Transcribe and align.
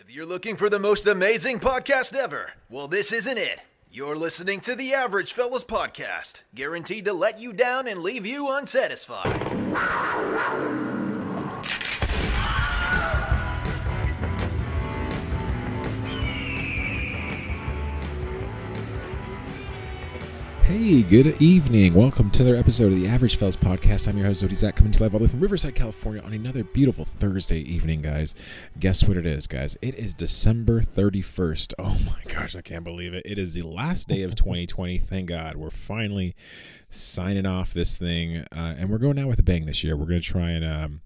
If 0.00 0.08
you're 0.08 0.24
looking 0.24 0.54
for 0.54 0.70
the 0.70 0.78
most 0.78 1.08
amazing 1.08 1.58
podcast 1.58 2.14
ever, 2.14 2.52
well, 2.70 2.86
this 2.86 3.10
isn't 3.10 3.36
it. 3.36 3.58
You're 3.90 4.14
listening 4.14 4.60
to 4.60 4.76
the 4.76 4.94
Average 4.94 5.32
Fellas 5.32 5.64
Podcast, 5.64 6.42
guaranteed 6.54 7.04
to 7.06 7.12
let 7.12 7.40
you 7.40 7.52
down 7.52 7.88
and 7.88 8.00
leave 8.00 8.24
you 8.24 8.48
unsatisfied. 8.48 9.42
Hey, 20.68 21.00
good 21.00 21.40
evening. 21.40 21.94
Welcome 21.94 22.30
to 22.32 22.42
another 22.42 22.58
episode 22.58 22.92
of 22.92 23.00
the 23.00 23.08
Average 23.08 23.36
Fellas 23.36 23.56
Podcast. 23.56 24.06
I'm 24.06 24.18
your 24.18 24.26
host, 24.26 24.44
Zodi 24.44 24.54
Zach, 24.54 24.76
coming 24.76 24.92
to 24.92 24.98
you 24.98 25.02
live 25.02 25.14
all 25.14 25.18
the 25.18 25.24
way 25.24 25.30
from 25.30 25.40
Riverside, 25.40 25.74
California 25.74 26.20
on 26.22 26.34
another 26.34 26.62
beautiful 26.62 27.06
Thursday 27.06 27.60
evening, 27.60 28.02
guys. 28.02 28.34
Guess 28.78 29.08
what 29.08 29.16
it 29.16 29.24
is, 29.24 29.46
guys? 29.46 29.78
It 29.80 29.94
is 29.94 30.12
December 30.12 30.82
31st. 30.82 31.72
Oh 31.78 31.98
my 32.04 32.20
gosh, 32.30 32.54
I 32.54 32.60
can't 32.60 32.84
believe 32.84 33.14
it. 33.14 33.22
It 33.24 33.38
is 33.38 33.54
the 33.54 33.62
last 33.62 34.08
day 34.08 34.20
of 34.20 34.34
2020. 34.34 34.98
Thank 34.98 35.30
God. 35.30 35.56
We're 35.56 35.70
finally 35.70 36.36
signing 36.90 37.46
off 37.46 37.72
this 37.72 37.96
thing, 37.96 38.44
uh, 38.54 38.74
and 38.76 38.90
we're 38.90 38.98
going 38.98 39.18
out 39.18 39.28
with 39.28 39.38
a 39.38 39.42
bang 39.42 39.64
this 39.64 39.82
year. 39.82 39.96
We're 39.96 40.04
going 40.04 40.20
to 40.20 40.28
try 40.28 40.50
and. 40.50 40.66
Um, 40.66 41.00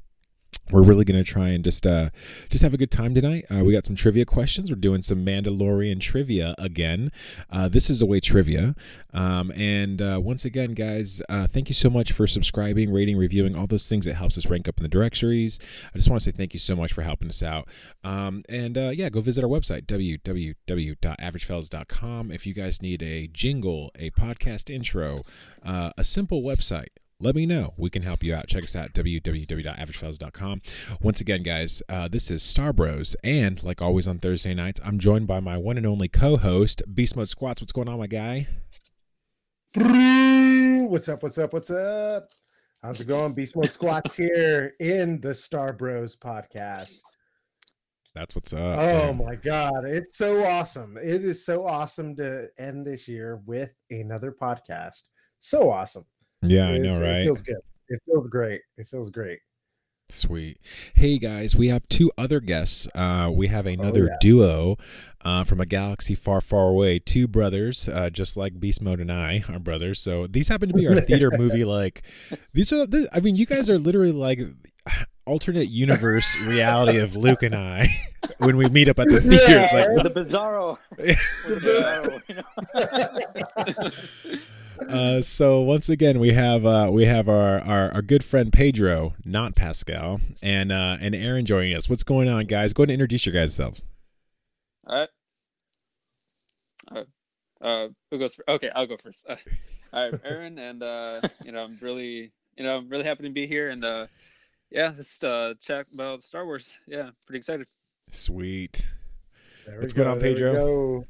we're 0.71 0.83
really 0.83 1.05
going 1.05 1.23
to 1.23 1.29
try 1.29 1.49
and 1.49 1.65
just 1.65 1.87
uh, 1.87 2.11
just 2.49 2.63
have 2.63 2.73
a 2.73 2.77
good 2.77 2.91
time 2.91 3.15
tonight. 3.15 3.45
Uh, 3.51 3.65
we 3.65 3.73
got 3.73 3.85
some 3.85 3.97
trivia 3.97 4.25
questions. 4.25 4.71
We're 4.71 4.77
doing 4.77 5.03
some 5.03 5.25
Mandalorian 5.25 6.01
trivia 6.01 6.55
again. 6.59 7.11
Uh, 7.51 7.69
this 7.69 7.91
is 7.91 8.01
away 8.01 8.21
trivia. 8.21 8.75
Um, 9.13 9.51
and 9.53 10.01
uh, 10.01 10.21
once 10.23 10.45
again, 10.45 10.73
guys, 10.73 11.21
uh, 11.29 11.47
thank 11.47 11.69
you 11.69 11.75
so 11.75 11.91
much 11.91 12.13
for 12.13 12.27
subscribing, 12.27 12.91
rating, 12.93 13.19
reviewing, 13.19 13.57
all 13.57 13.67
those 13.67 13.89
things 13.89 14.05
that 14.07 14.15
helps 14.15 14.39
us 14.39 14.47
rank 14.47 14.69
up 14.69 14.79
in 14.79 14.83
the 14.83 14.89
directories. 14.89 15.59
I 15.95 15.99
just 15.99 16.09
want 16.09 16.23
to 16.23 16.25
say 16.25 16.31
thank 16.31 16.55
you 16.55 16.61
so 16.61 16.77
much 16.77 16.93
for 16.93 17.03
helping 17.03 17.29
us 17.29 17.43
out. 17.43 17.69
Um, 18.05 18.45
and 18.49 18.79
uh, 18.79 18.93
yeah, 18.95 19.11
go 19.11 19.21
visit 19.21 19.45
our 19.45 19.51
website 19.51 19.87
www.averagefellas.com 19.87 22.33
if 22.33 22.47
you 22.47 22.55
guys 22.55 22.81
need 22.81 23.03
a 23.03 23.27
jingle, 23.27 23.91
a 23.99 24.11
podcast 24.11 24.73
intro, 24.75 25.23
a 25.65 26.05
simple 26.05 26.43
website 26.43 26.89
let 27.23 27.37
me 27.37 27.47
know. 27.47 27.73
We 27.77 27.89
can 27.89 28.03
help 28.03 28.25
you 28.25 28.35
out. 28.35 28.49
Check 28.49 28.65
us 28.65 28.75
out 28.75 28.93
www.averagefellas.com. 28.93 30.63
Once 31.01 31.21
again, 31.21 31.43
guys, 31.43 31.83
uh, 31.89 32.09
this 32.09 32.31
is 32.31 32.43
Star 32.43 32.73
Bros, 32.73 33.15
and 33.23 33.63
like 33.63 33.81
always 33.81 34.09
on 34.09 34.19
Thursday 34.19 34.55
nights, 34.55 34.81
I'm 34.85 34.99
joined 34.99 35.29
by 35.29 35.39
my 35.41 35.57
one 35.57 35.77
and 35.77 35.87
only 35.87 36.09
co-host, 36.09 36.83
Beast 36.93 37.17
Mode 37.17 37.29
Squats. 37.29 37.63
What's 37.63 37.73
going 37.73 37.89
on, 37.89 37.99
my 37.99 38.09
guy? 38.09 38.49
What's 39.75 41.09
up? 41.09 41.23
What's 41.23 41.39
up? 41.39 41.53
What's 41.53 41.71
up? 41.71 42.29
How's 42.83 43.01
it 43.01 43.07
going? 43.07 43.33
Beast 43.33 43.57
Mode 43.57 43.73
Squats 43.73 44.17
here 44.19 44.75
in 44.81 45.21
the 45.21 45.33
Star 45.33 45.73
Bros 45.73 46.17
podcast. 46.17 46.99
That's 48.15 48.35
what's 48.35 48.53
up. 48.53 48.79
Oh 48.79 49.15
man. 49.15 49.25
my 49.25 49.37
god, 49.37 49.85
it's 49.87 50.19
so 50.19 50.45
awesome! 50.45 50.99
It 50.99 51.23
is 51.23 51.47
so 51.47 51.67
awesome 51.67 52.15
to 52.17 52.49
end 52.59 52.85
this 52.85 53.09
year 53.09 53.41
with 53.47 53.79
another 53.91 54.33
podcast. 54.39 55.09
So 55.39 55.71
awesome. 55.71 56.05
Yeah, 56.43 56.69
I 56.69 56.79
know, 56.79 57.01
right? 57.01 57.21
It 57.21 57.25
feels 57.25 57.43
good. 57.43 57.57
It 57.89 58.01
feels 58.07 58.29
great. 58.29 58.61
It 58.77 58.87
feels 58.87 59.11
great. 59.11 59.39
Sweet. 60.09 60.59
Hey 60.95 61.19
guys, 61.19 61.57
we 61.57 61.69
have 61.69 61.89
two 61.89 62.13
other 62.19 62.41
guests. 62.41 62.87
Uh, 62.95 63.31
we 63.33 63.47
have 63.47 63.67
another 63.67 64.07
yeah. 64.07 64.17
duo 64.21 64.77
uh, 65.25 65.45
from 65.45 65.61
a 65.61 65.67
galaxy 65.67 66.15
far, 66.15 66.43
far 66.43 66.69
away. 66.69 66.99
Two 66.99 67.27
brothers, 67.27 67.89
uh, 67.89 68.11
just 68.11 68.37
like 68.37 68.61
Beast 68.61 68.83
Mode 68.83 69.01
and 69.01 69.11
I 69.11 69.43
are 69.49 69.59
brothers. 69.59 70.01
So 70.01 70.27
these 70.27 70.49
happen 70.49 70.69
to 70.69 70.75
be 70.75 70.87
our 70.87 71.01
theater 71.01 71.31
movie. 71.39 71.65
Like 71.65 72.03
these 72.53 72.73
are. 72.73 72.87
Th- 72.87 73.09
I 73.13 73.21
mean, 73.21 73.37
you 73.37 73.47
guys 73.47 73.71
are 73.71 73.79
literally 73.79 74.13
like 74.13 74.41
alternate 75.25 75.69
universe 75.69 76.37
reality 76.43 76.99
of 76.99 77.17
Luke 77.17 77.43
and 77.43 77.55
I 77.55 77.97
when 78.39 78.57
we 78.57 78.69
meet 78.69 78.89
up 78.89 78.99
at 78.99 79.09
the 79.09 79.21
theater. 79.21 79.61
It's 79.61 79.73
like 79.73 80.03
the 80.03 80.11
bizarro. 80.11 80.79
the 80.97 82.23
bizarro 82.75 84.89
uh, 84.89 85.21
so 85.21 85.61
once 85.61 85.89
again 85.89 86.19
we 86.19 86.33
have 86.33 86.67
uh, 86.67 86.91
we 86.93 87.05
have 87.05 87.29
our, 87.29 87.61
our 87.61 87.93
our 87.93 88.03
good 88.03 88.25
friend 88.25 88.53
Pedro, 88.53 89.15
not 89.25 89.55
Pascal, 89.55 90.21
and 90.43 90.73
uh, 90.73 90.97
and 91.01 91.15
Aaron 91.15 91.47
joining 91.47 91.75
us. 91.75 91.89
What's 91.89 92.03
going 92.03 92.29
on, 92.29 92.47
guys? 92.47 92.73
Go 92.73 92.83
ahead 92.83 92.91
and 92.91 92.95
introduce 92.95 93.27
your 93.27 93.35
guys 93.35 93.55
selves. 93.55 93.85
All 94.87 94.99
right. 94.99 95.09
Uh, 96.91 97.65
uh, 97.65 97.89
who 98.11 98.19
goes 98.19 98.35
first? 98.35 98.49
Okay, 98.49 98.71
I'll 98.75 98.87
go 98.87 98.97
first. 98.97 99.25
Uh, 99.29 99.37
all 99.93 100.11
right, 100.11 100.21
Aaron, 100.25 100.59
and 100.59 100.83
uh, 100.83 101.21
you 101.45 101.53
know, 101.53 101.63
I'm 101.63 101.79
really, 101.81 102.33
you 102.57 102.65
know, 102.65 102.77
I'm 102.77 102.89
really 102.89 103.05
happy 103.05 103.23
to 103.23 103.31
be 103.31 103.47
here, 103.47 103.71
and 103.71 103.85
uh, 103.85 104.07
yeah, 104.73 104.93
just 104.93 105.23
uh, 105.23 105.55
chat 105.61 105.87
about 105.93 106.23
Star 106.23 106.47
Wars. 106.47 106.73
Yeah, 106.87 107.11
pretty 107.27 107.39
excited. 107.39 107.67
Sweet. 108.11 108.87
There 109.67 109.79
What's 109.81 109.95
we 109.95 109.99
going 109.99 110.11
on, 110.11 110.21
Pedro? 110.21 110.53
go. 110.53 111.05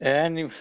And 0.00 0.52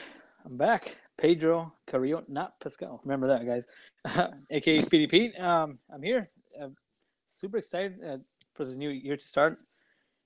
I'm 0.46 0.58
back, 0.58 0.98
Pedro 1.18 1.74
Carrillo, 1.88 2.24
not 2.28 2.60
Pascal. 2.60 3.02
Remember 3.04 3.28
that, 3.28 3.46
guys. 3.46 3.68
AKA 4.52 4.82
Speedy 4.82 5.08
Pete. 5.08 5.40
Um, 5.40 5.78
I'm 5.94 6.02
here. 6.02 6.30
I'm 6.60 6.76
super 7.28 7.58
excited 7.58 8.00
uh, 8.06 8.18
for 8.56 8.66
this 8.66 8.76
new 8.76 8.90
year 8.90 9.16
to 9.16 9.24
start, 9.24 9.62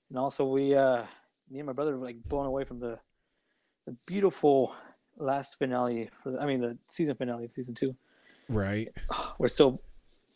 and 0.08 0.18
also 0.18 0.46
we, 0.46 0.74
uh, 0.74 1.04
me 1.50 1.58
and 1.60 1.66
my 1.66 1.72
brother, 1.72 1.96
were 1.96 2.04
like 2.04 2.22
blown 2.24 2.46
away 2.46 2.64
from 2.64 2.80
the, 2.80 2.98
the 3.86 3.94
beautiful 4.06 4.74
last 5.18 5.56
finale 5.58 6.10
for 6.22 6.32
the, 6.32 6.40
I 6.40 6.46
mean 6.46 6.60
the 6.60 6.76
season 6.88 7.14
finale 7.16 7.44
of 7.44 7.52
season 7.52 7.74
two. 7.74 7.94
Right. 8.48 8.88
We're 9.38 9.48
still 9.48 9.80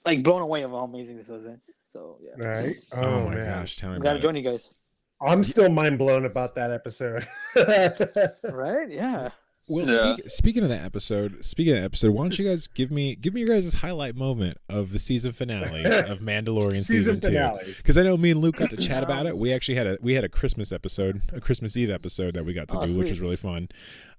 like 0.05 0.22
blown 0.22 0.43
away 0.43 0.62
of 0.62 0.71
how 0.71 0.78
amazing 0.78 1.16
this 1.16 1.28
was. 1.28 1.44
In. 1.44 1.61
So 1.93 2.19
yeah, 2.22 2.49
Right? 2.49 2.77
Oh, 2.93 3.00
Oh, 3.03 3.25
my 3.27 3.34
man. 3.34 3.61
gosh, 3.61 3.77
tell 3.77 3.91
me 3.91 3.97
I'm 3.97 4.03
glad 4.03 4.11
about 4.12 4.22
to 4.22 4.28
it. 4.28 4.33
join 4.33 4.37
you 4.37 4.50
guys. 4.50 4.75
I'm 5.22 5.43
still 5.43 5.69
mind 5.69 5.99
blown 5.99 6.25
about 6.25 6.55
that 6.55 6.71
episode. 6.71 7.27
Right? 8.53 8.91
Yeah. 8.91 9.31
Well, 9.69 9.87
Yeah. 9.87 10.15
speak, 10.16 10.31
speaking 10.31 10.62
of 10.62 10.69
that 10.71 10.83
episode, 10.84 11.44
speaking 11.44 11.75
of 11.75 11.81
that 11.81 11.84
episode, 11.84 12.11
why 12.12 12.22
don't 12.22 12.37
you 12.38 12.49
guys 12.49 12.66
give 12.66 12.91
me 12.91 13.15
give 13.15 13.34
me 13.34 13.41
your 13.43 13.49
guys' 13.49 13.75
highlight 13.75 14.16
moment 14.16 14.56
of 14.69 14.91
the 14.93 14.99
season 14.99 15.33
finale 15.33 15.84
of 15.84 16.21
Mandalorian 16.21 16.77
season, 16.77 17.21
Season 17.21 17.61
two? 17.61 17.72
Because 17.77 17.99
I 17.99 18.03
know 18.03 18.17
me 18.17 18.31
and 18.31 18.41
Luke 18.41 18.56
got 18.56 18.71
to 18.71 18.77
chat 18.88 19.03
about 19.03 19.27
it. 19.27 19.37
We 19.37 19.53
actually 19.53 19.75
had 19.77 19.87
a 19.87 19.99
we 20.00 20.15
had 20.15 20.25
a 20.25 20.28
Christmas 20.28 20.72
episode, 20.72 21.21
a 21.32 21.41
Christmas 21.41 21.77
Eve 21.77 21.91
episode 21.91 22.34
that 22.34 22.44
we 22.44 22.53
got 22.55 22.69
to 22.69 22.78
Oh, 22.78 22.87
do, 22.87 22.99
which 22.99 23.11
was 23.11 23.21
really 23.21 23.37
fun. 23.37 23.69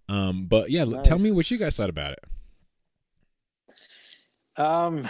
Um, 0.08 0.46
but 0.46 0.69
yeah, 0.69 0.81
l- 0.81 1.02
tell 1.02 1.18
me 1.19 1.31
what 1.31 1.50
you 1.50 1.58
guys 1.58 1.75
thought 1.75 1.90
about 1.90 2.13
it. 2.13 2.24
Um, 4.62 5.08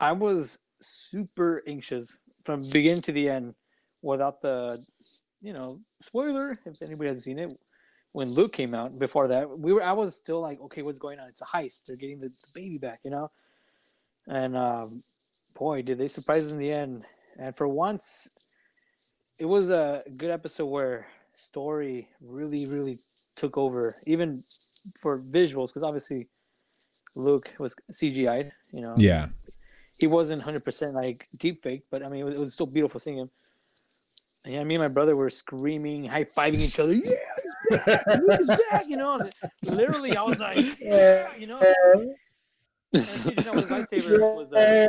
I 0.00 0.12
was 0.12 0.58
super 0.80 1.62
anxious 1.66 2.16
from 2.44 2.62
begin 2.70 3.02
to 3.02 3.12
the 3.12 3.28
end, 3.28 3.54
without 4.02 4.40
the, 4.40 4.82
you 5.42 5.52
know, 5.52 5.80
spoiler. 6.00 6.58
If 6.64 6.82
anybody 6.82 7.08
hasn't 7.08 7.24
seen 7.24 7.38
it, 7.38 7.52
when 8.12 8.30
Luke 8.30 8.52
came 8.52 8.74
out. 8.74 8.98
Before 8.98 9.28
that, 9.28 9.58
we 9.58 9.72
were. 9.72 9.82
I 9.82 9.92
was 9.92 10.14
still 10.14 10.40
like, 10.40 10.60
okay, 10.62 10.82
what's 10.82 10.98
going 10.98 11.18
on? 11.20 11.28
It's 11.28 11.42
a 11.42 11.44
heist. 11.44 11.80
They're 11.86 11.96
getting 11.96 12.20
the, 12.20 12.28
the 12.28 12.48
baby 12.54 12.78
back, 12.78 13.00
you 13.04 13.10
know. 13.10 13.30
And 14.26 14.56
um, 14.56 15.02
boy, 15.54 15.82
did 15.82 15.98
they 15.98 16.08
surprise 16.08 16.46
us 16.46 16.52
in 16.52 16.58
the 16.58 16.72
end! 16.72 17.04
And 17.38 17.56
for 17.56 17.68
once, 17.68 18.28
it 19.38 19.44
was 19.44 19.70
a 19.70 20.02
good 20.16 20.30
episode 20.30 20.66
where 20.66 21.06
story 21.34 22.08
really, 22.20 22.66
really 22.66 22.98
took 23.36 23.56
over, 23.56 23.96
even 24.06 24.44
for 24.98 25.20
visuals, 25.20 25.68
because 25.68 25.82
obviously 25.82 26.28
Luke 27.14 27.50
was 27.58 27.74
CGI'd, 27.92 28.52
you 28.72 28.82
know. 28.82 28.94
Yeah, 28.96 29.28
He 30.00 30.06
wasn't 30.06 30.42
100% 30.42 30.94
like 30.94 31.28
deep 31.36 31.62
fake, 31.62 31.82
but 31.90 32.02
I 32.02 32.08
mean, 32.08 32.20
it 32.20 32.24
was, 32.24 32.34
it 32.34 32.40
was 32.40 32.54
still 32.54 32.66
beautiful 32.66 32.98
seeing 32.98 33.18
him. 33.18 33.30
And 34.44 34.54
yeah, 34.54 34.64
me 34.64 34.76
and 34.76 34.82
my 34.82 34.88
brother 34.88 35.14
were 35.14 35.28
screaming, 35.28 36.06
high 36.06 36.24
fiving 36.24 36.60
each 36.60 36.78
other. 36.78 36.94
Yeah, 36.94 37.12
he's 37.70 37.78
back! 37.84 38.06
Is 38.40 38.46
back! 38.70 38.88
You 38.88 38.96
know, 38.96 39.30
literally, 39.64 40.16
I 40.16 40.22
was 40.22 40.38
like, 40.38 40.80
yeah, 40.80 41.28
you 41.38 41.46
know. 41.46 41.60
And 42.92 43.04
lightsaber 43.36 44.18
was, 44.18 44.52
uh, 44.52 44.86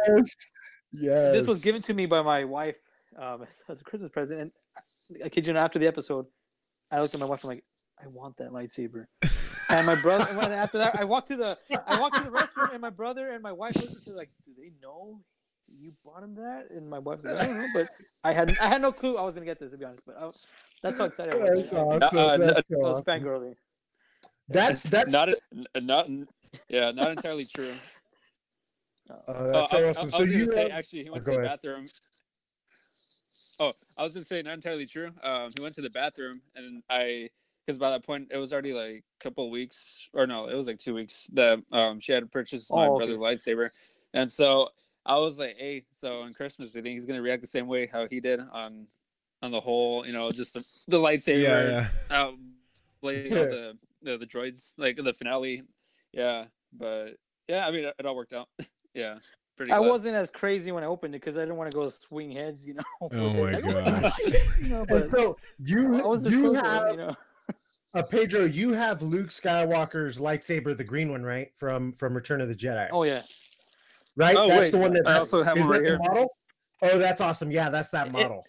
yes. 0.94 1.33
This 1.33 1.47
was 1.47 1.61
given 1.61 1.81
to 1.81 1.93
me 1.93 2.05
by 2.05 2.22
my 2.22 2.45
wife 2.45 2.78
um, 3.22 3.45
as, 3.67 3.81
a 3.81 3.83
Christmas 3.83 4.09
present. 4.11 4.39
And 4.39 4.51
I 5.23 5.29
kid 5.29 5.46
you 5.46 5.53
not, 5.53 5.66
after 5.66 5.79
the 5.79 5.87
episode, 5.87 6.25
I 6.90 7.02
looked 7.02 7.14
at 7.14 7.19
my 7.19 7.25
wife. 7.25 7.43
And 7.43 7.52
I'm 7.52 7.57
like, 7.57 7.64
I 8.02 8.07
want 8.07 8.37
that 8.37 8.52
lightsaber. 8.52 9.05
And 9.72 9.85
my 9.85 9.96
brother. 10.02 10.26
and 10.29 10.53
after 10.53 10.78
that, 10.79 10.96
I 11.00 11.03
walked 11.03 11.28
to 11.29 11.35
the 11.35 11.58
I 11.88 12.00
walked 12.00 12.18
to 12.18 12.23
the 12.23 12.29
restroom, 12.29 12.72
and 12.73 12.82
my 12.82 12.90
brother 12.90 13.32
and 13.32 13.41
my 13.41 13.52
wife 13.52 13.76
looked 13.76 13.96
at 13.96 14.08
me 14.08 14.14
like, 14.14 14.29
"Do 14.46 14.52
they 14.58 14.72
know 14.82 15.20
you 15.79 15.94
bought 16.03 16.23
him 16.23 16.35
that?" 16.35 16.70
And 16.72 16.90
my 16.90 17.00
wife's 17.00 17.23
like, 17.23 17.40
"I 17.40 17.46
don't 17.47 17.58
know," 17.62 17.68
but 17.73 17.90
I 18.23 18.34
had 18.34 18.58
I 18.59 18.68
had 18.68 18.82
no 18.82 18.91
clue 18.91 19.18
I 19.18 19.23
was 19.23 19.34
gonna 19.34 19.46
get 19.46 19.59
this 19.59 19.72
to 19.72 19.78
be 19.78 19.85
honest. 19.85 20.03
But 20.06 20.18
I, 20.18 20.26
was- 20.26 20.46
that's 20.82 20.97
how 20.97 21.06
excited 21.06 21.34
I 21.34 21.38
was. 21.38 21.72
That's 21.72 21.73
I, 21.73 21.78
I- 21.78 21.82
awesome. 21.82 22.20
I, 22.20 22.38
That's 22.38 22.72
I 22.72 22.76
was 22.76 22.88
awesome. 23.00 23.06
fangirling. 23.06 23.56
That's 24.50 24.84
that's 24.84 25.14
not 25.14 25.29
not 25.82 26.09
yeah 26.67 26.91
not 26.91 27.12
entirely 27.12 27.46
true 27.46 27.74
uh, 29.09 29.14
oh, 29.28 29.52
that's 29.52 29.74
I, 29.74 29.78
I- 29.78 29.90
awesome. 29.90 30.08
I 30.08 30.12
so 30.12 30.17
was 30.24 30.32
you 30.32 30.40
gonna 30.40 30.47
say 30.47 30.62
have- 30.64 30.72
actually 30.72 31.03
he 31.03 31.09
went 31.09 31.24
go 31.24 31.32
to 31.32 31.38
the 31.38 31.44
ahead. 31.44 31.59
bathroom 31.62 31.85
oh 33.59 33.74
i 33.97 34.03
was 34.03 34.14
gonna 34.14 34.24
say 34.26 34.41
not 34.41 34.53
entirely 34.53 34.85
true 34.85 35.12
um 35.24 35.52
he 35.56 35.62
went 35.62 35.76
to 35.76 35.82
the 35.82 35.90
bathroom 35.90 36.41
and 36.56 36.84
i 36.90 37.29
because 37.72 37.79
by 37.79 37.91
that 37.91 38.06
point 38.06 38.29
it 38.32 38.38
was 38.38 38.52
already 38.52 38.73
like 38.73 39.03
a 39.20 39.23
couple 39.23 39.46
of 39.46 39.52
weeks 39.52 40.08
or 40.14 40.28
no 40.28 40.47
it 40.47 40.56
was 40.56 40.68
like 40.68 40.78
two 40.78 40.94
weeks 40.94 41.28
that 41.34 41.59
um 41.72 42.00
she 42.00 42.12
had 42.12 42.29
purchased 42.32 42.73
my 42.76 42.90
Oh, 42.90 42.96
okay. 42.97 43.06
brother's 43.06 43.18
lightsaber 43.18 43.70
and 44.14 44.32
so 44.32 44.70
I 45.03 45.18
was 45.18 45.40
like, 45.40 45.58
hey, 45.58 45.85
so 45.96 46.22
on 46.22 46.34
Christmas, 46.34 46.76
I 46.76 46.82
think 46.82 46.94
he's 46.94 47.08
gonna 47.08 47.23
react 47.23 47.41
the 47.41 47.47
same 47.47 47.68
way 47.68 47.88
how 47.88 48.08
he 48.08 48.20
did 48.20 48.40
on 48.40 48.88
on 49.41 49.52
the 49.52 49.59
whole, 49.59 50.06
you 50.06 50.14
know, 50.14 50.29
just 50.32 50.53
the 50.53 50.59
the 50.90 50.97
lightsaber 51.00 51.41
Yeah, 51.41 51.88
yeah. 52.12 52.16
out 52.16 52.35
blazing 53.02 53.35
out 53.35 53.50
the, 53.50 53.78
the 54.03 54.17
the 54.20 54.28
droids 54.28 54.74
like 54.78 54.97
the 54.97 55.14
finale. 55.14 55.64
Yeah, 56.14 56.46
but 56.72 57.17
yeah, 57.47 57.66
I 57.67 57.72
mean 57.72 57.85
it, 57.85 57.96
it 57.97 58.06
all 58.06 58.16
worked 58.16 58.34
out. 58.34 58.50
yeah, 58.94 59.17
pretty. 59.58 59.72
I 59.72 59.79
glad. 59.79 59.90
wasn't 59.90 60.16
as 60.16 60.29
crazy 60.29 60.72
when 60.72 60.84
I 60.84 60.88
opened 60.88 61.16
it 61.16 61.22
because 61.22 61.38
I 61.38 61.41
didn't 61.41 61.56
want 61.58 61.67
to 61.72 61.78
go 61.78 61.90
swing 61.90 62.32
heads, 62.32 62.67
you 62.67 62.76
know. 62.76 62.84
Oh 63.12 63.34
my 63.34 63.53
Like, 63.64 64.14
gosh. 64.14 64.34
you 64.59 64.67
know, 64.67 64.85
so 65.09 65.40
you 65.59 66.03
I 66.03 66.08
was 66.08 66.22
you 66.22 66.24
disposable, 66.24 66.62
have 66.64 66.91
you 66.91 66.97
know. 66.97 67.16
Uh, 67.93 68.02
Pedro, 68.02 68.46
you 68.46 68.72
have 68.72 69.02
Luke 69.02 69.28
Skywalker's 69.29 70.17
lightsaber, 70.20 70.76
the 70.78 70.84
green 70.84 71.11
one, 71.11 71.23
right? 71.23 71.49
From 71.55 71.91
from 71.91 72.14
Return 72.14 72.40
of 72.41 72.47
the 72.47 72.55
Jedi. 72.55 72.88
Oh 72.91 73.03
yeah, 73.03 73.23
right. 74.16 74.35
Oh, 74.38 74.47
that's 74.47 74.67
wait, 74.67 74.72
the 74.72 74.78
one 74.78 74.93
that 74.93 75.05
I 75.08 75.17
also 75.20 75.43
have 75.43 75.58
is 75.58 75.64
one 75.64 75.72
right 75.72 75.82
the 75.82 75.88
here. 75.90 75.97
model. 75.99 76.28
Oh, 76.84 76.97
that's 76.97 77.20
awesome. 77.22 77.52
Yeah, 77.52 77.70
that's 77.70 77.90
that 77.90 78.08
It- 78.08 78.14
model. 78.14 78.46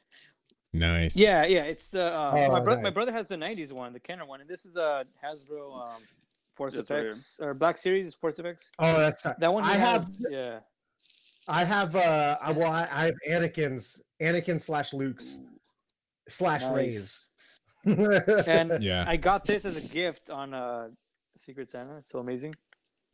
Nice. 0.75 1.17
yeah, 1.17 1.44
yeah. 1.44 1.65
It's 1.65 1.89
the 1.89 2.06
uh, 2.17 2.33
my 2.33 2.47
Oh, 2.47 2.61
brother. 2.62 2.81
My 2.81 2.89
brother 2.91 3.12
has 3.12 3.29
the 3.29 3.35
'90s 3.37 3.73
one, 3.73 3.93
the 3.93 4.00
Kenner 4.00 4.25
one, 4.25 4.41
and 4.41 4.49
this 4.49 4.65
is 4.65 4.77
a 4.77 5.05
Hasbro 5.23 5.93
um, 5.97 6.03
Force 6.55 6.75
That's 6.77 6.89
right. 6.89 7.06
Effects 7.06 7.37
or 7.43 7.53
Black 7.53 7.77
Series 7.77 8.15
Force 8.15 8.39
Effects. 8.39 8.71
Oh, 8.79 8.97
that's 8.99 9.25
That 9.25 9.53
one. 9.53 9.65
I 9.65 9.75
he 9.75 9.81
have 9.81 10.06
yeah. 10.31 10.61
I 11.49 11.65
have 11.65 11.94
uh 11.97 12.39
I 12.41 12.53
well 12.53 12.71
I, 12.73 12.87
I 12.91 13.05
have 13.06 13.15
Anakin's 13.29 14.03
Anakin 14.23 14.59
slash 14.61 14.94
Luke's 14.94 15.41
slash 16.29 16.62
Nice. 16.62 16.73
Rey's. 16.73 17.25
And 17.84 18.73
Yeah. 18.82 19.05
I 19.06 19.17
got 19.17 19.44
this 19.44 19.64
as 19.64 19.76
a 19.76 19.81
gift 19.81 20.31
on 20.31 20.55
uh, 20.55 20.88
Secret 21.37 21.70
Santa. 21.70 21.96
It's 21.99 22.11
so 22.11 22.19
amazing. 22.20 22.55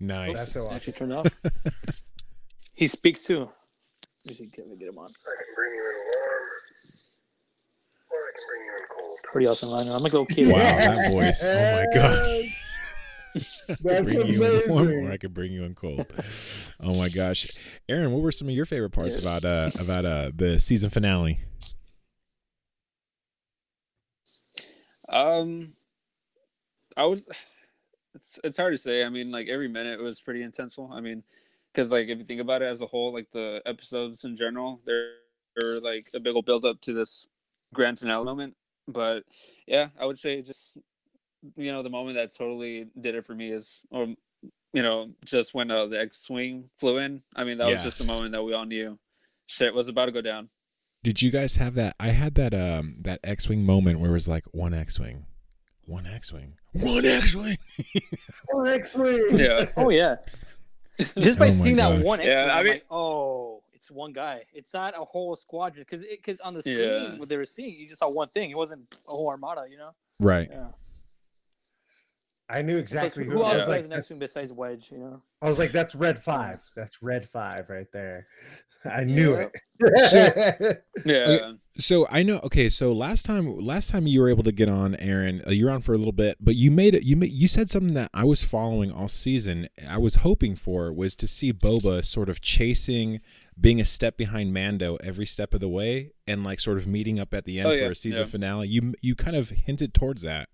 Nice. 0.00 0.36
That's 0.36 0.52
so 0.52 0.70
Actually 0.70 0.76
awesome. 0.76 0.92
turned 0.94 1.12
off. 1.12 1.26
he 2.74 2.86
speaks 2.86 3.22
too. 3.24 3.48
Let 4.26 4.30
me 4.30 4.34
see, 4.34 4.46
Can 4.48 4.68
we 4.70 4.76
get 4.76 4.88
him 4.88 4.98
on? 4.98 5.06
I 5.06 5.34
can 5.42 5.54
bring 5.54 5.72
you 5.74 5.80
in 5.80 5.96
warm, 5.96 6.48
or 8.10 8.18
I 8.18 8.32
can 8.34 8.44
bring 8.48 8.62
you 8.64 8.72
in 8.72 8.84
cold. 8.98 9.18
Pretty 9.24 9.46
awesome. 9.46 9.74
I 9.74 9.82
know. 9.84 9.94
I'm 9.94 10.02
like 10.02 10.12
a 10.12 10.18
little 10.18 10.26
kid. 10.26 10.46
Wow, 10.52 10.58
that 10.58 11.12
voice. 11.12 11.44
Oh 11.46 11.76
my 11.76 11.94
gosh. 11.94 12.54
I 13.34 13.74
could 13.74 13.78
That's 13.80 13.80
bring 14.14 14.26
you 14.28 14.44
in 14.44 14.62
warm 14.68 14.88
or 15.08 15.12
I 15.12 15.16
could 15.16 15.34
bring 15.34 15.52
you 15.52 15.64
in 15.64 15.74
cold. 15.74 16.06
Oh 16.82 16.94
my 16.96 17.08
gosh. 17.08 17.46
Aaron, 17.88 18.12
what 18.12 18.22
were 18.22 18.32
some 18.32 18.48
of 18.48 18.54
your 18.54 18.64
favorite 18.66 18.90
parts 18.90 19.16
Yeah. 19.22 19.28
about 19.36 19.44
uh 19.44 19.70
about 19.80 20.04
uh 20.04 20.30
the 20.34 20.58
season 20.58 20.90
finale? 20.90 21.38
Um, 25.08 25.74
I 26.96 27.04
was. 27.04 27.26
It's 28.14 28.40
it's 28.42 28.56
hard 28.56 28.72
to 28.72 28.78
say. 28.78 29.04
I 29.04 29.08
mean, 29.08 29.30
like 29.30 29.48
every 29.48 29.68
minute 29.68 30.00
was 30.00 30.20
pretty 30.20 30.42
intenseful. 30.42 30.90
I 30.92 31.00
mean, 31.00 31.22
because 31.72 31.92
like 31.92 32.08
if 32.08 32.18
you 32.18 32.24
think 32.24 32.40
about 32.40 32.62
it 32.62 32.66
as 32.66 32.80
a 32.80 32.86
whole, 32.86 33.12
like 33.12 33.30
the 33.30 33.62
episodes 33.66 34.24
in 34.24 34.36
general, 34.36 34.80
they're 34.84 35.12
they're 35.56 35.80
like 35.80 36.10
a 36.14 36.20
big 36.20 36.34
old 36.34 36.46
build 36.46 36.64
up 36.64 36.80
to 36.82 36.92
this 36.92 37.28
grand 37.74 37.98
finale 37.98 38.24
moment. 38.24 38.56
But 38.88 39.24
yeah, 39.66 39.88
I 40.00 40.06
would 40.06 40.18
say 40.18 40.40
just 40.42 40.78
you 41.56 41.70
know 41.70 41.82
the 41.82 41.90
moment 41.90 42.16
that 42.16 42.34
totally 42.34 42.88
did 43.00 43.14
it 43.14 43.26
for 43.26 43.34
me 43.34 43.50
is, 43.52 43.82
or 43.90 44.06
you 44.72 44.82
know, 44.82 45.10
just 45.24 45.54
when 45.54 45.70
uh, 45.70 45.86
the 45.86 46.00
X-wing 46.00 46.68
flew 46.76 46.98
in. 46.98 47.22
I 47.36 47.44
mean, 47.44 47.58
that 47.58 47.70
was 47.70 47.82
just 47.82 47.98
the 47.98 48.04
moment 48.04 48.32
that 48.32 48.42
we 48.42 48.52
all 48.52 48.66
knew 48.66 48.98
shit 49.46 49.74
was 49.74 49.88
about 49.88 50.06
to 50.06 50.12
go 50.12 50.20
down. 50.20 50.48
Did 51.02 51.22
you 51.22 51.30
guys 51.30 51.56
have 51.56 51.74
that? 51.76 51.94
I 52.00 52.08
had 52.08 52.34
that 52.34 52.52
um 52.54 52.96
that 53.02 53.20
X-wing 53.24 53.64
moment 53.64 54.00
where 54.00 54.10
it 54.10 54.14
was 54.14 54.28
like 54.28 54.44
one 54.52 54.74
X-wing, 54.74 55.26
one 55.86 56.06
X-wing, 56.06 56.54
one 56.72 57.04
X-wing. 57.04 57.56
Oh, 58.52 58.64
X-wing. 58.64 59.26
Yeah. 59.32 59.66
Oh 59.76 59.90
yeah. 59.90 60.16
Just 61.18 61.38
by 61.38 61.48
Oh 61.48 61.52
my 61.54 61.62
seeing 61.64 61.76
that 61.76 62.00
one 62.02 62.20
Yeah, 62.20 62.26
X-wing, 62.26 62.50
I 62.50 62.58
I'm 62.58 62.64
mean- 62.64 62.74
like, 62.74 62.84
oh, 62.90 63.62
it's 63.72 63.90
one 63.90 64.12
guy. 64.12 64.42
It's 64.52 64.74
not 64.74 64.94
a 65.00 65.04
whole 65.04 65.36
squadron 65.36 65.84
because 65.88 66.04
because 66.08 66.40
on 66.40 66.54
the 66.54 66.62
screen 66.62 66.78
Yeah. 66.80 67.16
what 67.18 67.28
they 67.28 67.36
were 67.36 67.44
seeing, 67.46 67.74
you 67.78 67.86
just 67.88 68.00
saw 68.00 68.08
one 68.08 68.28
thing. 68.30 68.50
It 68.50 68.56
wasn't 68.56 68.82
a 69.06 69.10
whole 69.12 69.28
armada, 69.28 69.66
you 69.70 69.76
know. 69.78 69.90
Right. 70.18 70.48
Yeah. 70.50 70.66
I 72.50 72.62
knew 72.62 72.78
exactly 72.78 73.24
who 73.24 73.32
who. 73.32 73.42
I 73.42 73.52
else 73.52 73.54
was 73.54 73.62
Yeah. 73.64 73.68
like, 73.68 73.76
has 73.82 73.86
an 73.86 73.92
X-wing 73.92 74.18
besides 74.18 74.52
Wedge? 74.52 74.88
You 74.90 74.98
know. 74.98 75.22
I 75.42 75.46
was 75.48 75.58
like, 75.58 75.70
that's 75.70 75.94
red 75.94 76.18
five. 76.18 76.62
That's 76.76 77.02
red 77.02 77.24
five 77.24 77.68
right 77.68 77.86
there. 77.92 78.26
I 78.84 79.04
knew 79.04 79.32
Yeah. 79.36 79.48
it. 79.80 80.82
Yeah. 81.04 81.52
So 81.74 82.06
I 82.10 82.22
know. 82.24 82.40
Okay, 82.42 82.68
so 82.68 82.92
last 82.92 83.24
time, 83.24 83.56
last 83.58 83.90
time 83.90 84.06
you 84.08 84.20
were 84.20 84.28
able 84.28 84.42
to 84.42 84.50
get 84.52 84.68
on, 84.68 84.96
Aaron, 84.96 85.42
uh, 85.46 85.50
you 85.50 85.66
were 85.66 85.70
on 85.70 85.80
for 85.82 85.94
a 85.94 85.98
little 85.98 86.12
bit, 86.12 86.36
but 86.40 86.56
you 86.56 86.70
made 86.72 86.94
it. 86.94 87.04
You 87.04 87.16
made, 87.16 87.32
you 87.32 87.46
said 87.46 87.70
something 87.70 87.94
that 87.94 88.10
I 88.12 88.24
was 88.24 88.42
following 88.42 88.90
all 88.90 89.06
season. 89.06 89.68
I 89.88 89.98
was 89.98 90.16
hoping 90.16 90.56
for 90.56 90.92
was 90.92 91.14
to 91.16 91.28
see 91.28 91.52
Boba 91.52 92.04
sort 92.04 92.28
of 92.28 92.40
chasing, 92.40 93.20
being 93.60 93.80
a 93.80 93.84
step 93.84 94.16
behind 94.16 94.52
Mando 94.52 94.96
every 95.04 95.26
step 95.26 95.54
of 95.54 95.60
the 95.60 95.68
way, 95.68 96.10
and 96.26 96.42
like 96.42 96.58
sort 96.58 96.78
of 96.78 96.88
meeting 96.88 97.20
up 97.20 97.32
at 97.32 97.44
the 97.44 97.58
end 97.60 97.68
Oh, 97.68 97.72
for 97.72 97.76
yeah, 97.84 97.88
a 97.90 97.94
season 97.94 98.22
yeah. 98.22 98.26
finale. 98.28 98.66
You 98.68 98.94
you 99.00 99.14
kind 99.14 99.36
of 99.36 99.50
hinted 99.50 99.94
towards 99.94 100.22
that, 100.22 100.48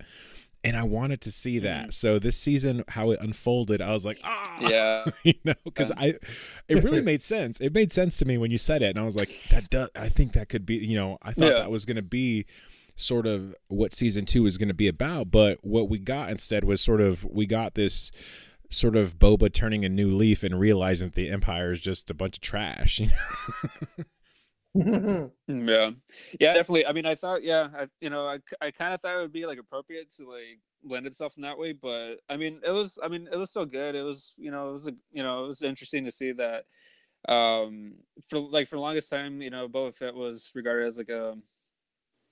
and 0.65 0.75
I 0.75 0.83
wanted 0.83 1.21
to 1.21 1.31
see 1.31 1.55
Mm-hmm. 1.55 1.63
that. 1.65 1.93
So 1.93 2.19
this 2.19 2.37
season, 2.37 2.83
how 2.89 3.11
it 3.11 3.19
unfolded, 3.21 3.81
I 3.81 3.93
was 3.93 4.05
like, 4.05 4.19
ah, 4.25 4.57
Yeah. 4.59 5.05
you 5.23 5.33
know 5.45 5.53
because 5.63 5.89
Yeah. 5.91 5.95
i 6.01 6.07
it 6.67 6.83
really 6.83 7.01
made 7.11 7.21
sense 7.21 7.61
it 7.61 7.73
made 7.73 7.91
sense 7.91 8.17
to 8.17 8.25
me 8.25 8.37
when 8.37 8.51
you 8.51 8.57
said 8.57 8.81
it 8.81 8.89
and 8.89 8.99
i 8.99 9.03
was 9.03 9.15
like 9.15 9.29
that 9.51 9.69
does 9.69 9.89
i 9.95 10.09
think 10.09 10.33
that 10.33 10.49
could 10.49 10.65
be 10.65 10.75
you 10.75 10.95
know 10.95 11.17
i 11.21 11.31
thought 11.31 11.47
Yeah. 11.51 11.59
that 11.59 11.71
was 11.71 11.85
going 11.85 11.97
to 11.97 12.01
be 12.01 12.45
sort 12.95 13.27
of 13.27 13.53
what 13.67 13.93
season 13.93 14.25
two 14.25 14.43
was 14.43 14.57
going 14.57 14.69
to 14.69 14.73
be 14.73 14.87
about 14.87 15.29
but 15.31 15.59
what 15.61 15.89
we 15.89 15.99
got 15.99 16.29
instead 16.29 16.63
was 16.63 16.79
sort 16.81 17.01
of 17.01 17.23
we 17.25 17.45
got 17.45 17.75
this 17.75 18.11
sort 18.69 18.95
of 18.95 19.19
boba 19.19 19.51
turning 19.53 19.83
a 19.85 19.89
new 19.89 20.09
leaf 20.09 20.43
and 20.43 20.59
realizing 20.59 21.09
that 21.09 21.15
the 21.15 21.29
empire 21.29 21.71
is 21.71 21.81
just 21.81 22.09
a 22.09 22.13
bunch 22.13 22.37
of 22.37 22.41
trash 22.41 22.99
you 23.01 23.07
know? 23.07 24.03
Yeah, 25.47 25.91
yeah, 26.39 26.53
definitely. 26.53 26.85
I 26.85 26.91
mean, 26.91 27.05
I 27.05 27.15
thought, 27.15 27.43
yeah, 27.43 27.69
I, 27.77 27.87
you 28.01 28.09
know, 28.09 28.27
I, 28.27 28.39
I 28.61 28.71
kind 28.71 28.93
of 28.93 29.01
thought 29.01 29.17
it 29.17 29.21
would 29.21 29.31
be 29.31 29.45
like 29.45 29.59
appropriate 29.59 30.11
to 30.17 30.29
like 30.29 30.59
blend 30.83 31.07
itself 31.07 31.37
in 31.37 31.43
that 31.43 31.57
way, 31.57 31.71
but 31.73 32.17
I 32.29 32.37
mean, 32.37 32.59
it 32.65 32.71
was, 32.71 32.99
I 33.01 33.07
mean, 33.07 33.27
it 33.31 33.37
was 33.37 33.49
still 33.51 33.65
good. 33.65 33.95
It 33.95 34.01
was, 34.03 34.33
you 34.37 34.51
know, 34.51 34.69
it 34.69 34.73
was, 34.73 34.87
a, 34.87 34.91
you 35.11 35.23
know, 35.23 35.45
it 35.45 35.47
was 35.47 35.61
interesting 35.61 36.05
to 36.05 36.11
see 36.11 36.33
that, 36.33 36.65
um, 37.29 37.95
for 38.29 38.39
like 38.39 38.67
for 38.67 38.77
the 38.77 38.81
longest 38.81 39.09
time, 39.09 39.41
you 39.41 39.51
know, 39.51 39.69
Boba 39.69 39.95
Fett 39.95 40.15
was 40.15 40.51
regarded 40.55 40.87
as 40.87 40.97
like 40.97 41.09
a, 41.09 41.35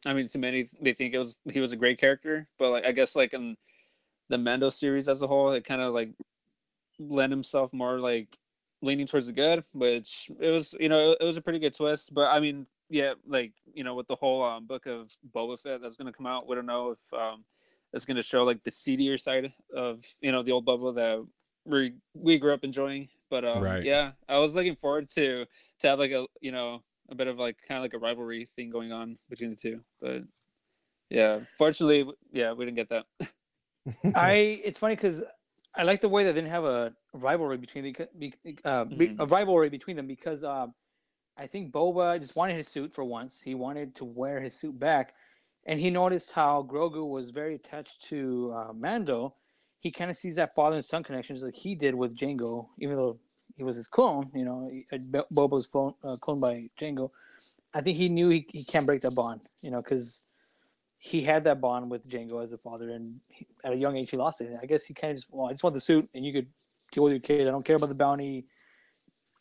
I 0.05 0.13
mean, 0.13 0.27
to 0.29 0.37
many 0.37 0.65
they 0.81 0.93
think 0.93 1.13
it 1.13 1.19
was 1.19 1.37
he 1.51 1.59
was 1.61 1.71
a 1.71 1.77
great 1.77 1.99
character, 1.99 2.47
but 2.59 2.71
like 2.71 2.85
I 2.85 2.91
guess 2.91 3.15
like 3.15 3.33
in 3.33 3.55
the 4.29 4.37
Mando 4.37 4.69
series 4.69 5.09
as 5.09 5.21
a 5.23 5.27
whole, 5.27 5.51
it 5.53 5.65
kind 5.65 5.81
of 5.81 5.93
like 5.93 6.11
lent 6.99 7.31
himself 7.31 7.73
more 7.73 7.99
like 7.99 8.37
leaning 8.83 9.07
towards 9.07 9.27
the 9.27 9.33
good, 9.33 9.63
which 9.71 10.29
it 10.39 10.49
was, 10.49 10.75
you 10.79 10.89
know, 10.89 11.15
it 11.19 11.23
was 11.23 11.37
a 11.37 11.41
pretty 11.41 11.59
good 11.59 11.73
twist. 11.73 12.13
But 12.13 12.31
I 12.31 12.39
mean, 12.39 12.67
yeah, 12.89 13.13
like 13.25 13.53
you 13.73 13.83
know, 13.83 13.95
with 13.95 14.07
the 14.07 14.15
whole 14.15 14.43
um, 14.43 14.67
book 14.67 14.85
of 14.85 15.11
Boba 15.33 15.59
Fett 15.59 15.81
that's 15.81 15.97
going 15.97 16.11
to 16.11 16.15
come 16.15 16.27
out, 16.27 16.47
we 16.47 16.55
don't 16.55 16.65
know 16.65 16.91
if 16.91 17.13
um, 17.13 17.45
it's 17.93 18.05
going 18.05 18.17
to 18.17 18.23
show 18.23 18.43
like 18.43 18.63
the 18.63 18.71
seedier 18.71 19.17
side 19.17 19.53
of 19.75 20.03
you 20.21 20.31
know 20.31 20.43
the 20.43 20.51
old 20.51 20.65
Boba 20.65 20.93
that 20.95 21.25
we 21.65 21.95
we 22.13 22.37
grew 22.37 22.53
up 22.53 22.63
enjoying. 22.63 23.09
But 23.29 23.45
um, 23.45 23.63
Right. 23.63 23.83
yeah, 23.83 24.11
I 24.27 24.37
was 24.37 24.53
looking 24.53 24.75
forward 24.75 25.09
to 25.15 25.45
to 25.79 25.87
have 25.87 25.99
like 25.99 26.11
a 26.11 26.27
you 26.41 26.51
know 26.51 26.83
a 27.09 27.15
bit 27.15 27.27
of 27.27 27.39
like 27.39 27.57
kind 27.67 27.77
of 27.77 27.83
like 27.83 27.93
a 27.93 27.99
rivalry 27.99 28.45
thing 28.45 28.69
going 28.69 28.91
on 28.91 29.17
between 29.29 29.49
the 29.51 29.55
two. 29.55 29.81
But 30.01 30.23
yeah, 31.09 31.39
fortunately, 31.57 32.11
yeah, 32.31 32.53
we 32.53 32.65
didn't 32.65 32.77
get 32.77 32.89
that. 32.89 33.05
I 34.15 34.61
it's 34.63 34.79
funny 34.79 34.95
because 34.95 35.23
I 35.75 35.83
like 35.83 36.01
the 36.01 36.09
way 36.09 36.23
they 36.23 36.33
didn't 36.33 36.51
have 36.51 36.65
a 36.65 36.93
rivalry 37.13 37.57
between 37.57 37.83
the 37.83 38.33
uh, 38.65 38.85
Mhm. 38.85 39.15
a 39.19 39.25
rivalry 39.25 39.69
between 39.69 39.95
them 39.95 40.07
because 40.07 40.43
um, 40.43 40.73
I 41.37 41.47
think 41.47 41.71
Boba 41.71 42.19
just 42.19 42.35
wanted 42.35 42.55
his 42.55 42.67
suit 42.67 42.93
for 42.93 43.03
once. 43.03 43.41
He 43.43 43.55
wanted 43.55 43.95
to 43.95 44.05
wear 44.05 44.39
his 44.39 44.55
suit 44.55 44.77
back, 44.79 45.13
and 45.65 45.79
he 45.79 45.89
noticed 45.89 46.31
how 46.31 46.63
Grogu 46.63 47.07
was 47.07 47.29
very 47.31 47.55
attached 47.55 48.07
to 48.09 48.53
uh, 48.55 48.73
Mando. 48.73 49.33
He 49.79 49.91
kind 49.91 50.09
of 50.09 50.17
sees 50.17 50.35
that 50.37 50.53
father 50.55 50.77
and 50.77 50.85
son 50.85 51.03
connection 51.03 51.35
just 51.35 51.45
like 51.45 51.55
he 51.55 51.75
did 51.75 51.93
with 51.95 52.15
Jango, 52.15 52.69
even 52.79 52.95
though 52.95 53.19
he 53.55 53.63
was 53.63 53.77
his 53.77 53.87
clone. 53.87 54.31
You 54.33 54.45
know, 54.45 54.71
uh, 54.91 54.97
Boba 55.33 55.51
was 55.51 55.67
clone, 55.67 55.93
uh, 56.03 56.15
cloned 56.21 56.41
by 56.41 56.69
Jango. 56.79 57.11
I 57.73 57.81
think 57.81 57.97
he 57.97 58.07
knew 58.09 58.29
he, 58.29 58.45
he 58.49 58.63
can't 58.63 58.85
break 58.85 59.01
that 59.01 59.15
bond. 59.15 59.41
You 59.61 59.71
know, 59.71 59.81
because 59.81 60.27
he 60.97 61.21
had 61.21 61.43
that 61.43 61.59
bond 61.59 61.91
with 61.91 62.07
Jango 62.07 62.41
as 62.43 62.53
a 62.53 62.57
father, 62.57 62.91
and 62.91 63.19
he, 63.27 63.45
at 63.65 63.73
a 63.73 63.75
young 63.75 63.97
age 63.97 64.11
he 64.11 64.17
lost 64.17 64.39
it. 64.41 64.57
I 64.61 64.65
guess 64.65 64.85
he 64.85 64.93
kind 64.93 65.11
of 65.11 65.17
just, 65.17 65.27
well, 65.31 65.49
I 65.49 65.51
just 65.51 65.63
want 65.63 65.73
the 65.73 65.81
suit, 65.81 66.07
and 66.13 66.25
you 66.25 66.31
could 66.31 66.47
deal 66.93 67.03
with 67.03 67.13
your 67.13 67.19
kid. 67.19 67.47
I 67.47 67.51
don't 67.51 67.65
care 67.65 67.75
about 67.75 67.89
the 67.89 67.95
bounty. 67.95 68.45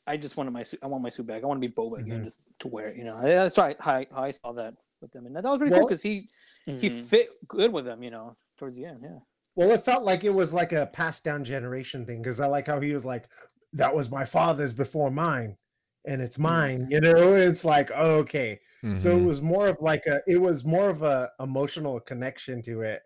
I 0.07 0.17
just 0.17 0.37
wanted 0.37 0.51
my 0.51 0.65
suit. 0.65 0.81
I 0.83 0.87
want 0.87 1.03
my 1.03 1.11
suit 1.11 1.27
back. 1.27 1.43
I 1.43 1.47
want 1.47 1.63
to 1.63 1.69
be 1.69 1.73
Boba 1.73 2.01
again, 2.01 2.21
Mhm. 2.21 2.25
just 2.25 2.41
to 2.61 2.69
wear 2.69 2.87
it. 2.89 2.97
You 2.97 3.05
know, 3.05 3.21
that's 3.23 3.57
right. 3.59 3.77
How, 3.79 3.93
I- 3.99 4.07
how 4.11 4.23
I 4.25 4.31
saw 4.33 4.53
that 4.53 4.75
with 5.01 5.13
them, 5.13 5.27
and 5.27 5.37
that 5.37 5.45
was 5.45 5.59
pretty 5.59 5.73
cool 5.75 5.87
because 5.87 6.03
he 6.03 6.29
he 6.67 6.89
Mhm. 6.91 7.05
fit 7.07 7.29
good 7.49 7.73
with 7.73 7.85
them. 7.85 8.03
You 8.03 8.11
know, 8.11 8.37
towards 8.57 8.77
the 8.77 8.85
end. 8.85 9.01
Yeah. 9.03 9.19
Well, 9.55 9.71
it 9.71 9.81
felt 9.81 10.05
like 10.05 10.25
it 10.25 10.33
was 10.33 10.53
like 10.55 10.73
a 10.73 10.87
passed 10.87 11.25
down 11.25 11.45
generation 11.45 12.05
thing 12.07 12.19
because 12.23 12.41
I 12.41 12.47
like 12.47 12.67
how 12.67 12.81
he 12.81 12.95
was 12.95 13.05
like, 13.05 13.29
"That 13.73 13.95
was 13.95 14.11
my 14.11 14.25
father's 14.25 14.73
before 14.73 15.11
mine, 15.11 15.57
and 16.05 16.21
it's 16.23 16.39
mine." 16.39 16.87
You 16.91 17.01
know, 17.01 17.35
it's 17.37 17.65
like 17.65 17.91
oh, 17.95 18.17
okay. 18.21 18.61
So 18.97 19.17
it 19.17 19.21
Mhm. 19.21 19.27
was 19.27 19.41
more 19.43 19.69
of 19.69 19.77
like 19.81 20.07
a, 20.07 20.21
it 20.27 20.41
was 20.41 20.65
more 20.65 20.89
of 20.89 21.03
a 21.03 21.31
emotional 21.41 22.01
connection 22.01 22.61
to 22.63 22.83
it 22.83 23.03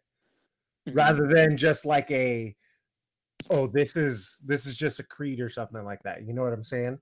Mhm. 0.88 0.95
rather 0.95 1.26
than 1.26 1.57
just 1.57 1.85
like 1.85 2.11
a, 2.11 2.55
oh, 3.50 3.66
this 3.66 3.97
is 3.97 4.40
this 4.45 4.66
is 4.66 4.76
just 4.76 5.00
a 5.00 5.05
creed 5.05 5.40
or 5.40 5.50
something 5.50 5.85
like 5.85 6.02
that. 6.05 6.25
You 6.26 6.35
know 6.35 6.43
what 6.43 6.52
I'm 6.52 6.64
saying? 6.64 6.99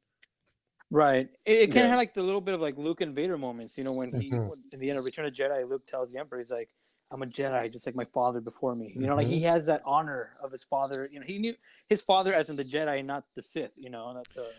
Right. 0.91 1.29
It, 1.45 1.53
it 1.53 1.67
kind 1.69 1.79
of 1.79 1.85
Yeah. 1.85 1.89
had 1.91 1.97
like 1.97 2.13
the 2.15 2.23
little 2.23 2.41
bit 2.41 2.55
of 2.55 2.61
like 2.61 2.77
Luke 2.77 3.01
and 3.01 3.15
Vader 3.15 3.39
moments, 3.39 3.77
you 3.79 3.85
know, 3.85 3.93
when 3.93 4.13
he 4.13 4.31
Mhm. 4.31 4.53
in 4.73 4.81
the 4.81 4.91
end 4.91 4.99
of 4.99 5.05
Return 5.05 5.27
of 5.27 5.33
Jedi, 5.33 5.69
Luke 5.69 5.87
tells 5.87 6.13
the 6.13 6.19
Emperor, 6.19 6.39
he's 6.39 6.51
like, 6.51 6.69
"I'm 7.11 7.23
a 7.23 7.27
Jedi, 7.27 7.73
just 7.73 7.87
like 7.87 7.95
my 7.95 8.05
father 8.05 8.41
before 8.41 8.75
me." 8.75 8.93
You 8.95 9.07
know, 9.07 9.17
like 9.17 9.27
he 9.27 9.37
Mm-hmm. 9.37 9.47
has 9.47 9.67
that 9.67 9.83
honor 9.85 10.37
of 10.43 10.53
his 10.53 10.63
father. 10.65 11.09
You 11.11 11.21
know, 11.21 11.27
he 11.27 11.39
knew 11.39 11.55
his 11.89 12.01
father 12.01 12.33
as 12.35 12.51
in 12.51 12.57
the 12.57 12.65
Jedi, 12.65 13.05
not 13.05 13.25
the 13.35 13.43
Sith. 13.43 13.73
You 13.77 13.91
know, 13.91 14.13
not 14.13 14.27
the 14.35 14.53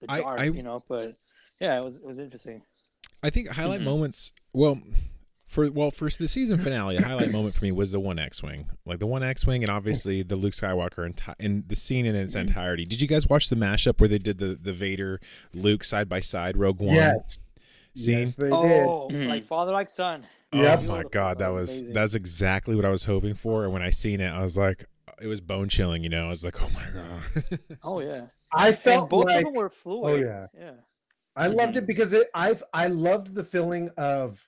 the 0.00 0.06
dark. 0.06 0.40
I- 0.40 0.44
you 0.46 0.62
know, 0.62 0.82
but 0.88 1.16
yeah, 1.60 1.78
it 1.78 1.84
was 1.84 1.96
it 1.96 2.04
was 2.04 2.18
interesting. 2.18 2.62
I 3.22 3.30
think 3.30 3.48
highlight 3.48 3.80
Mhm. 3.80 3.84
moments. 3.84 4.32
Well, 4.52 4.80
for 5.48 5.70
well, 5.70 5.90
for 5.90 6.08
the 6.10 6.28
season 6.28 6.58
finale, 6.66 6.96
a 6.96 7.02
highlight 7.02 7.30
moment 7.32 7.54
for 7.54 7.64
me 7.64 7.72
was 7.72 7.92
the 7.92 8.00
one 8.00 8.18
X-wing, 8.18 8.68
like 8.84 8.98
the 8.98 9.06
one 9.06 9.22
X-wing, 9.22 9.64
and 9.64 9.70
obviously 9.70 10.22
the 10.22 10.36
Luke 10.36 10.52
Skywalker 10.52 11.10
enti- 11.12 11.34
and 11.40 11.66
the 11.68 11.74
scene 11.76 12.04
in 12.06 12.14
its 12.14 12.34
entirety. 12.36 12.84
Did 12.84 13.00
you 13.00 13.08
guys 13.08 13.26
watch 13.28 13.48
the 13.48 13.56
mashup 13.56 13.98
where 14.00 14.08
they 14.08 14.18
did 14.18 14.38
the 14.38 14.58
the 14.60 14.72
Vader 14.72 15.20
Luke 15.54 15.82
side 15.84 16.08
by 16.08 16.20
side 16.20 16.56
Rogue 16.56 16.80
One 16.80 16.94
Yes. 16.94 17.38
scene? 17.94 18.18
Yes, 18.20 18.34
they 18.34 18.44
did. 18.44 18.52
oh, 18.52 19.08
Mhm. 19.10 19.28
like 19.28 19.46
father, 19.46 19.72
like 19.72 19.88
son. 19.88 20.26
Oh 20.52 20.62
Yep. 20.62 20.82
my 20.84 21.02
god, 21.10 21.38
that 21.40 21.48
Oh, 21.50 21.54
was 21.54 21.78
amazing. 21.78 21.94
that's 21.94 22.14
exactly 22.14 22.74
what 22.76 22.84
I 22.84 22.90
was 22.90 23.04
hoping 23.04 23.34
for. 23.34 23.64
And 23.64 23.72
when 23.72 23.82
I 23.82 23.90
seen 23.90 24.20
it, 24.20 24.28
I 24.30 24.42
was 24.42 24.56
like, 24.56 24.84
it 25.20 25.26
was 25.26 25.40
bone 25.40 25.68
chilling. 25.68 26.02
You 26.02 26.08
know, 26.10 26.26
I 26.26 26.30
was 26.30 26.44
like, 26.44 26.62
oh 26.62 26.70
my 26.70 26.84
god. 26.94 27.60
Oh 27.82 28.00
yeah, 28.00 28.26
I 28.52 28.72
felt 28.72 29.02
and 29.02 29.10
both 29.10 29.24
like 29.26 29.38
of 29.38 29.44
them 29.44 29.54
were 29.54 29.68
fluid. 29.70 30.20
Oh 30.20 30.24
yeah. 30.24 30.46
yeah. 30.58 30.70
I 31.36 31.46
loved 31.46 31.70
Mm-hmm. 31.74 31.78
it 31.78 31.86
because 31.86 32.12
it 32.12 32.28
I've 32.34 32.62
I 32.74 32.88
loved 32.88 33.34
the 33.34 33.44
feeling 33.44 33.88
of 33.96 34.44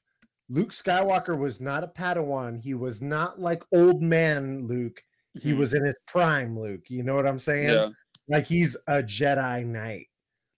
Luke 0.51 0.71
Skywalker 0.71 1.39
was 1.39 1.61
not 1.61 1.85
a 1.85 1.87
Padawan. 1.89 2.63
He 2.63 2.75
was 2.75 3.01
not 3.01 3.39
like 3.41 3.63
old 3.73 4.03
man 4.03 4.67
Luke. 4.67 5.01
He 5.41 5.53
Mhm. 5.53 5.59
was 5.59 5.75
in 5.75 5.85
his 5.85 5.95
prime 6.09 6.59
Luke. 6.59 6.91
You 6.91 7.05
know 7.05 7.15
what 7.15 7.27
I'm 7.27 7.39
saying? 7.39 7.71
Yeah. 7.71 7.91
Like 8.29 8.47
he's 8.47 8.77
a 8.89 9.01
Jedi 9.03 9.65
Knight. 9.65 10.09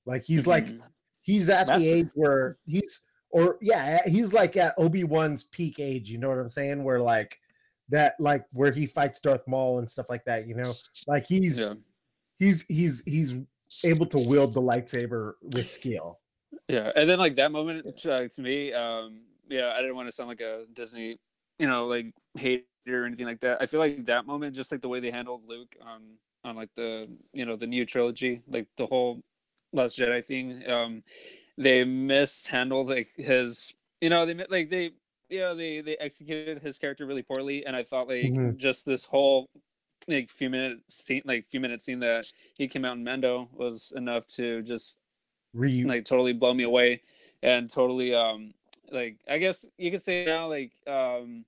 Like 0.06 0.24
he's 0.24 0.46
like 0.46 0.64
Mhm. 0.64 0.80
he's 1.20 1.50
at 1.50 1.66
the 1.66 1.86
age 1.86 2.08
where 2.14 2.56
he's 2.64 3.04
or 3.30 3.58
yeah, 3.60 3.98
he's 4.06 4.32
like 4.32 4.56
at 4.56 4.74
Obi-Wan's 4.78 5.44
peak 5.44 5.78
age, 5.78 6.10
you 6.10 6.18
know 6.18 6.28
what 6.28 6.38
I'm 6.38 6.50
saying? 6.50 6.82
Where 6.84 7.00
like 7.00 7.38
that 7.90 8.14
like 8.18 8.46
where 8.52 8.72
he 8.72 8.86
fights 8.86 9.20
Darth 9.20 9.46
Maul 9.46 9.78
and 9.78 9.90
stuff 9.90 10.08
like 10.08 10.24
that, 10.24 10.46
you 10.46 10.54
know? 10.54 10.72
Like 11.06 11.26
he's 11.26 11.60
Yeah. 11.60 11.74
he's 12.38 12.64
he's 12.66 13.02
he's 13.04 13.38
able 13.84 14.06
to 14.06 14.18
wield 14.18 14.54
the 14.54 14.62
lightsaber 14.62 15.34
with 15.42 15.66
skill. 15.66 16.20
Yeah, 16.68 16.92
and 16.96 17.08
then 17.08 17.18
like 17.18 17.34
that 17.34 17.52
moment 17.52 17.86
uh, 18.06 18.28
to 18.28 18.40
me, 18.40 18.72
um, 18.72 19.20
yeah, 19.48 19.72
I 19.76 19.80
didn't 19.80 19.96
want 19.96 20.08
to 20.08 20.12
sound 20.12 20.28
like 20.28 20.40
a 20.40 20.66
Disney, 20.72 21.18
you 21.58 21.66
know, 21.66 21.86
like 21.86 22.12
hater 22.36 22.66
or 22.68 23.04
anything 23.06 23.26
like 23.26 23.40
that. 23.40 23.60
I 23.62 23.66
feel 23.66 23.80
like 23.80 24.06
that 24.06 24.26
moment, 24.26 24.26
just 24.26 24.42
like 24.42 24.54
the 24.54 24.64
way 24.64 24.76
they 24.76 24.88
handled 24.88 25.24
Luke 25.32 25.58
on 25.68 26.00
on 26.44 26.56
like 26.56 26.70
the 26.74 27.08
you 27.32 27.44
know 27.44 27.56
the 27.56 27.66
new 27.66 27.84
trilogy, 27.86 28.42
like 28.48 28.66
the 28.76 28.86
whole 28.86 29.20
Last 29.72 29.98
Jedi 29.98 30.24
thing, 30.24 30.68
um, 30.68 31.02
they 31.56 31.84
mishandled 31.84 32.88
like 32.88 33.08
his, 33.16 33.74
you 34.00 34.10
know, 34.10 34.26
they 34.26 34.34
like 34.50 34.70
they. 34.70 34.92
You 35.30 35.40
know, 35.40 35.54
they 35.54 35.80
they 35.80 35.96
executed 35.96 36.46
his 36.48 36.66
character 36.66 37.06
really 37.06 37.22
poorly, 37.22 37.64
and 37.64 37.64
I 37.64 37.72
thought 37.72 37.96
like 37.96 38.22
Mhm. 38.22 38.56
just 38.56 38.84
this 38.84 39.06
whole 39.06 39.46
like 40.06 40.30
few 40.30 40.50
minute 40.50 40.80
scene, 40.90 41.22
like 41.24 41.46
few 41.48 41.60
minute 41.60 41.80
scene 41.80 42.00
that 42.00 42.26
he 42.54 42.68
came 42.68 42.84
out 42.84 42.96
in 42.96 43.04
Mando 43.04 43.48
was 43.52 43.92
enough 43.96 44.26
to 44.28 44.62
just 44.62 44.98
Re- 45.54 45.84
like 45.84 46.04
totally 46.04 46.32
blow 46.32 46.54
me 46.54 46.64
away 46.64 47.02
and 47.42 47.70
totally 47.70 48.14
um 48.14 48.54
like 48.90 49.18
i 49.28 49.38
guess 49.38 49.64
you 49.78 49.90
could 49.90 50.02
say 50.02 50.24
now 50.24 50.48
like 50.48 50.72
um 50.86 51.44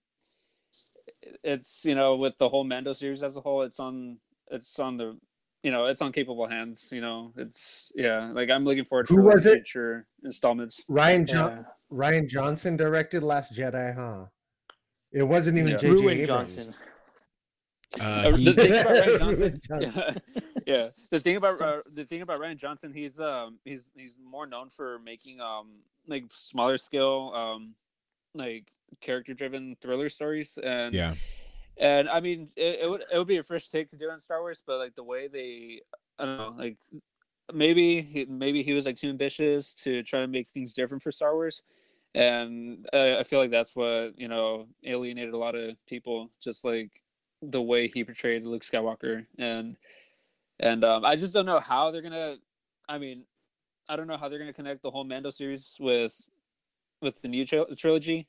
it's 1.43 1.85
you 1.85 1.95
know 1.95 2.17
with 2.17 2.37
the 2.39 2.49
whole 2.49 2.65
mando 2.65 2.93
series 2.93 3.23
as 3.23 3.37
a 3.37 3.41
whole 3.41 3.63
it's 3.63 3.81
on 3.81 4.19
it's 4.51 4.79
on 4.79 4.97
the 4.97 5.17
you 5.63 5.71
know 5.71 5.87
it's 5.87 6.01
on 6.03 6.13
capable 6.13 6.47
hands 6.47 6.91
you 6.93 7.01
know 7.01 7.33
it's 7.37 7.91
yeah 7.95 8.31
like 8.35 8.51
i'm 8.51 8.65
looking 8.65 8.85
forward 8.85 9.07
Who 9.09 9.17
for 9.17 9.23
like, 9.33 9.41
future 9.41 10.07
installments 10.23 10.85
Rian 10.91 11.27
John 11.27 11.65
yeah. 11.67 11.97
Rian 11.97 12.29
Johnson 12.29 12.77
directed 12.77 13.23
Last 13.23 13.55
Jedi, 13.55 13.95
huh? 13.95 14.27
It 15.13 15.23
wasn't 15.23 15.59
even 15.59 15.73
Yeah. 15.73 15.77
J.J. 15.79 15.95
Ruin 15.95 16.19
Abrams. 16.19 16.55
Johnson. 16.55 16.75
Uh, 18.01 18.05
Uh, 18.05 18.37
he, 18.37 18.45
the 18.45 18.55
thing 18.55 18.73
about 18.73 18.97
Rian 18.97 19.19
Johnson, 19.19 19.39
Ruin 19.41 19.61
Johnson. 19.63 20.05
yeah, 20.05 20.15
yeah. 20.67 20.89
The 21.11 21.21
thing 21.21 21.37
about 21.37 21.61
uh, 21.61 21.81
the 21.93 22.05
thing 22.05 22.23
about 22.23 22.41
Rian 22.41 22.57
Johnson, 22.57 22.93
he's 22.93 23.21
um 23.21 23.59
he's 23.65 23.91
he's 23.97 24.17
more 24.23 24.47
known 24.47 24.71
for 24.71 24.99
making 24.99 25.41
um 25.41 25.83
like 26.07 26.25
smaller 26.31 26.77
scale 26.77 27.33
um 27.35 27.75
like 28.35 28.71
character 29.01 29.35
driven 29.35 29.77
thriller 29.81 30.09
stories 30.09 30.59
and 30.63 30.95
yeah, 30.95 31.15
and 31.79 32.09
I 32.09 32.21
mean 32.21 32.51
it, 32.57 32.81
it 32.83 32.91
would 32.91 33.05
it 33.13 33.19
would 33.19 33.29
be 33.29 33.39
a 33.39 33.43
fresh 33.43 33.69
take 33.69 33.89
to 33.89 33.97
do 33.97 34.11
in 34.11 34.19
Star 34.19 34.41
Wars, 34.41 34.63
but 34.67 34.79
like 34.79 34.95
the 34.95 35.05
way 35.05 35.29
they 35.29 35.83
I 36.19 36.25
don't 36.25 36.39
know 36.39 36.55
like 36.57 36.79
maybe 37.53 38.01
he, 38.03 38.25
maybe 38.27 38.63
he 38.63 38.73
was 38.73 38.87
like 38.87 38.97
too 38.97 39.09
ambitious 39.09 39.75
to 39.75 40.03
try 40.03 40.21
to 40.21 40.27
make 40.29 40.49
things 40.49 40.75
different 40.75 41.03
for 41.03 41.13
Star 41.13 41.35
Wars. 41.35 41.63
And 42.15 42.87
uh, 42.93 43.17
I 43.19 43.25
feel 43.25 43.41
like 43.41 43.51
that's 43.51 43.75
what 43.75 44.19
you 44.19 44.29
know 44.29 44.69
alienated 44.85 45.35
a 45.35 45.39
lot 45.39 45.57
of 45.57 45.77
people, 45.87 46.31
just 46.41 46.65
like 46.65 47.03
the 47.43 47.61
way 47.61 47.89
he 47.89 48.05
portrayed 48.05 48.45
Luke 48.45 48.63
Skywalker, 48.63 49.27
and 49.37 49.77
and 50.61 50.85
um, 50.85 51.05
I 51.05 51.17
just 51.17 51.35
don't 51.35 51.47
know 51.47 51.61
how 51.61 51.91
they're 51.91 52.03
gonna. 52.03 52.37
I 52.89 52.99
mean, 52.99 53.25
I 53.89 53.97
don't 53.97 54.07
know 54.07 54.17
how 54.17 54.29
they're 54.29 54.39
gonna 54.39 54.53
connect 54.53 54.83
the 54.83 54.91
whole 54.91 55.05
Mando 55.05 55.31
series 55.31 55.77
with 55.81 56.21
with 57.01 57.21
the 57.23 57.29
new 57.29 57.45
tril- 57.45 57.77
trilogy. 57.77 58.27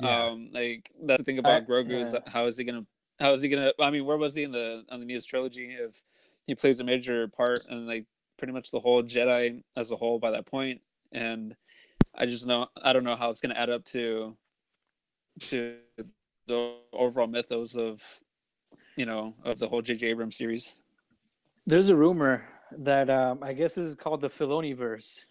Yeah. 0.00 0.24
Um, 0.26 0.50
like 0.52 0.90
that's 1.04 1.20
the 1.20 1.24
thing 1.24 1.38
about 1.38 1.62
I- 1.62 1.64
Grogu 1.64 2.00
is 2.00 2.12
yeah. 2.12 2.20
that 2.20 2.28
how 2.28 2.46
is 2.46 2.56
he 2.56 2.64
gonna 2.64 2.86
how 3.20 3.32
is 3.32 3.42
he 3.42 3.48
gonna? 3.48 3.72
I 3.80 3.90
mean, 3.90 4.04
where 4.04 4.16
was 4.16 4.34
he 4.34 4.42
in 4.42 4.52
the 4.52 4.84
on 4.90 5.00
the 5.00 5.06
newest 5.06 5.28
trilogy? 5.28 5.76
If 5.78 6.02
he 6.46 6.54
plays 6.54 6.80
a 6.80 6.84
major 6.84 7.28
part 7.28 7.60
and 7.68 7.86
like 7.86 8.06
pretty 8.38 8.52
much 8.52 8.70
the 8.70 8.80
whole 8.80 9.02
Jedi 9.02 9.62
as 9.76 9.90
a 9.90 9.96
whole 9.96 10.18
by 10.18 10.32
that 10.32 10.46
point, 10.46 10.80
and 11.12 11.56
I 12.14 12.26
just 12.26 12.46
know 12.46 12.68
I 12.82 12.92
don't 12.92 13.04
know 13.04 13.16
how 13.16 13.30
it's 13.30 13.40
gonna 13.40 13.54
add 13.54 13.70
up 13.70 13.84
to 13.86 14.36
to 15.40 15.76
the 16.46 16.74
overall 16.92 17.26
mythos 17.26 17.74
of 17.74 18.02
you 18.96 19.06
know 19.06 19.34
of 19.44 19.58
the 19.58 19.68
whole 19.68 19.82
J.J. 19.82 20.08
Abrams 20.08 20.36
series. 20.36 20.76
There's 21.66 21.88
a 21.90 21.96
rumor 21.96 22.44
that 22.78 23.08
um, 23.10 23.40
I 23.42 23.52
guess 23.52 23.74
this 23.76 23.86
is 23.86 23.94
called 23.94 24.20
the 24.20 24.28
Filoni 24.28 24.76
verse. 24.76 25.24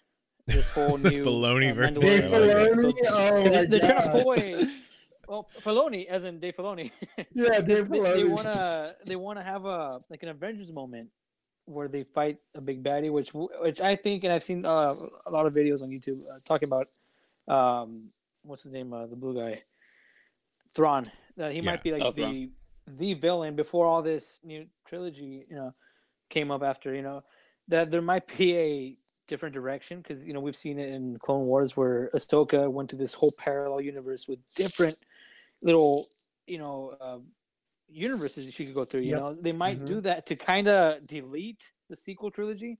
This 0.47 0.69
whole 0.71 0.97
The 0.97 1.09
new 1.11 1.23
Filoni-verse. 1.25 1.91
Mandalorian 1.91 2.01
Dave 2.01 2.33
I 2.33 2.37
like 2.37 2.57
it. 2.57 2.73
Filoni? 2.73 2.97
So- 3.05 3.17
Oh 3.17 3.43
my 3.43 3.65
they're 3.65 3.79
trying 3.79 4.01
to 4.01 4.07
God. 4.07 4.11
pull 4.11 4.21
away. 4.21 4.67
Well, 5.27 5.49
Filoni, 5.61 6.07
as 6.07 6.23
in 6.25 6.39
Dave 6.39 6.55
Filoni. 6.57 6.91
Yeah, 7.33 7.59
they, 7.61 7.75
Dave 7.75 7.89
they, 7.89 7.99
Filoni. 7.99 8.29
wanna 8.29 8.93
they 9.05 9.15
wanna 9.15 9.43
have 9.43 9.65
a 9.65 9.99
like 10.09 10.23
an 10.23 10.29
Avengers 10.29 10.71
moment 10.71 11.09
where 11.65 11.87
they 11.87 12.03
fight 12.03 12.37
a 12.55 12.61
big 12.61 12.83
baddie, 12.83 13.11
which 13.11 13.29
which 13.33 13.79
I 13.81 13.95
think, 13.95 14.23
and 14.23 14.33
I've 14.33 14.43
seen 14.43 14.65
uh, 14.65 14.95
a 15.25 15.31
lot 15.31 15.45
of 15.45 15.53
videos 15.53 15.81
on 15.81 15.89
YouTube 15.89 16.19
uh, 16.29 16.39
talking 16.45 16.67
about 16.67 16.87
um 17.47 18.09
what's 18.43 18.63
his 18.63 18.71
name, 18.73 18.91
uh, 18.93 19.05
the 19.07 19.15
blue 19.15 19.35
guy, 19.35 19.61
Thrawn. 20.73 21.05
That 21.37 21.51
he 21.51 21.59
Yeah. 21.59 21.63
might 21.71 21.83
be 21.83 21.91
like 21.91 22.01
Oh, 22.03 22.11
the 22.11 22.21
Thrawn. 22.23 22.51
the 22.87 23.13
villain 23.13 23.55
before 23.55 23.85
all 23.85 24.01
this 24.01 24.39
new 24.43 24.65
trilogy, 24.85 25.45
you 25.49 25.55
know, 25.55 25.73
came 26.31 26.49
up 26.49 26.63
after. 26.63 26.95
You 26.95 27.03
know, 27.03 27.23
that 27.67 27.91
there 27.91 28.01
might 28.01 28.25
be 28.37 28.57
a 28.57 28.97
different 29.27 29.53
direction 29.53 29.99
because 29.99 30.25
you 30.25 30.33
know 30.33 30.39
we've 30.39 30.55
seen 30.55 30.79
it 30.79 30.89
in 30.89 31.17
Clone 31.19 31.45
Wars 31.45 31.77
where 31.77 32.09
Ahsoka 32.15 32.69
went 32.71 32.89
to 32.89 32.95
this 32.95 33.13
whole 33.13 33.31
parallel 33.37 33.81
universe 33.81 34.27
with 34.27 34.39
different 34.55 34.97
little 35.61 36.07
you 36.47 36.57
know 36.57 36.95
uh, 36.99 37.19
universes 37.87 38.51
she 38.53 38.65
could 38.65 38.73
go 38.73 38.85
through. 38.85 39.01
You 39.01 39.11
Yep. 39.11 39.19
know, 39.19 39.33
they 39.35 39.51
might 39.51 39.79
Mhm. 39.79 39.85
do 39.85 40.01
that 40.01 40.25
to 40.27 40.35
kind 40.35 40.67
of 40.67 41.05
delete 41.05 41.71
the 41.89 41.95
sequel 41.95 42.31
trilogy. 42.31 42.79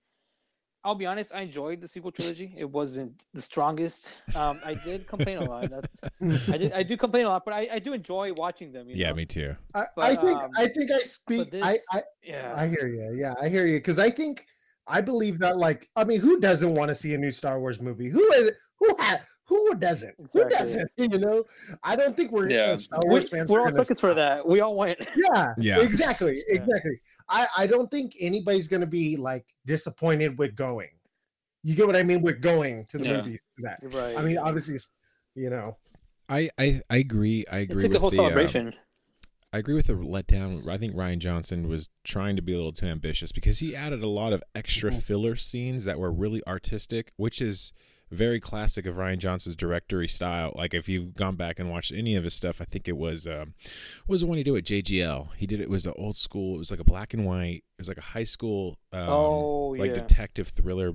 I'll 0.84 0.96
be 0.96 1.06
honest, 1.06 1.32
I 1.34 1.42
enjoyed 1.42 1.80
the 1.80 1.88
sequel 1.88 2.12
trilogy. 2.12 2.54
It 2.58 2.70
wasn't 2.70 3.22
the 3.34 3.42
strongest. 3.42 4.14
Um, 4.36 4.60
I 4.66 4.74
did 4.74 5.08
complain 5.08 5.38
a 5.38 5.44
lot. 5.44 5.70
That's, 5.70 6.50
I 6.50 6.58
did. 6.58 6.74
I 6.74 6.82
do 6.82 6.98
complain 6.98 7.28
a 7.28 7.30
lot, 7.30 7.46
but 7.46 7.54
I, 7.54 7.68
I 7.74 7.80
do 7.80 7.94
enjoy 7.94 8.34
watching 8.34 8.72
them. 8.72 8.90
You 8.90 8.96
yeah, 8.96 9.10
know? 9.10 9.16
me 9.16 9.26
too. 9.26 9.56
I, 9.76 9.86
but, 9.96 10.06
I 10.06 10.16
think 10.16 10.40
um, 10.40 10.50
I 10.58 10.68
think 10.68 10.92
I 10.92 10.98
speak. 10.98 11.52
But 11.52 11.64
I, 11.64 11.78
I 11.92 12.02
yeah, 12.24 12.54
I 12.56 12.68
hear 12.68 12.88
you. 12.88 13.14
Yeah, 13.14 13.36
I 13.40 13.48
hear 13.48 13.68
you. 13.68 13.78
Because 13.78 14.00
I 14.00 14.10
think 14.10 14.48
I 14.88 15.02
believe 15.02 15.38
that. 15.40 15.58
Like, 15.58 15.88
I 15.96 16.04
mean, 16.04 16.20
who 16.20 16.40
doesn't 16.40 16.74
want 16.74 16.90
to 16.90 16.96
see 16.96 17.14
a 17.14 17.18
new 17.18 17.32
Star 17.32 17.60
Wars 17.60 17.80
movie? 17.80 18.10
Who 18.10 18.24
is? 18.34 18.52
Who 18.80 18.96
ha, 19.00 19.20
Who 19.52 19.76
doesn't? 19.80 20.16
Who 20.32 20.48
doesn't? 20.48 20.90
You 20.98 21.10
know, 21.20 21.44
I 21.84 21.98
don't 21.98 22.16
think 22.16 22.32
we're 22.32 22.50
Yeah. 22.50 22.72
uh, 22.72 22.78
Star 22.78 23.00
we, 23.06 23.10
Wars 23.10 23.30
fans. 23.30 23.50
we're 23.50 23.60
all 23.60 23.66
gonna 23.66 23.76
suckers 23.84 24.00
for 24.00 24.14
that. 24.14 24.48
We 24.48 24.62
all 24.62 24.76
went. 24.76 24.98
Yeah, 25.16 25.54
Yeah. 25.58 25.82
exactly, 25.82 26.42
Yeah. 26.48 26.62
exactly. 26.62 27.02
I 27.28 27.48
I 27.58 27.68
don't 27.68 27.90
think 27.92 28.14
anybody's 28.22 28.70
gonna 28.70 28.88
be 28.88 29.18
like 29.18 29.46
disappointed 29.66 30.38
with 30.40 30.56
going. 30.56 30.88
You 31.64 31.76
get 31.76 31.86
what 31.86 31.98
I 31.98 32.04
mean? 32.04 32.22
With 32.22 32.40
going 32.42 32.86
to 32.92 32.98
the 32.98 33.04
Yeah. 33.04 33.18
movies. 33.18 33.42
For 33.58 33.64
that. 33.68 33.80
right. 33.94 34.18
I 34.18 34.24
mean, 34.24 34.38
obviously, 34.38 34.76
it's, 34.76 34.90
you 35.36 35.50
know. 35.50 35.76
I, 36.30 36.50
I, 36.58 36.82
I 36.90 36.98
agree. 36.98 37.44
I 37.52 37.60
it's 37.60 37.72
agree 37.72 37.84
like 37.84 37.90
with 37.90 37.98
a 37.98 38.00
whole 38.00 38.10
the. 38.10 38.20
um, 38.20 38.24
celebration. 38.32 38.74
I 39.52 39.58
agree 39.58 39.76
with 39.76 39.88
the 39.88 39.94
letdown. 39.96 40.66
I 40.70 40.78
think 40.78 40.96
Rian 40.96 41.18
Johnson 41.20 41.68
was 41.68 41.90
trying 42.06 42.38
to 42.38 42.42
be 42.42 42.54
a 42.54 42.56
little 42.56 42.72
too 42.72 42.86
ambitious 42.86 43.34
because 43.34 43.60
he 43.60 43.76
added 43.76 44.02
a 44.02 44.08
lot 44.08 44.32
of 44.32 44.42
extra 44.56 44.92
Mhm. 44.92 45.02
filler 45.02 45.36
scenes 45.36 45.84
that 45.84 46.00
were 46.00 46.10
really 46.10 46.42
artistic, 46.48 47.12
which 47.18 47.42
is 47.42 47.74
very 48.12 48.40
classic 48.40 48.86
of 48.86 48.96
Rian 48.96 49.18
Johnson's 49.18 49.56
directory 49.56 50.08
style. 50.08 50.52
Like 50.56 50.74
if 50.74 50.88
you've 50.90 51.14
gone 51.16 51.36
back 51.36 51.60
and 51.60 51.70
watched 51.70 51.92
any 51.94 52.16
of 52.16 52.24
his 52.24 52.34
stuff, 52.34 52.62
I 52.62 52.66
think 52.66 52.88
it 52.88 52.98
was 52.98 53.26
um, 53.28 53.54
what 54.06 54.14
was 54.14 54.22
the 54.22 54.28
one 54.28 54.38
he 54.38 54.44
did 54.44 54.52
with 54.52 54.66
JGL? 54.66 55.30
He 55.38 55.48
did 55.48 55.62
it 55.62 55.70
was 55.70 55.86
an 55.86 55.94
old 55.98 56.18
school. 56.18 56.56
It 56.56 56.60
was 56.60 56.72
like 56.72 56.80
a 56.80 56.84
black 56.86 57.14
and 57.14 57.26
white. 57.26 57.64
It 57.78 57.80
was 57.80 57.88
like 57.88 57.98
a 57.98 58.02
high 58.02 58.24
school, 58.26 58.78
um, 58.94 59.10
oh 59.10 59.68
like 59.78 59.90
yeah. 59.90 59.94
detective 59.96 60.50
thriller. 60.50 60.94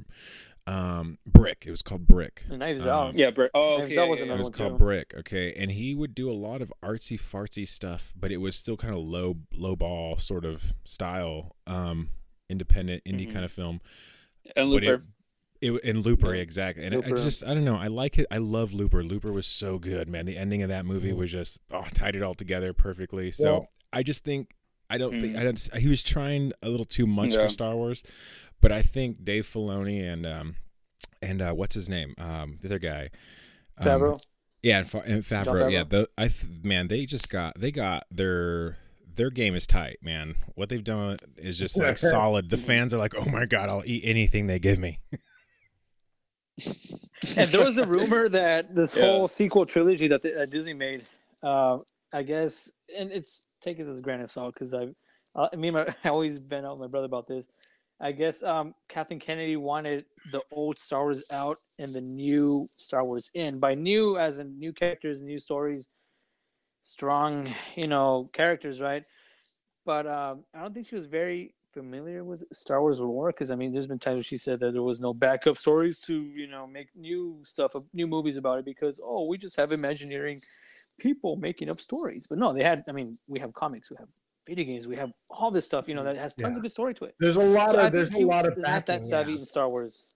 um, 0.69 1.19
Brick. 1.25 1.65
It 1.67 1.71
was 1.71 1.81
called 1.83 2.07
Brick. 2.09 2.43
The 2.49 2.57
Knives 2.57 2.83
Um, 2.83 2.89
Out. 2.89 3.15
Yeah, 3.15 3.31
Br- 3.31 3.47
oh, 3.55 3.79
Knives 3.79 3.93
okay, 3.93 3.99
Out 4.01 4.05
yeah, 4.05 4.11
was 4.11 4.21
yeah, 4.21 4.27
It 4.35 4.39
was 4.39 4.47
one 4.47 4.53
called 4.53 4.73
too. 4.73 4.85
Brick, 4.85 5.15
okay, 5.19 5.55
and 5.57 5.71
he 5.71 5.95
would 5.95 6.13
do 6.15 6.29
a 6.31 6.35
lot 6.35 6.61
of 6.61 6.73
artsy 6.85 7.19
fartsy 7.21 7.67
stuff, 7.69 8.13
but 8.19 8.33
it 8.33 8.39
was 8.39 8.57
still 8.57 8.77
kind 8.77 8.93
of 8.93 9.01
low 9.01 9.37
low 9.55 9.77
ball 9.77 10.19
sort 10.19 10.45
of 10.45 10.75
style, 10.85 11.55
um, 11.69 12.09
independent 12.51 13.05
indie 13.05 13.29
Mhm. 13.29 13.33
kind 13.33 13.45
of 13.45 13.53
film. 13.53 13.81
and 14.57 14.71
But 14.71 14.83
Looper. 14.83 15.05
It, 15.61 15.85
and 15.85 16.05
Looper 16.05 16.35
Yeah. 16.35 16.43
exactly, 16.43 16.85
and 16.85 16.95
I- 16.95 16.99
I 16.99 17.11
just 17.13 17.45
I 17.45 17.55
don't 17.55 17.65
know, 17.65 17.77
I 17.77 17.87
like 17.89 18.19
it. 18.19 18.27
I 18.31 18.39
love 18.39 18.73
Looper. 18.73 19.03
Looper 19.03 19.33
was 19.33 19.47
so 19.47 19.79
good, 19.79 20.09
man. 20.09 20.27
The 20.27 20.37
ending 20.37 20.63
of 20.63 20.69
that 20.69 20.85
movie 20.87 21.13
Mhm. 21.13 21.17
was 21.17 21.33
just 21.33 21.61
oh 21.71 21.85
tied 21.95 22.17
it 22.17 22.23
all 22.23 22.35
together 22.35 22.73
perfectly. 22.73 23.31
So 23.31 23.69
I 23.93 24.03
just 24.03 24.25
think 24.25 24.51
I 24.89 24.99
don't 24.99 25.21
think 25.21 25.35
Mhm. 25.35 25.39
I 25.41 25.43
don't. 25.45 25.83
He 25.83 25.89
was 25.89 26.03
trying 26.03 26.53
a 26.63 26.69
little 26.69 26.87
too 26.87 27.07
much 27.07 27.33
Yeah. 27.35 27.43
for 27.45 27.49
Star 27.49 27.75
Wars, 27.75 28.03
but 28.61 28.71
I 28.73 28.83
think 28.83 29.25
Dave 29.25 29.47
Filoni 29.47 30.01
and 30.03 30.25
um 30.27 30.57
and 31.23 31.41
uh, 31.43 31.53
what's 31.53 31.75
his 31.75 31.89
name 31.89 32.15
um 32.19 32.59
the 32.63 32.69
other 32.69 32.79
guy. 32.79 33.11
um, 33.79 33.87
Favreau. 33.87 34.21
yeah, 34.63 34.79
and, 34.79 34.89
Fa- 34.89 35.03
and 35.05 35.23
Favreau. 35.23 35.71
Yeah, 35.73 35.85
the 35.85 36.09
I 36.17 36.29
th- 36.29 36.63
man, 36.63 36.89
they 36.89 37.05
just 37.07 37.29
got 37.31 37.59
they 37.61 37.71
got 37.73 38.05
their 38.11 38.79
their 39.15 39.31
game 39.31 39.55
is 39.55 39.67
tight, 39.67 39.97
man. 40.03 40.35
What 40.57 40.69
they've 40.69 40.85
done 40.85 41.17
is 41.39 41.59
just 41.59 41.79
like 41.79 41.97
solid. 41.99 42.51
The 42.51 42.59
fans 42.59 42.93
are 42.95 42.99
like, 42.99 43.15
oh 43.17 43.25
my 43.31 43.47
god, 43.47 43.69
I'll 43.71 43.83
eat 43.87 44.03
anything 44.05 44.47
they 44.47 44.59
give 44.59 44.79
me. 44.79 44.99
And 47.37 47.49
there 47.51 47.65
was 47.65 47.79
a 47.79 47.87
rumor 47.87 48.29
that 48.29 48.75
this 48.75 48.95
Yeah. 48.95 49.03
whole 49.03 49.29
sequel 49.29 49.67
trilogy 49.67 50.07
that, 50.09 50.23
the, 50.23 50.47
Disney 50.47 50.75
made, 50.75 51.09
uh, 51.43 51.79
I 52.13 52.23
guess, 52.23 52.71
and 52.97 53.11
it's 53.11 53.43
take 53.61 53.79
it 53.79 53.87
as 53.89 53.99
a 53.99 54.03
grain 54.03 54.21
of 54.21 54.31
salt 54.31 54.55
because 54.55 54.73
I've, 54.75 54.95
uh, 55.35 55.49
me 55.57 55.69
and 55.69 55.77
my, 55.77 55.95
I 56.05 56.09
always 56.11 56.39
been 56.39 56.65
out 56.65 56.79
with 56.79 56.87
my 56.89 56.91
brother 56.91 57.07
about 57.07 57.27
this. 57.27 57.49
I 58.01 58.13
guess 58.13 58.43
um, 58.43 58.75
Kathleen 58.89 59.19
Kennedy 59.19 59.57
wanted 59.57 60.05
the 60.31 60.43
old 60.53 60.79
Star 60.79 61.05
Wars 61.05 61.25
out 61.33 61.57
and 61.79 61.95
the 61.95 62.01
new 62.01 62.69
Star 62.77 63.05
Wars 63.05 63.31
in. 63.35 63.59
By 63.59 63.75
new, 63.75 64.19
as 64.19 64.39
in 64.39 64.59
new 64.59 64.73
characters, 64.73 65.23
new 65.23 65.39
stories, 65.39 65.89
strong, 66.83 67.53
you 67.75 67.89
know, 67.89 68.31
characters, 68.35 68.81
right? 68.81 69.03
But 69.87 70.07
um, 70.07 70.45
I 70.55 70.61
don't 70.61 70.75
think 70.75 70.89
she 70.89 70.95
was 70.95 71.07
very 71.07 71.55
familiar 71.77 72.25
with 72.25 72.43
Star 72.55 72.81
Wars 72.81 73.01
lore 73.01 73.31
because 73.33 73.51
I 73.51 73.55
mean, 73.55 73.71
there's 73.71 73.87
been 73.87 73.99
times 73.99 74.25
she 74.25 74.39
said 74.39 74.61
that 74.61 74.73
there 74.73 74.83
was 74.83 74.99
no 74.99 75.13
backup 75.13 75.59
stories 75.59 75.99
to 76.09 76.15
you 76.15 76.47
know 76.47 76.67
make 76.67 76.89
new 76.97 77.43
stuff, 77.45 77.73
new 77.93 78.07
movies 78.07 78.39
about 78.39 78.59
it 78.59 78.65
because 78.65 78.99
oh, 79.03 79.27
we 79.27 79.37
just 79.37 79.57
have 79.57 79.73
Imagineering 79.73 80.41
people 80.99 81.37
making 81.37 81.69
up 81.71 81.79
stories. 81.79 82.27
But 82.29 82.39
no, 82.39 82.55
they 82.55 82.63
had. 82.63 82.83
I 82.89 82.93
mean, 82.93 83.19
we 83.29 83.39
have 83.41 83.53
comics, 83.53 83.91
we 83.91 83.97
have 83.99 84.09
video 84.49 84.65
games, 84.65 84.87
we 84.87 84.97
have 84.97 85.13
all 85.29 85.51
this 85.51 85.67
stuff. 85.67 85.87
You 85.87 85.95
know 85.95 86.05
that 86.05 86.17
has 86.17 86.33
tons 86.33 86.53
Yeah. 86.53 86.57
of 86.57 86.63
good 86.63 86.73
story 86.73 86.95
to 86.95 87.05
it. 87.05 87.15
There's 87.21 87.37
a 87.37 87.43
lot 87.59 87.73
So 87.75 87.79
of 87.79 87.93
there's 87.93 88.13
a 88.15 88.21
lot 88.21 88.47
of 88.47 88.57
not 88.57 88.87
that 88.87 89.05
savvy 89.05 89.33
yeah. 89.33 89.39
in 89.41 89.47
Star 89.47 89.69
Wars. 89.69 90.07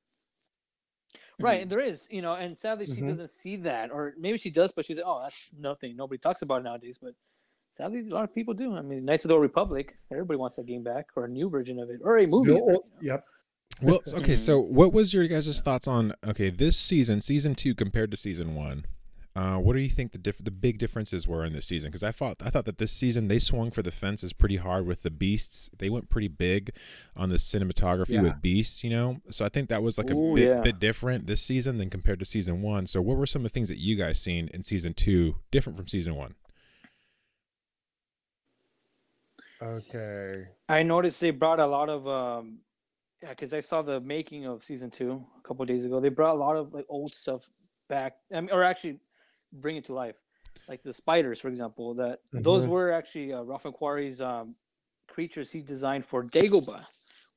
Right, 1.41 1.61
and 1.63 1.71
there 1.71 1.81
is, 1.81 2.07
you 2.11 2.23
know, 2.23 2.35
and 2.35 2.59
sadly 2.59 2.87
she 2.87 3.01
Mhm. 3.01 3.09
doesn't 3.09 3.31
see 3.31 3.57
that, 3.57 3.91
or 3.91 4.15
maybe 4.19 4.37
she 4.39 4.51
does, 4.51 4.73
but 4.73 4.85
she's 4.85 4.99
like, 4.99 5.07
"Oh, 5.07 5.21
that's 5.23 5.51
nothing. 5.59 5.97
Nobody 5.97 6.19
talks 6.19 6.43
about 6.43 6.61
it 6.61 6.65
nowadays." 6.65 6.99
But 7.01 7.15
sadly, 7.81 8.01
a 8.09 8.15
lot 8.15 8.25
of 8.25 8.35
people 8.35 8.55
do. 8.55 8.77
I 8.77 8.83
mean, 8.83 9.05
Knights 9.05 9.25
of 9.25 9.29
the 9.29 9.35
Old 9.35 9.43
Republic, 9.43 9.97
everybody 10.13 10.39
wants 10.39 10.57
that 10.57 10.67
game 10.67 10.83
back, 10.83 11.07
or 11.17 11.25
a 11.25 11.29
new 11.29 11.49
version 11.49 11.79
of 11.79 11.91
it, 11.91 12.01
or 12.03 12.19
a 12.19 12.27
movie. 12.27 12.53
of 12.53 12.57
it, 12.59 12.61
you 12.61 12.73
know? 12.73 12.83
Yep. 13.01 13.25
Well, 13.83 14.01
okay, 14.15 14.37
so 14.37 14.59
what 14.61 14.93
was 14.93 15.15
your 15.15 15.27
guys' 15.27 15.61
thoughts 15.61 15.89
on 15.89 16.13
okay 16.27 16.51
this 16.51 16.77
season, 16.77 17.21
season 17.21 17.55
two 17.55 17.75
compared 17.75 18.11
to 18.11 18.17
season 18.17 18.55
one? 18.55 18.85
Uh, 19.37 19.57
what 19.59 19.75
do 19.75 19.79
you 19.79 19.89
think 19.89 20.11
the 20.11 20.19
diff- 20.19 20.43
the 20.43 20.51
big 20.51 20.77
differences 20.79 21.27
were 21.29 21.45
in 21.45 21.53
this 21.53 21.65
season? 21.65 21.89
Because 21.89 22.03
I 22.03 22.11
thought 22.11 22.43
I 22.45 22.51
thought 22.51 22.65
that 22.65 22.79
this 22.79 22.93
season 22.93 23.29
they 23.29 23.39
swung 23.39 23.71
for 23.71 23.81
the 23.81 23.93
fences 23.93 24.33
pretty 24.33 24.57
hard 24.57 24.87
with 24.87 25.03
the 25.03 25.11
beasts. 25.11 25.71
They 25.79 25.89
went 25.89 26.11
pretty 26.11 26.27
big 26.29 26.71
on 27.17 27.29
the 27.29 27.37
cinematography 27.37 28.11
Yeah. 28.15 28.23
with 28.23 28.43
beasts, 28.43 28.83
you 28.83 28.91
know. 28.91 29.19
So 29.31 29.45
I 29.45 29.49
think 29.49 29.69
that 29.69 29.85
was 29.85 29.99
like 29.99 30.11
a 30.11 30.17
Ooh, 30.17 30.35
bit 30.35 30.49
yeah. 30.49 30.61
bit 30.61 30.81
different 30.81 31.29
this 31.29 31.41
season 31.41 31.79
than 31.79 31.91
compared 31.91 32.19
to 32.19 32.25
season 32.25 32.61
one. 32.61 32.89
So 32.89 33.01
what 33.01 33.17
were 33.17 33.25
some 33.25 33.41
of 33.41 33.45
the 33.45 33.55
things 33.55 33.69
that 33.69 33.79
you 33.79 33.95
guys 33.97 34.21
seen 34.21 34.49
in 34.53 34.65
season 34.65 34.95
two 34.95 35.37
different 35.53 35.77
from 35.79 35.87
season 35.87 36.17
one? 36.17 36.35
Okay. 39.63 40.49
I 40.69 40.83
noticed 40.83 41.21
they 41.21 41.31
brought 41.31 41.61
a 41.61 41.67
lot 41.67 41.89
of, 41.89 42.07
um, 42.07 42.59
yeah, 43.23 43.31
because 43.31 43.53
I 43.53 43.61
saw 43.61 43.83
the 43.83 44.01
making 44.01 44.47
of 44.47 44.65
season 44.65 44.91
two 44.91 45.25
a 45.39 45.43
couple 45.47 45.63
of 45.63 45.69
days 45.69 45.85
ago. 45.85 46.01
They 46.01 46.09
brought 46.09 46.35
a 46.35 46.39
lot 46.39 46.57
of 46.57 46.73
like 46.73 46.87
old 46.89 47.15
stuff 47.15 47.49
back, 47.89 48.17
I 48.33 48.41
mean, 48.41 48.51
or 48.51 48.63
actually 48.63 49.01
bring 49.53 49.77
it 49.77 49.85
to 49.87 49.95
life, 49.95 50.17
like 50.69 50.83
the 50.83 50.93
spiders, 50.93 51.41
for 51.41 51.49
example. 51.49 51.95
That 51.95 52.21
those 52.33 52.67
Mhm. 52.67 52.69
were 52.69 52.93
actually 52.93 53.33
uh, 53.33 53.43
Ralph 53.43 53.65
McQuarrie's 53.65 54.21
um, 54.21 54.55
creatures 55.09 55.51
he 55.51 55.61
designed 55.61 56.07
for 56.07 56.23
Dagobah, 56.25 56.87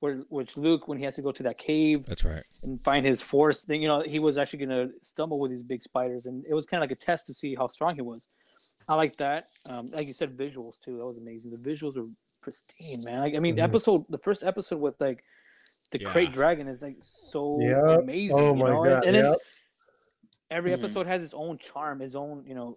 where 0.04 0.18
which 0.28 0.58
Luke, 0.58 0.90
when 0.90 0.98
he 0.98 1.06
has 1.06 1.16
to 1.16 1.22
go 1.22 1.32
to 1.32 1.44
that 1.44 1.58
cave 1.58 2.06
That's 2.06 2.26
right. 2.26 2.44
and 2.64 2.82
find 2.84 3.06
his 3.06 3.22
force 3.22 3.64
thing, 3.64 3.82
you 3.82 3.88
know, 3.88 4.02
he 4.02 4.20
was 4.20 4.38
actually 4.38 4.66
gonna 4.66 4.90
stumble 5.02 5.40
with 5.40 5.50
these 5.50 5.64
big 5.64 5.82
spiders, 5.82 6.26
and 6.26 6.44
it 6.46 6.54
was 6.54 6.66
kind 6.66 6.84
of 6.84 6.90
like 6.90 6.98
a 6.98 7.00
test 7.00 7.26
to 7.28 7.34
see 7.34 7.56
how 7.56 7.70
strong 7.70 7.96
he 7.96 8.02
was. 8.02 8.28
I 8.90 8.96
like 8.96 9.16
that. 9.16 9.46
Um, 9.66 9.92
like 9.92 10.08
you 10.08 10.14
said, 10.14 10.38
visuals 10.38 10.74
too. 10.84 10.98
That 10.98 11.06
was 11.06 11.18
amazing. 11.18 11.52
The 11.52 11.58
visuals 11.70 11.96
were 11.96 12.10
pristine, 12.42 13.02
man. 13.06 13.22
Like 13.22 13.34
I 13.36 13.40
mean, 13.40 13.56
Mhm. 13.56 13.64
episode 13.64 14.04
the 14.10 14.18
first 14.18 14.44
episode 14.44 14.82
with 14.82 15.00
like 15.00 15.24
the 15.92 16.00
Yeah. 16.00 16.10
krayt 16.12 16.34
dragon 16.34 16.68
is 16.68 16.82
like 16.82 16.98
so 17.00 17.60
Yep. 17.62 18.00
amazing. 18.02 18.38
Oh 18.38 18.56
you 18.56 18.62
my 18.62 18.72
know? 18.72 18.84
god. 18.84 19.06
And 19.06 19.16
then 19.16 19.26
Yep. 19.28 19.38
every 20.52 20.72
Mhm. 20.72 20.80
episode 20.80 21.08
has 21.08 21.24
its 21.24 21.34
own 21.34 21.58
charm, 21.60 22.02
its 22.02 22.14
own, 22.14 22.44
you 22.46 22.56
know, 22.56 22.76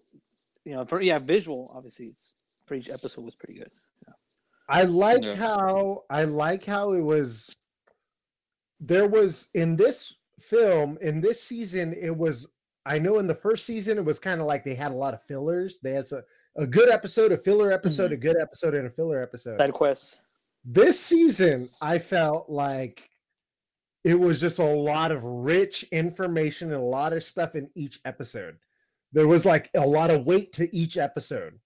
you 0.64 0.74
know, 0.76 0.84
for 0.84 1.00
yeah, 1.00 1.18
visual. 1.18 1.72
Obviously, 1.74 2.06
it's 2.06 2.36
for 2.66 2.76
each 2.76 2.88
episode 2.88 3.22
was 3.22 3.34
pretty 3.34 3.58
good. 3.58 3.72
I 4.68 4.82
like 4.82 5.22
Yeah. 5.22 5.34
how 5.36 6.04
I 6.10 6.24
like 6.24 6.64
how 6.64 6.92
it 6.92 7.00
was. 7.00 7.54
There 8.80 9.08
was 9.08 9.48
in 9.54 9.76
this 9.76 10.18
film 10.40 10.98
in 11.00 11.20
this 11.20 11.42
season. 11.42 11.94
It 11.94 12.16
was. 12.16 12.50
I 12.84 12.98
know 13.00 13.18
in 13.18 13.26
the 13.26 13.34
first 13.34 13.66
season 13.66 13.98
it 13.98 14.04
was 14.04 14.20
kind 14.20 14.40
of 14.40 14.46
like 14.46 14.62
they 14.62 14.74
had 14.74 14.92
a 14.92 14.94
lot 14.94 15.12
of 15.14 15.20
fillers. 15.22 15.80
They 15.80 15.90
had 15.92 16.06
a, 16.12 16.22
a 16.56 16.66
good 16.66 16.88
episode, 16.88 17.32
a 17.32 17.36
filler 17.36 17.72
episode, 17.72 18.06
mm-hmm. 18.06 18.14
a 18.14 18.16
good 18.18 18.36
episode, 18.40 18.74
and 18.74 18.86
a 18.86 18.90
filler 18.90 19.20
episode. 19.22 19.58
Side 19.58 19.72
quests. 19.72 20.16
this 20.64 20.98
season 20.98 21.68
i 21.80 21.96
felt 21.98 22.50
like 22.50 23.08
it 24.04 24.18
was 24.18 24.40
just 24.40 24.58
a 24.58 24.64
lot 24.64 25.12
of 25.12 25.22
rich 25.24 25.84
information 25.92 26.72
and 26.72 26.80
a 26.80 26.84
lot 26.84 27.12
of 27.12 27.22
stuff 27.22 27.54
in 27.54 27.70
each 27.76 28.00
episode 28.04 28.56
there 29.12 29.28
was 29.28 29.46
like 29.46 29.70
a 29.76 29.86
lot 29.86 30.10
of 30.10 30.26
weight 30.26 30.52
to 30.52 30.68
each 30.76 30.98
episode 30.98 31.56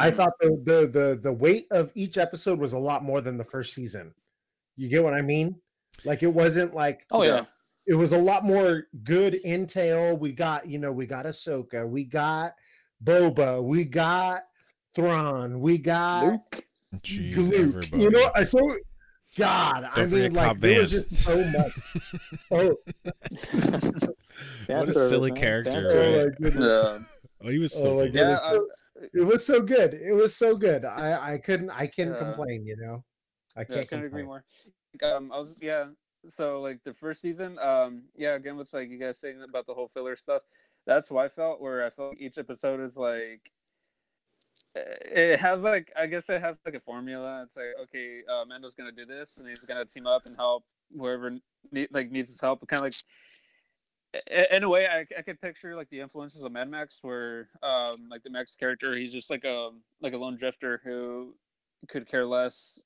i 0.00 0.10
thought 0.10 0.32
the, 0.40 0.48
the 0.64 0.86
the 0.98 1.20
the 1.22 1.32
weight 1.32 1.66
of 1.70 1.92
each 1.94 2.18
episode 2.18 2.58
was 2.58 2.72
a 2.72 2.78
lot 2.78 3.02
more 3.04 3.20
than 3.20 3.36
the 3.36 3.44
first 3.44 3.74
season 3.74 4.12
you 4.76 4.88
get 4.88 5.02
what 5.02 5.14
i 5.14 5.20
mean 5.20 5.54
like 6.04 6.22
it 6.22 6.32
wasn't 6.32 6.74
like 6.74 7.04
Oh 7.10 7.22
Yeah. 7.24 7.36
yeah. 7.36 7.44
it 7.86 7.94
was 7.94 8.12
a 8.12 8.18
lot 8.18 8.44
more 8.44 8.84
good 9.04 9.34
intel. 9.44 10.16
We 10.18 10.30
got, 10.32 10.68
you 10.68 10.78
know, 10.78 10.92
we 10.92 11.04
got 11.06 11.24
Ahsoka, 11.26 11.86
we 11.88 12.04
got 12.04 12.52
Boba, 13.04 13.62
we 13.62 13.84
got 13.84 14.42
Thrawn, 14.94 15.58
we 15.60 15.78
got 15.78 16.24
Luke. 16.26 16.64
Jeez, 16.98 17.50
Luke. 17.50 17.88
You 17.92 18.10
know, 18.10 18.30
I 18.36 18.44
so 18.44 18.60
God, 19.36 19.88
Don't 19.96 20.08
forget 20.08 20.30
mean, 20.30 20.32
like 20.34 20.46
Cobb 20.48 20.58
there 20.58 20.78
was 20.78 20.90
just 20.92 21.10
so 21.24 21.44
much. 21.50 21.72
oh, 22.52 22.76
What 24.66 24.88
a 24.88 24.92
silly 24.92 25.30
man. 25.32 25.40
character, 25.40 25.72
Fan 25.72 25.84
oh 25.86 26.24
my 26.26 26.30
goodness. 26.40 26.64
Yeah. 26.64 26.98
oh, 27.44 27.48
he 27.50 27.58
was 27.58 27.74
Oh 27.76 27.82
so 27.82 27.84
my 27.96 28.02
cool. 28.04 28.12
goodness. 28.12 28.40
Yeah, 28.44 28.48
So- 28.48 28.56
uh, 28.62 28.66
it 29.00 29.26
was 29.26 29.46
so 29.46 29.62
good. 29.62 29.94
It 29.94 30.12
was 30.12 30.36
so 30.36 30.56
good. 30.56 30.84
I 30.84 31.34
I 31.34 31.38
couldn't 31.38 31.70
I 31.70 31.86
can't 31.86 32.10
Yeah. 32.10 32.18
complain. 32.18 32.66
You 32.66 32.76
know, 32.76 33.04
I 33.56 33.64
Yeah, 33.68 33.76
I 33.76 33.78
can't 33.78 33.88
couldn't 33.88 34.04
agree 34.06 34.22
more. 34.22 34.44
Um, 35.02 35.32
I 35.32 35.38
was 35.38 35.58
yeah. 35.62 35.86
So 36.28 36.60
like 36.60 36.82
the 36.82 36.92
first 36.92 37.20
season, 37.22 37.58
um, 37.60 38.02
yeah, 38.14 38.34
again 38.34 38.56
with 38.56 38.72
like 38.74 38.90
you 38.90 38.98
guys 38.98 39.18
saying 39.18 39.42
about 39.48 39.66
the 39.66 39.74
whole 39.74 39.88
filler 39.88 40.16
stuff, 40.16 40.42
that's 40.86 41.10
what 41.10 41.24
I 41.24 41.28
felt. 41.28 41.60
Where 41.60 41.84
I 41.84 41.90
felt 41.90 42.16
each 42.18 42.36
episode 42.36 42.80
is 42.80 42.96
like, 42.98 43.50
eh, 44.76 45.32
it 45.32 45.40
has 45.40 45.62
like 45.62 45.90
I 45.96 46.06
guess 46.06 46.28
it 46.28 46.40
has 46.42 46.58
like 46.66 46.74
a 46.74 46.80
formula. 46.80 47.42
It's 47.42 47.56
like 47.56 47.74
okay, 47.84 48.22
uh, 48.28 48.44
Mando's 48.46 48.74
gonna 48.74 48.92
do 48.92 49.06
this, 49.06 49.38
and 49.38 49.48
he's 49.48 49.64
gonna 49.64 49.84
team 49.86 50.06
up 50.06 50.26
and 50.26 50.36
help 50.36 50.64
whoever 50.96 51.38
need, 51.72 51.88
like 51.90 52.10
needs 52.10 52.30
his 52.30 52.40
help. 52.40 52.66
Kind 52.66 52.80
of 52.80 52.86
like. 52.86 52.94
In 54.50 54.64
a 54.64 54.68
way, 54.68 54.88
I, 54.88 55.06
I 55.16 55.22
could 55.22 55.40
picture 55.40 55.76
like 55.76 55.88
the 55.90 56.00
influences 56.00 56.42
of 56.42 56.50
Mad 56.50 56.68
Max, 56.68 56.98
where 57.02 57.48
um, 57.62 58.08
like 58.10 58.24
the 58.24 58.30
Max 58.30 58.56
character, 58.56 58.96
he's 58.96 59.12
just 59.12 59.30
like 59.30 59.44
a 59.44 59.70
like 60.00 60.14
a 60.14 60.16
lone 60.16 60.36
drifter 60.36 60.80
who 60.82 61.34
could 61.88 62.08
care 62.08 62.26
less 62.26 62.80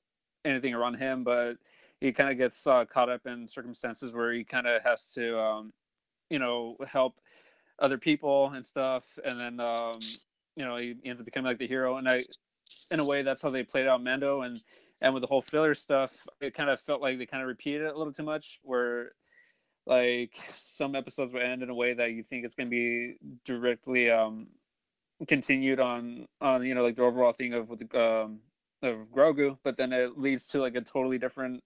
anything 0.45 0.73
around 0.73 0.95
him, 0.95 1.23
but 1.23 1.57
he 1.99 2.11
kind 2.11 2.29
of 2.29 2.37
gets 2.37 2.67
uh, 2.67 2.85
caught 2.85 3.09
up 3.09 3.25
in 3.25 3.47
circumstances 3.47 4.13
where 4.13 4.31
he 4.33 4.43
kind 4.43 4.67
of 4.67 4.83
has 4.83 5.07
to, 5.13 5.39
um, 5.39 5.73
you 6.29 6.37
know, 6.37 6.77
help 6.87 7.19
other 7.79 7.97
people 7.97 8.51
and 8.51 8.65
stuff, 8.65 9.17
and 9.25 9.39
then 9.39 9.59
um, 9.59 9.99
you 10.55 10.63
know 10.63 10.77
he 10.77 10.95
ends 11.05 11.19
up 11.19 11.25
becoming 11.25 11.49
like 11.49 11.57
the 11.57 11.67
hero. 11.67 11.97
And 11.97 12.07
I, 12.07 12.23
in 12.91 12.99
a 12.99 13.03
way, 13.03 13.23
that's 13.23 13.41
how 13.41 13.49
they 13.49 13.63
played 13.63 13.87
out 13.87 14.03
Mando, 14.03 14.41
and 14.41 14.61
and 15.01 15.13
with 15.13 15.21
the 15.21 15.27
whole 15.27 15.41
filler 15.41 15.73
stuff, 15.75 16.15
it 16.39 16.53
kind 16.53 16.69
of 16.69 16.79
felt 16.79 17.01
like 17.01 17.17
they 17.17 17.25
kind 17.25 17.41
of 17.41 17.47
repeated 17.47 17.81
it 17.81 17.95
a 17.95 17.97
little 17.97 18.13
too 18.13 18.23
much, 18.23 18.59
where 18.61 19.13
like 19.85 20.33
some 20.75 20.95
episodes 20.95 21.33
will 21.33 21.41
end 21.41 21.63
in 21.63 21.69
a 21.69 21.75
way 21.75 21.93
that 21.93 22.11
you 22.11 22.23
think 22.23 22.45
it's 22.45 22.55
going 22.55 22.67
to 22.67 22.71
be 22.71 23.15
directly 23.43 24.09
um 24.09 24.47
continued 25.27 25.79
on 25.79 26.27
on 26.41 26.65
you 26.65 26.75
know 26.75 26.83
like 26.83 26.95
the 26.95 27.03
overall 27.03 27.31
thing 27.33 27.53
of 27.53 27.69
with 27.69 27.81
um 27.95 28.39
of 28.81 29.07
Grogu, 29.13 29.57
but 29.63 29.77
then 29.77 29.91
it 29.93 30.17
leads 30.17 30.47
to 30.49 30.59
like 30.59 30.75
a 30.75 30.81
totally 30.81 31.17
different 31.17 31.63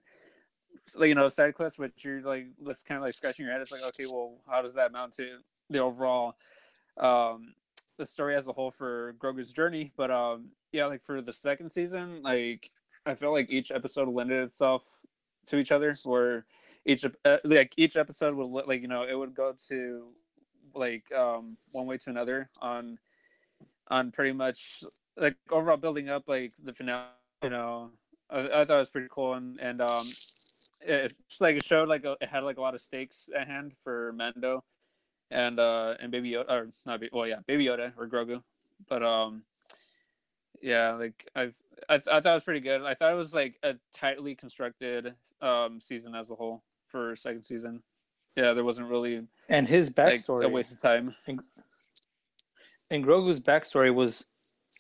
you 0.99 1.15
know 1.15 1.29
side 1.29 1.55
quests, 1.55 1.79
which 1.79 2.03
you're 2.03 2.21
like 2.21 2.47
that's 2.65 2.84
kind 2.84 2.97
of 2.97 3.05
like 3.05 3.13
scratching 3.13 3.45
your 3.45 3.53
head. 3.53 3.62
It's 3.62 3.71
like 3.71 3.84
okay, 3.84 4.05
well, 4.05 4.36
how 4.47 4.62
does 4.62 4.73
that 4.75 4.91
mount 4.91 5.13
to 5.13 5.38
the 5.69 5.79
overall 5.79 6.36
um 6.97 7.53
the 7.97 8.05
story 8.05 8.36
as 8.36 8.47
a 8.47 8.53
whole 8.53 8.71
for 8.71 9.13
Grogu's 9.19 9.53
journey? 9.53 9.91
But 9.97 10.12
um 10.12 10.49
yeah, 10.71 10.86
like 10.86 11.03
for 11.03 11.21
the 11.21 11.34
second 11.34 11.71
season, 11.71 12.21
like 12.21 12.71
I 13.05 13.15
felt 13.15 13.34
like 13.34 13.49
each 13.49 13.71
episode 13.71 14.08
lended 14.10 14.43
itself 14.43 14.86
to 15.47 15.58
each 15.58 15.71
other, 15.71 15.95
where 16.03 16.45
each 16.89 17.06
uh, 17.25 17.38
like 17.45 17.75
each 17.78 17.97
episode 17.97 18.36
would 18.36 18.52
li- 18.52 18.67
like 18.67 18.82
you 18.82 18.89
know 18.89 19.04
it 19.04 19.17
would 19.17 19.36
go 19.36 19.54
to 19.69 20.13
like 20.75 21.12
um 21.13 21.58
one 21.71 21.88
way 21.88 21.97
to 22.10 22.19
another 22.19 22.60
on 22.62 23.10
on 23.89 24.12
pretty 24.12 24.34
much 24.34 24.84
like 25.17 25.52
overall 25.52 25.78
building 25.78 26.10
up 26.10 26.28
like 26.28 26.54
the 26.63 26.73
finale 26.73 27.13
you 27.43 27.49
know. 27.49 27.91
I, 28.30 28.62
I 28.62 28.65
thought 28.65 28.78
it 28.78 28.80
was 28.80 28.89
pretty 28.89 29.10
cool 29.12 29.34
and 29.34 29.60
and 29.60 29.82
um 29.82 30.06
it 30.82 31.15
just 31.28 31.41
like 31.41 31.56
it 31.56 31.63
showed 31.63 31.88
like 31.89 32.06
a, 32.06 32.17
it 32.21 32.30
had 32.30 32.43
like 32.43 32.58
a 32.58 32.62
lot 32.62 32.75
of 32.75 32.82
stakes 32.82 33.30
at 33.36 33.47
hand 33.47 33.73
for 33.82 34.13
mando 34.13 34.63
and 35.32 35.60
uh 35.60 35.95
and 35.99 36.12
baby 36.12 36.32
yoda 36.32 36.49
or 36.49 36.69
not 36.86 37.02
well 37.12 37.28
yeah 37.28 37.39
baby 37.47 37.65
yoda 37.65 37.93
or 37.97 38.08
grogu. 38.08 38.43
But 38.88 39.04
um 39.04 39.43
yeah 40.62 40.91
like 40.93 41.28
i 41.36 41.52
I, 41.89 41.95
I 41.95 41.99
thought 41.99 42.25
it 42.25 42.34
was 42.36 42.43
pretty 42.43 42.60
good. 42.62 42.82
I 42.84 42.93
thought 42.95 43.12
it 43.13 43.15
was 43.15 43.34
like 43.34 43.60
a 43.63 43.75
tightly 43.93 44.36
constructed 44.36 45.15
um 45.41 45.80
season 45.82 46.15
as 46.15 46.30
a 46.30 46.36
whole 46.36 46.63
for 46.89 47.15
second 47.15 47.43
season 47.43 47.82
yeah 48.36 48.54
there 48.54 48.63
wasn't 48.63 48.88
really 48.88 49.23
And 49.47 49.67
his 49.67 49.88
like 49.88 49.95
backstory, 49.95 50.45
a 50.45 50.49
waste 50.49 50.71
of 50.71 50.80
time 50.82 51.15
and, 51.28 51.39
and 52.91 53.04
Grogu's 53.04 53.39
backstory 53.39 53.93
was 53.93 54.25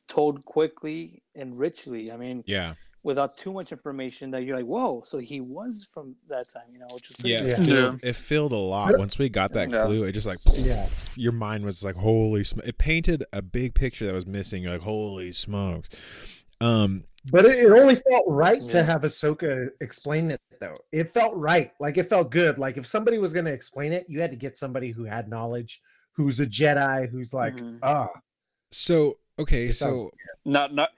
told 0.07 0.43
quickly 0.45 1.21
and 1.35 1.57
richly. 1.57 2.11
I 2.11 2.17
mean, 2.17 2.43
Yeah, 2.47 2.73
without 3.03 3.37
too 3.37 3.53
much 3.53 3.71
information 3.71 4.31
that 4.31 4.43
you're 4.43 4.57
like, 4.57 4.65
whoa, 4.65 5.03
so 5.05 5.19
he 5.19 5.39
was 5.39 5.87
from 5.93 6.15
that 6.27 6.49
time, 6.51 6.63
you 6.73 6.79
know, 6.79 6.87
which 6.93 7.09
is 7.11 7.15
pretty 7.17 7.35
yeah. 7.35 7.41
It, 7.43 7.59
Yeah. 7.59 7.65
filled, 7.65 7.99
it 8.03 8.15
filled 8.15 8.51
a 8.51 8.57
lot. 8.57 8.97
Once 8.97 9.17
we 9.19 9.29
got 9.29 9.51
that 9.53 9.71
Yeah. 9.71 9.85
clue, 9.85 10.03
it 10.03 10.13
just 10.13 10.25
like 10.27 10.39
Yeah. 10.53 10.87
your 11.15 11.31
mind 11.31 11.63
was 11.63 11.83
like, 11.83 11.95
holy 11.95 12.43
sm-. 12.43 12.61
It 12.65 12.77
painted 12.77 13.23
a 13.31 13.41
big 13.41 13.75
picture 13.75 14.05
that 14.07 14.13
was 14.13 14.25
missing. 14.25 14.63
You're 14.63 14.73
like, 14.73 14.81
holy 14.81 15.31
smokes. 15.31 15.89
Um, 16.59 17.05
But 17.31 17.45
it, 17.45 17.59
it 17.65 17.71
only 17.71 17.95
felt 17.95 18.25
right 18.27 18.61
to 18.61 18.77
Yeah. 18.77 18.83
have 18.83 19.01
Ahsoka 19.01 19.69
explain 19.81 20.31
it, 20.31 20.41
though. 20.59 20.75
It 20.91 21.09
felt 21.09 21.35
right. 21.35 21.71
Like 21.79 21.97
it 21.97 22.03
felt 22.03 22.31
good. 22.31 22.57
Like 22.57 22.77
if 22.77 22.85
somebody 22.85 23.17
was 23.17 23.33
going 23.33 23.45
to 23.45 23.53
explain 23.53 23.91
it, 23.91 24.05
you 24.09 24.19
had 24.21 24.31
to 24.31 24.37
get 24.37 24.57
somebody 24.57 24.91
who 24.91 25.03
had 25.03 25.27
knowledge, 25.29 25.81
who's 26.13 26.39
a 26.39 26.45
Jedi, 26.45 27.09
who's 27.09 27.33
like, 27.33 27.55
Mhm. 27.55 27.79
ah, 27.83 28.09
so 28.71 29.17
okay, 29.37 29.65
It 29.65 29.73
so 29.73 29.85
sounds- 29.85 30.11
not 30.45 30.73
not 30.73 30.89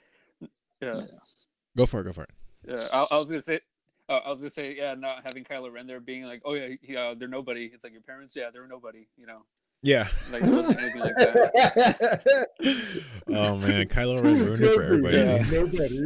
yeah 0.82 1.02
go 1.78 1.86
for 1.86 2.02
it, 2.02 2.04
go 2.06 2.14
for 2.14 2.24
it. 2.24 2.30
Yeah, 2.68 2.88
I, 2.94 3.08
I 3.12 3.18
was 3.18 3.30
gonna 3.30 3.42
say, 3.42 3.60
uh, 4.10 4.18
I 4.26 4.30
was 4.30 4.40
gonna 4.40 4.50
say, 4.50 4.76
yeah, 4.76 4.94
not 4.96 5.24
having 5.24 5.44
Kylo 5.44 5.72
Ren 5.72 5.88
there 5.88 6.00
being 6.00 6.24
like, 6.24 6.42
oh 6.46 6.54
yeah, 6.54 6.76
yeah, 6.82 7.14
they're 7.18 7.28
nobody. 7.28 7.66
It's 7.74 7.84
like 7.84 7.94
your 7.94 8.02
parents, 8.02 8.36
yeah, 8.36 8.50
they're 8.52 8.68
nobody. 8.68 9.08
You 9.18 9.26
know, 9.28 9.46
Yeah. 9.84 10.08
like 10.32 10.44
it 10.44 10.50
wasn't 10.50 10.80
anything 10.80 11.02
like 11.02 11.16
that. 11.18 12.48
oh 13.30 13.56
man, 13.58 13.88
Kylo 13.90 14.24
Ren 14.24 14.38
ruined 14.38 14.62
it 14.64 14.74
for 14.76 14.84
everybody. 14.84 15.18
Yeah, 15.18 15.38
nobody. 15.50 16.00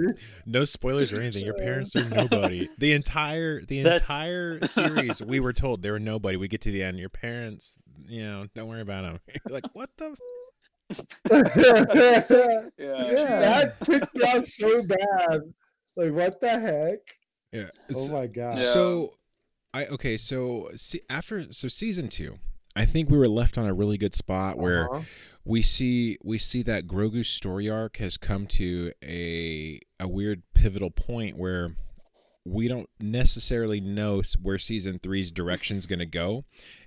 No 0.46 0.64
spoilers 0.64 1.12
or 1.12 1.20
anything. 1.20 1.44
Your 1.46 1.56
parents 1.56 1.94
are 1.96 2.04
nobody. 2.10 2.70
The 2.78 2.94
entire 2.94 3.62
the 3.62 3.82
That's- 3.82 4.02
entire 4.02 4.66
series, 4.66 5.22
we 5.22 5.40
were 5.42 5.52
told 5.54 5.82
they 5.82 5.92
were 5.92 6.00
nobody. 6.00 6.38
We 6.38 6.48
get 6.48 6.62
to 6.62 6.72
the 6.72 6.84
end. 6.84 7.00
Your 7.00 7.10
parents, 7.10 7.78
you 8.08 8.24
know, 8.24 8.48
don't 8.56 8.70
worry 8.70 8.82
about 8.82 9.02
them. 9.04 9.20
like 9.50 9.66
what 9.74 9.90
the? 9.98 10.16
Yeah, 10.90 11.00
That 12.78 13.76
took 13.82 14.14
me 14.16 14.24
out 14.28 14.48
so 14.48 14.84
bad. 14.84 15.42
Like, 15.98 16.12
what 16.14 16.40
the 16.42 16.60
heck? 16.60 17.00
Yeah. 17.52 17.70
Oh 17.74 17.80
it's- 17.90 18.10
my 18.10 18.28
god. 18.28 18.58
So, 18.58 19.14
I 19.74 19.86
okay. 19.88 20.18
So 20.18 20.70
see, 20.76 21.02
after 21.10 21.52
so 21.52 21.68
season 21.68 22.08
two, 22.10 22.38
I 22.76 22.86
think 22.86 23.10
we 23.10 23.18
were 23.18 23.28
left 23.28 23.58
on 23.58 23.66
a 23.66 23.74
really 23.74 23.98
good 23.98 24.14
spot 24.14 24.58
where 24.58 24.92
Uh-huh. 24.94 25.04
we 25.46 25.62
see 25.62 26.18
we 26.24 26.38
see 26.38 26.62
that 26.64 26.88
Grogu's 26.88 27.30
story 27.30 27.70
arc 27.70 27.98
has 27.98 28.18
come 28.18 28.48
to 28.48 28.92
a 29.04 29.80
a 30.00 30.08
weird 30.08 30.44
pivotal 30.54 30.92
point 30.92 31.38
where 31.38 31.76
we 32.44 32.68
don't 32.68 32.90
necessarily 33.00 33.80
know 33.82 34.22
where 34.42 34.58
season 34.60 35.00
three's 35.00 35.32
direction 35.32 35.78
is 35.78 35.88
going 35.88 36.00
to 36.00 36.06
go. 36.06 36.46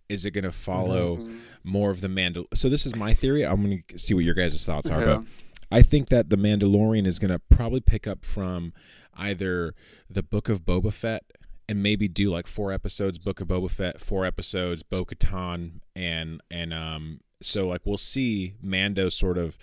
Is 0.08 0.24
it 0.24 0.30
going 0.30 0.44
to 0.44 0.52
follow 0.52 1.16
Mhm. 1.16 1.38
more 1.64 1.90
of 1.90 2.00
the 2.00 2.06
Mandal? 2.08 2.46
So 2.54 2.68
this 2.68 2.86
is 2.86 2.94
my 2.94 3.12
theory. 3.12 3.44
I'm 3.44 3.62
going 3.64 3.82
to 3.88 3.98
see 3.98 4.14
what 4.14 4.24
your 4.24 4.34
guys' 4.34 4.64
thoughts 4.64 4.88
are. 4.90 5.00
Yeah. 5.00 5.16
But 5.16 5.24
I 5.70 5.82
think 5.82 6.08
that 6.08 6.30
the 6.30 6.36
Mandalorian 6.36 7.06
is 7.06 7.18
going 7.18 7.32
to 7.32 7.40
probably 7.50 7.80
pick 7.80 8.06
up 8.06 8.24
from 8.24 8.72
either 9.14 9.74
the 10.08 10.22
Book 10.22 10.48
of 10.48 10.64
Boba 10.64 10.92
Fett 10.92 11.24
and 11.68 11.82
maybe 11.82 12.08
do 12.08 12.30
like 12.30 12.46
four 12.46 12.72
episodes 12.72 13.18
Book 13.18 13.40
of 13.40 13.48
Boba 13.48 13.70
Fett, 13.70 14.00
four 14.00 14.24
episodes 14.24 14.82
Bo 14.82 15.04
Katan, 15.04 15.80
and 15.94 16.40
and 16.50 16.72
um 16.72 17.20
so 17.42 17.68
like 17.68 17.82
we'll 17.84 17.96
see 17.98 18.54
Mando 18.62 19.08
sort 19.08 19.38
of 19.38 19.56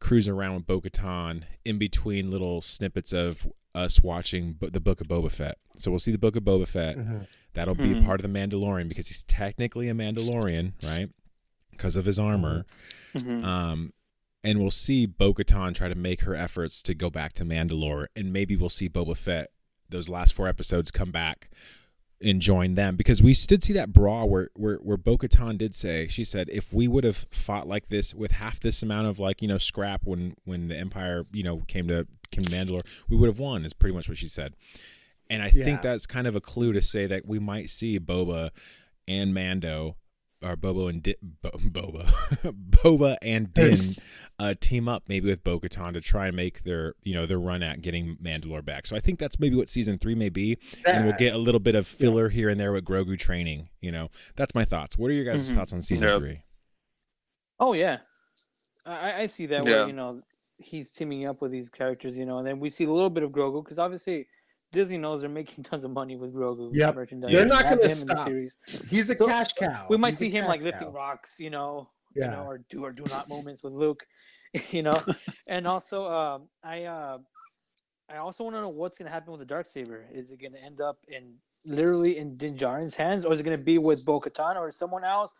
cruise 0.00 0.28
around 0.28 0.54
with 0.54 0.66
Bo 0.66 0.80
Katan 0.80 1.42
in 1.64 1.78
between 1.78 2.30
little 2.30 2.60
snippets 2.62 3.12
of 3.12 3.46
us 3.74 4.00
watching 4.02 4.52
Bo- 4.54 4.68
the 4.70 4.80
Book 4.80 5.00
of 5.00 5.08
Boba 5.08 5.30
Fett. 5.30 5.58
So 5.76 5.90
we'll 5.90 5.98
see 5.98 6.12
the 6.12 6.18
Book 6.18 6.36
of 6.36 6.42
Boba 6.44 6.66
Fett. 6.68 6.96
Mhm. 6.96 7.26
That'll 7.54 7.74
be 7.74 7.94
Mhm. 7.94 8.04
part 8.04 8.20
of 8.22 8.30
the 8.32 8.38
Mandalorian 8.38 8.88
because 8.88 9.08
he's 9.08 9.22
technically 9.24 9.88
a 9.88 9.94
Mandalorian, 9.94 10.72
right? 10.84 11.08
Because 11.72 11.96
of 11.96 12.04
his 12.04 12.18
armor. 12.18 12.64
Mhm. 13.14 13.42
Um, 13.42 13.92
and 14.44 14.60
we'll 14.60 14.70
see 14.70 15.06
Bo 15.06 15.34
Katan 15.34 15.74
try 15.74 15.88
to 15.88 15.94
make 15.96 16.22
her 16.22 16.34
efforts 16.34 16.82
to 16.82 16.94
go 16.94 17.10
back 17.10 17.32
to 17.34 17.44
Mandalore, 17.44 18.06
and 18.14 18.32
maybe 18.32 18.54
we'll 18.56 18.68
see 18.68 18.88
Boba 18.88 19.16
Fett 19.16 19.50
those 19.88 20.08
last 20.08 20.34
four 20.34 20.48
episodes 20.48 20.90
come 20.90 21.10
back 21.10 21.50
and 22.20 22.40
join 22.40 22.74
them. 22.74 22.96
Because 22.96 23.22
we 23.22 23.34
did 23.46 23.62
see 23.62 23.72
that 23.74 23.92
brawl 23.92 24.28
where 24.28 24.50
where 24.54 24.76
where 24.76 24.96
Bo 24.96 25.16
Katan 25.16 25.58
did 25.58 25.74
say 25.74 26.08
she 26.08 26.24
said 26.24 26.48
if 26.50 26.72
we 26.72 26.88
would 26.88 27.04
have 27.04 27.26
fought 27.30 27.68
like 27.68 27.88
this 27.88 28.14
with 28.14 28.32
half 28.32 28.60
this 28.60 28.82
amount 28.82 29.06
of 29.06 29.18
like 29.18 29.42
you 29.42 29.48
know 29.48 29.58
scrap 29.58 30.02
when 30.04 30.34
when 30.44 30.68
the 30.68 30.76
Empire 30.76 31.22
you 31.32 31.42
know 31.42 31.62
came 31.68 31.88
to 31.88 32.06
came 32.30 32.44
to 32.44 32.50
Mandalore 32.50 32.86
we 33.08 33.16
would 33.16 33.28
have 33.28 33.38
won 33.38 33.64
is 33.64 33.72
pretty 33.72 33.94
much 33.94 34.08
what 34.08 34.18
she 34.18 34.28
said, 34.28 34.54
and 35.30 35.42
I 35.42 35.50
think 35.50 35.82
that's 35.82 36.06
kind 36.06 36.26
of 36.26 36.36
a 36.36 36.40
clue 36.40 36.72
to 36.72 36.82
say 36.82 37.06
that 37.06 37.26
we 37.26 37.38
might 37.38 37.70
see 37.70 37.98
Boba 37.98 38.50
and 39.06 39.32
Mando 39.32 39.96
or 40.42 40.56
Bobo 40.56 40.86
and 40.88 41.02
Di- 41.02 41.16
Bo- 41.22 41.50
Boba, 41.58 42.06
Boba 42.70 43.16
and 43.22 43.52
Din 43.52 43.96
uh, 44.38 44.54
team 44.60 44.88
up 44.88 45.04
maybe 45.08 45.28
with 45.28 45.42
Bo 45.42 45.58
Katan 45.58 45.94
to 45.94 46.00
try 46.00 46.28
and 46.28 46.36
make 46.36 46.62
their 46.62 46.94
you 47.02 47.14
know 47.14 47.26
their 47.26 47.38
run 47.40 47.62
at 47.62 47.82
getting 47.82 48.16
Mandalore 48.22 48.64
back. 48.64 48.86
So 48.86 48.96
I 48.96 49.00
think 49.00 49.18
that's 49.18 49.38
maybe 49.40 49.56
what 49.56 49.68
season 49.68 49.98
three 49.98 50.14
may 50.14 50.28
be, 50.28 50.58
and 50.86 51.06
we'll 51.06 51.16
get 51.16 51.34
a 51.34 51.38
little 51.38 51.60
bit 51.60 51.74
of 51.74 51.86
filler 51.86 52.28
here 52.28 52.48
and 52.48 52.60
there 52.60 52.72
with 52.72 52.84
Grogu 52.84 53.18
training. 53.18 53.68
You 53.80 53.92
know, 53.92 54.10
that's 54.36 54.54
my 54.54 54.64
thoughts. 54.64 54.96
What 54.96 55.10
are 55.10 55.14
your 55.14 55.24
guys' 55.24 55.50
Mhm. 55.50 55.56
thoughts 55.56 55.72
on 55.72 55.82
season 55.82 56.08
Yeah. 56.08 56.18
three? 56.18 56.42
Oh 57.60 57.72
yeah, 57.72 57.98
I, 58.86 58.92
I- 59.12 59.18
I 59.22 59.26
see 59.26 59.46
that 59.46 59.64
Yeah. 59.66 59.70
where 59.78 59.86
you 59.88 59.92
know 59.94 60.22
he's 60.58 60.90
teaming 60.90 61.26
up 61.26 61.40
with 61.40 61.50
these 61.52 61.68
characters, 61.68 62.16
you 62.16 62.26
know, 62.26 62.38
and 62.38 62.46
then 62.46 62.58
we 62.60 62.70
see 62.70 62.84
a 62.84 62.92
little 62.92 63.10
bit 63.10 63.22
of 63.22 63.30
Grogu 63.30 63.62
because 63.64 63.78
obviously 63.78 64.26
Disney 64.72 64.98
knows 64.98 65.20
they're 65.20 65.30
making 65.30 65.64
tons 65.70 65.84
of 65.84 65.90
money 65.90 66.16
with 66.16 66.34
Grogu 66.34 66.70
Yep. 66.74 66.94
merchandise. 66.94 67.30
They're 67.32 67.46
not 67.46 67.64
gonna 67.64 67.76
him 67.76 67.82
in 67.82 67.88
the 67.88 67.94
stop. 67.94 68.26
series. 68.26 68.56
He's 68.88 69.10
a 69.10 69.16
So, 69.16 69.26
cash 69.26 69.52
cow. 69.54 69.86
We 69.88 69.96
might 69.96 70.10
He's 70.10 70.18
see 70.18 70.30
him 70.30 70.46
like 70.46 70.62
lifting 70.62 70.88
cow. 70.88 70.92
rocks, 70.94 71.38
you 71.38 71.50
know, 71.50 71.90
Yeah. 72.14 72.26
you 72.26 72.30
know, 72.32 72.44
or 72.44 72.58
do 72.70 72.84
or 72.84 72.92
do 72.92 73.06
not 73.06 73.28
moments 73.28 73.62
with 73.62 73.72
Luke, 73.72 74.06
you 74.70 74.82
know, 74.82 75.02
and 75.46 75.66
also 75.66 76.06
um, 76.06 76.48
I 76.62 76.84
uh, 76.84 77.18
I 78.10 78.18
also 78.18 78.44
want 78.44 78.56
to 78.56 78.60
know 78.60 78.68
what's 78.68 78.98
gonna 78.98 79.10
happen 79.10 79.32
with 79.32 79.40
the 79.40 79.46
dark 79.46 79.68
saber. 79.70 80.06
Is 80.12 80.30
it 80.30 80.40
gonna 80.40 80.58
end 80.58 80.80
up 80.80 80.98
in 81.08 81.34
literally 81.64 82.18
in 82.18 82.36
Din 82.36 82.56
Djarin's 82.56 82.94
hands, 82.94 83.24
or 83.24 83.32
is 83.32 83.40
it 83.40 83.44
gonna 83.44 83.58
be 83.58 83.78
with 83.78 84.04
Bo 84.04 84.20
Katan 84.20 84.56
or 84.56 84.70
someone 84.70 85.04
else? 85.04 85.34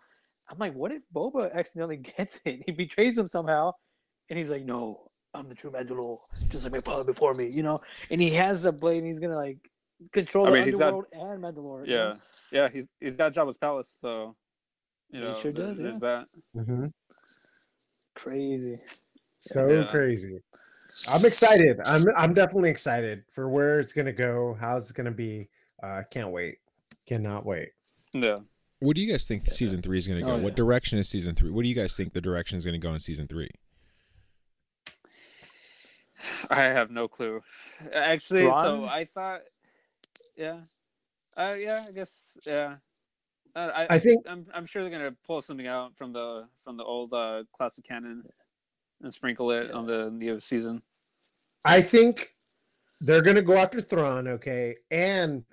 I'm 0.51 0.59
like, 0.59 0.75
what 0.75 0.93
if 0.93 1.03
Boba 1.15 1.55
accidentally 1.55 1.97
gets 1.99 2.41
it? 2.45 2.63
He 2.65 2.73
betrays 2.73 3.19
him 3.19 3.29
somehow, 3.29 3.73
and 4.31 4.39
he's 4.39 4.49
like, 4.49 4.65
no, 4.65 5.08
I'm 5.39 5.49
the 5.49 5.55
true 5.55 5.71
Mandalore, 5.71 6.19
just 6.51 6.65
like 6.65 6.73
my 6.73 6.81
father 6.81 7.05
before 7.05 7.33
me, 7.35 7.47
you 7.49 7.63
know. 7.63 7.81
And 8.11 8.21
he 8.21 8.31
has 8.31 8.65
a 8.65 8.73
blade, 8.73 8.99
and 8.99 9.07
he's 9.07 9.21
gonna 9.21 9.37
like 9.37 9.59
control 10.13 10.47
I 10.47 10.51
the 10.51 10.57
mean, 10.57 10.65
he's 10.67 10.77
got- 10.79 10.95
underworld 10.95 11.07
and 11.13 11.43
Mandalore. 11.45 11.87
you 11.87 11.93
yeah, 11.95 11.99
know? 12.05 12.17
yeah, 12.51 12.69
he's 12.73 12.89
he's 13.01 13.15
got 13.15 13.33
Jabba's 13.33 13.57
palace, 13.57 13.97
so 14.01 14.35
you 15.11 15.21
He 15.21 15.25
know, 15.27 15.41
sure 15.41 15.53
does, 15.53 15.79
there's 15.79 15.95
yeah. 15.95 15.99
that. 16.01 16.27
Mhm. 16.57 16.93
crazy. 18.15 18.79
So 19.41 19.69
Yeah. 19.69 19.85
crazy. 19.91 20.39
I'm 21.09 21.25
excited. 21.25 21.79
I'm 21.85 22.03
I'm 22.17 22.35
definitely 22.35 22.71
excited 22.71 23.23
for 23.31 23.49
where 23.49 23.79
it's 23.79 23.93
gonna 23.93 24.13
go, 24.13 24.55
how 24.55 24.77
it's 24.77 24.91
gonna 24.93 25.13
be. 25.13 25.49
Uh, 25.83 26.03
can't 26.11 26.31
wait. 26.31 26.57
Cannot 27.07 27.47
wait. 27.47 27.69
Yeah. 28.13 28.39
What 28.81 28.97
do 28.97 29.03
you 29.03 29.11
guys 29.11 29.27
think 29.27 29.47
season 29.47 29.81
three 29.83 29.99
is 29.99 30.07
going 30.07 30.21
to 30.21 30.27
go? 30.27 30.35
Oh, 30.35 30.39
What 30.39 30.55
direction 30.55 30.99
is 30.99 31.09
season 31.09 31.35
three? 31.35 31.51
What 31.51 31.63
do 31.63 31.69
you 31.69 31.75
guys 31.75 31.97
think 31.97 32.13
the 32.13 32.21
direction 32.21 32.59
is 32.59 32.65
going 32.65 32.81
to 32.81 32.85
go 32.85 32.95
in 32.95 33.01
season 33.01 33.27
three? 33.27 33.49
I 36.51 36.65
have 36.65 36.91
no 36.91 37.09
clue. 37.09 37.41
Actually, 37.93 38.51
so 38.53 38.85
I 38.85 39.05
thought, 39.13 39.41
yeah, 40.37 40.61
uh, 41.37 41.55
yeah, 41.59 41.85
I 41.89 41.93
guess, 41.93 42.37
yeah. 42.47 42.77
Uh, 43.57 43.71
I, 43.75 43.95
I 43.95 43.99
think 43.99 44.25
I'm, 44.29 44.47
I'm 44.55 44.67
sure 44.67 44.83
they're 44.83 44.91
gonna 44.91 45.17
pull 45.27 45.43
something 45.43 45.67
out 45.67 45.97
from 45.97 46.13
the 46.13 46.47
from 46.65 46.77
the 46.77 46.85
old 46.85 47.13
uh, 47.13 47.45
classic 47.57 47.85
canon 47.87 48.23
and 49.03 49.15
sprinkle 49.15 49.51
it 49.51 49.71
on 49.71 49.87
the 49.87 50.11
new 50.11 50.39
season. 50.41 50.83
I 51.65 51.81
think 51.81 52.31
they're 53.01 53.23
gonna 53.23 53.43
go 53.43 53.57
after 53.57 53.81
Thrawn, 53.81 54.29
okay, 54.29 54.77
and 54.91 55.45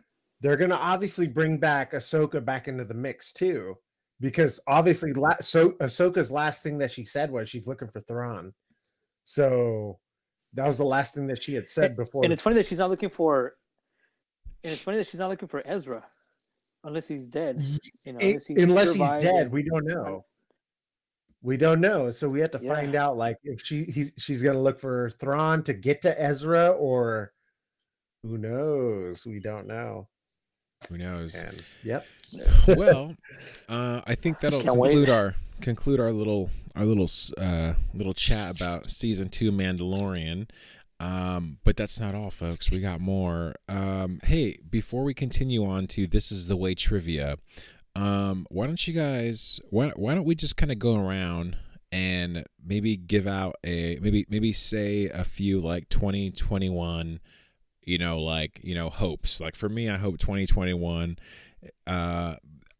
they're 0.41 0.58
gonna 0.58 0.76
obviously 0.76 1.28
bring 1.28 1.58
back 1.58 1.93
Ahsoka 1.93 2.43
back 2.43 2.67
into 2.67 2.84
the 2.84 2.93
mix 2.93 3.34
too, 3.34 3.76
because 4.19 4.60
obviously, 4.67 5.13
la- 5.13 5.38
so 5.39 5.71
Ahsoka's 5.74 6.32
last 6.32 6.63
thing 6.63 6.78
that 6.80 6.91
she 6.91 7.06
said 7.06 7.32
was 7.32 7.50
she's 7.50 7.67
looking 7.67 7.88
for 7.88 8.02
Thrawn. 8.02 8.54
So 9.24 10.00
that 10.56 10.65
was 10.65 10.78
the 10.78 10.86
last 10.86 11.13
thing 11.15 11.28
that 11.28 11.41
she 11.41 11.54
had 11.54 11.70
said 11.70 11.96
before. 11.96 12.24
And 12.24 12.34
it's 12.34 12.41
funny 12.41 12.56
that 12.56 12.65
she's 12.65 12.80
not 12.80 12.89
looking 12.89 13.10
for. 13.10 13.54
And 14.63 14.74
it's 14.74 14.82
funny 14.82 14.98
that 14.98 15.08
she's 15.08 15.20
not 15.20 15.30
looking 15.30 15.48
for 15.48 15.62
Ezra, 15.65 16.04
unless 16.84 17.08
he's 17.08 17.26
dead. 17.28 17.60
You 18.04 18.13
know, 18.13 18.20
It- 18.20 18.44
unless, 18.50 18.63
unless 18.63 18.94
he's 18.94 19.12
dead, 19.24 19.44
and- 19.46 19.52
we 19.52 19.63
don't 19.63 19.86
know. 19.86 20.26
We 21.41 21.58
don't 21.58 21.80
know, 21.82 22.10
so 22.10 22.28
we 22.28 22.39
have 22.41 22.50
to 22.52 22.60
Yeah. 22.62 22.74
find 22.74 22.96
out 22.96 23.18
like 23.18 23.38
if 23.44 23.62
she 23.63 23.84
he's 23.84 24.13
she's 24.18 24.41
gonna 24.41 24.60
look 24.62 24.80
for 24.80 25.12
Thrawn 25.12 25.63
to 25.65 25.74
get 25.74 26.02
to 26.02 26.20
Ezra, 26.20 26.70
or 26.72 27.34
who 28.24 28.39
knows? 28.39 29.26
We 29.28 29.39
don't 29.39 29.68
know. 29.68 30.08
Who 30.89 30.98
knows? 30.98 31.36
And 31.44 31.62
yep, 31.84 32.06
well, 32.70 33.15
uh, 33.70 34.02
I 34.08 34.15
think 34.15 34.39
that'll 34.39 34.62
Can't 34.63 34.76
wait. 34.78 34.89
conclude 34.89 35.10
our 35.10 35.36
conclude 35.62 36.00
our 36.00 36.12
little 36.12 36.50
our 36.75 36.85
little 36.85 37.09
uh, 37.38 37.73
little 37.93 38.13
chat 38.13 38.55
about 38.55 38.89
season 38.89 39.29
two 39.29 39.51
Mandalorian. 39.51 40.49
Um, 40.99 41.57
but 41.65 41.75
that's 41.75 41.99
not 41.99 42.15
all, 42.15 42.31
folks. 42.31 42.71
We 42.71 42.79
got 42.79 43.01
more. 43.01 43.55
Um, 43.67 44.19
hey, 44.23 44.57
before 44.69 45.03
we 45.03 45.13
continue 45.13 45.65
on 45.65 45.88
to 45.88 46.07
this 46.07 46.31
is 46.31 46.47
the 46.47 46.55
way 46.55 46.73
trivia, 46.73 47.38
um, 47.95 48.45
why 48.49 48.67
don't 48.67 48.88
you 48.88 48.93
guys 48.93 49.59
why 49.69 49.89
why 49.95 50.15
don't 50.15 50.25
we 50.25 50.35
just 50.35 50.57
kind 50.57 50.71
of 50.71 50.79
go 50.79 50.95
around 50.95 51.57
and 51.91 52.45
maybe 52.63 52.97
give 52.97 53.25
out 53.25 53.55
a 53.63 53.97
maybe 54.01 54.25
maybe 54.29 54.51
say 54.51 55.07
a 55.07 55.23
few 55.23 55.61
like 55.61 55.88
2021 55.89 57.19
you 57.83 57.97
know 57.97 58.19
like 58.19 58.59
you 58.63 58.75
know 58.75 58.89
hopes 58.89 59.39
like 59.39 59.55
for 59.55 59.69
me 59.69 59.89
i 59.89 59.95
hope 59.95 60.17
2021 60.17 61.17
uh 61.88 62.35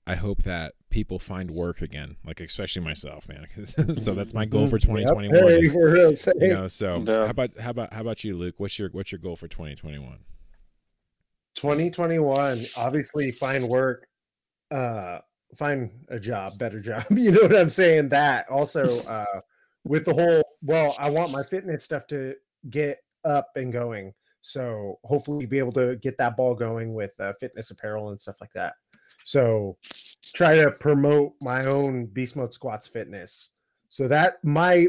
i 0.06 0.16
hope 0.16 0.44
that 0.44 0.74
people 0.96 1.20
find 1.20 1.52
work 1.52 1.82
again 1.82 2.16
like 2.26 2.40
especially 2.40 2.82
myself 2.82 3.28
man. 3.28 3.46
So 3.98 4.14
that's 4.16 4.34
my 4.34 4.46
goal 4.46 4.66
for 4.68 4.78
Mm-hmm. 4.80 4.96
Yep. 5.00 5.08
2021 5.10 5.62
Hey, 5.62 5.68
for 5.68 5.92
real, 5.92 6.14
you 6.40 6.54
know 6.54 6.68
so 6.70 7.04
Yeah. 7.06 7.26
how 7.26 7.32
about 7.32 7.60
how 7.60 7.70
about 7.72 7.92
how 7.94 8.00
about 8.00 8.24
you 8.24 8.38
luke? 8.38 8.56
What's 8.60 8.80
your 8.80 8.88
what's 8.92 9.12
your 9.12 9.20
goal 9.20 9.36
for 9.36 9.50
2021 9.50 10.20
2021 11.56 12.66
obviously 12.78 13.32
find 13.32 13.68
work 13.68 14.08
uh 14.72 15.20
find 15.58 15.92
a 16.10 16.20
job 16.20 16.58
better 16.58 16.80
job 16.80 17.04
you 17.12 17.32
know 17.32 17.42
what 17.42 17.56
i'm 17.58 17.70
saying? 17.70 18.08
That 18.10 18.50
also 18.50 19.00
uh 19.18 19.40
with 19.84 20.06
the 20.06 20.14
whole 20.14 20.44
well 20.62 20.96
i 20.98 21.10
want 21.10 21.30
my 21.30 21.44
fitness 21.44 21.84
stuff 21.84 22.08
to 22.08 22.36
get 22.70 23.00
up 23.26 23.50
and 23.58 23.74
going. 23.74 24.14
So 24.42 25.00
hopefully 25.04 25.46
be 25.48 25.58
able 25.60 25.72
to 25.74 25.96
get 25.98 26.18
that 26.20 26.38
ball 26.38 26.54
going 26.54 26.94
with 26.94 27.20
uh, 27.20 27.34
fitness 27.40 27.72
apparel 27.72 28.10
and 28.10 28.22
stuff 28.22 28.36
like 28.40 28.52
that. 28.54 28.76
So 29.24 29.76
try 30.36 30.56
to 30.56 30.70
promote 30.70 31.34
my 31.42 31.64
own 31.66 32.06
beast 32.08 32.36
mode 32.36 32.54
squats 32.54 32.86
fitness 32.88 33.54
so 33.90 34.08
that 34.08 34.44
my 34.44 34.88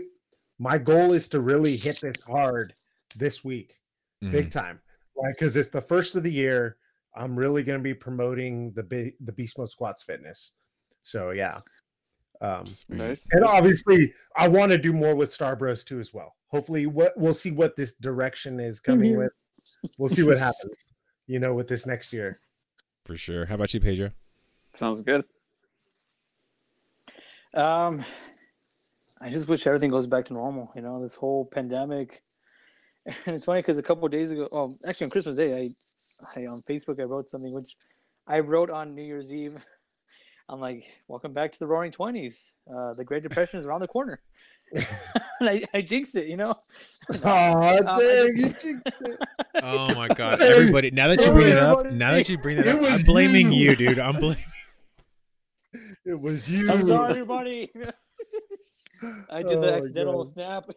my 0.58 0.76
goal 0.76 1.12
is 1.12 1.28
to 1.28 1.40
really 1.40 1.76
hit 1.76 2.00
this 2.00 2.16
hard 2.26 2.74
this 3.16 3.44
week 3.44 3.74
Mhm. 4.22 4.30
big 4.32 4.50
time 4.50 4.80
right 5.16 5.32
because 5.34 5.56
it's 5.56 5.68
the 5.68 5.80
first 5.80 6.16
of 6.16 6.22
the 6.22 6.32
year 6.32 6.78
i'm 7.16 7.38
really 7.38 7.62
going 7.62 7.78
to 7.78 7.82
be 7.82 7.94
promoting 7.94 8.72
the 8.72 8.82
Be- 8.82 9.14
the 9.20 9.32
beast 9.32 9.58
mode 9.58 9.68
squats 9.68 10.02
fitness 10.02 10.56
so 11.02 11.30
yeah 11.30 11.60
um 12.40 12.64
Nice. 12.88 13.26
and 13.32 13.44
obviously 13.44 14.12
i 14.36 14.48
want 14.48 14.72
to 14.72 14.78
do 14.78 14.92
more 14.92 15.14
with 15.14 15.32
star 15.32 15.54
bros 15.54 15.84
too 15.84 16.00
as 16.00 16.12
well 16.12 16.34
hopefully 16.48 16.86
what 16.86 17.12
we'll 17.16 17.34
see 17.34 17.52
what 17.52 17.76
this 17.76 17.96
direction 17.96 18.58
is 18.58 18.80
coming 18.80 19.14
Mhm. 19.14 19.18
with 19.18 19.32
we'll 19.98 20.08
see 20.08 20.22
what 20.24 20.38
happens 20.38 20.86
you 21.26 21.38
know 21.38 21.54
with 21.54 21.68
this 21.68 21.86
next 21.86 22.12
year 22.12 22.40
for 23.04 23.16
sure 23.16 23.44
how 23.46 23.54
about 23.54 23.72
you 23.72 23.80
pedro 23.80 24.10
Sounds 24.74 25.00
good. 25.00 25.24
Um, 27.56 28.04
I 29.20 29.30
just 29.30 29.48
wish 29.48 29.66
everything 29.66 29.90
goes 29.90 30.06
back 30.06 30.26
to 30.26 30.32
normal. 30.34 30.70
You 30.76 30.82
know, 30.82 31.02
this 31.02 31.14
whole 31.14 31.46
pandemic. 31.46 32.22
And 33.06 33.34
it's 33.36 33.44
funny 33.44 33.60
because 33.62 33.78
a 33.78 33.82
couple 33.82 34.04
of 34.04 34.12
days 34.12 34.30
ago, 34.30 34.48
oh, 34.52 34.76
actually 34.86 35.04
on 35.06 35.10
Christmas 35.10 35.36
Day, 35.36 35.54
I, 36.34 36.40
I 36.40 36.46
on 36.46 36.62
Facebook 36.62 37.02
I 37.02 37.06
wrote 37.06 37.30
something 37.30 37.52
which 37.52 37.76
I 38.26 38.40
wrote 38.40 38.68
on 38.70 38.94
New 38.94 39.02
Year's 39.02 39.32
Eve. 39.32 39.56
I'm 40.48 40.60
like, 40.60 40.84
"Welcome 41.08 41.32
back 41.32 41.52
to 41.52 41.58
the 41.58 41.66
Roaring 41.66 41.90
Twenties. 41.90 42.52
Uh, 42.72 42.92
the 42.94 43.04
Great 43.04 43.22
Depression 43.24 43.58
is 43.58 43.66
around 43.66 43.80
the 43.80 43.88
corner." 43.88 44.20
and 44.74 45.48
I, 45.48 45.62
I 45.74 45.80
jinxed 45.82 46.14
it, 46.16 46.26
you 46.26 46.36
know. 46.36 46.54
oh 47.24 47.28
I 47.30 47.80
dang 47.80 47.94
just- 47.94 48.64
you 48.64 48.72
jinxed 48.72 48.82
it. 49.00 49.18
oh 49.62 49.94
my 49.94 50.08
god 50.08 50.42
everybody 50.42 50.90
now 50.90 51.08
that 51.08 51.24
you 51.24 51.30
bring 51.32 51.48
it 51.48 51.58
up 51.58 51.86
now 51.92 52.10
that 52.12 52.28
you 52.28 52.36
bring 52.36 52.56
that 52.56 52.66
It 52.66 52.74
up 52.76 52.82
i'm 52.90 53.00
blaming 53.02 53.52
you. 53.52 53.70
you 53.70 53.76
dude 53.76 53.98
i'm 53.98 54.16
blaming 54.18 54.36
it 56.06 56.18
was 56.20 56.50
you 56.50 56.70
I'm 56.70 56.86
sorry, 56.88 57.10
everybody. 57.10 57.72
I 59.30 59.42
did 59.42 59.60
the 59.60 59.72
Oh, 59.72 59.76
accidental 59.76 60.24
God. 60.24 60.32
snap. 60.32 60.70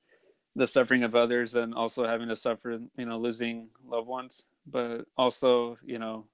the 0.56 0.68
suffering 0.68 1.04
of 1.04 1.16
others 1.16 1.54
and 1.56 1.74
also 1.74 2.06
having 2.06 2.28
to 2.30 2.36
suffer 2.36 2.80
you 2.98 3.06
know 3.06 3.18
losing 3.20 3.70
loved 3.86 4.08
ones 4.08 4.44
but 4.66 5.06
also 5.18 5.78
you 5.86 6.00
know 6.00 6.26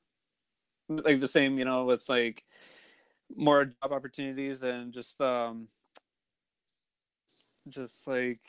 like 0.89 1.19
the 1.19 1.28
same 1.28 1.58
you 1.58 1.65
know 1.65 1.86
with 1.86 2.08
like 2.10 2.43
more 3.35 3.65
job 3.65 3.91
opportunities 3.91 4.63
and 4.63 4.93
just 4.93 5.19
um 5.21 5.67
just 7.67 8.07
like 8.07 8.41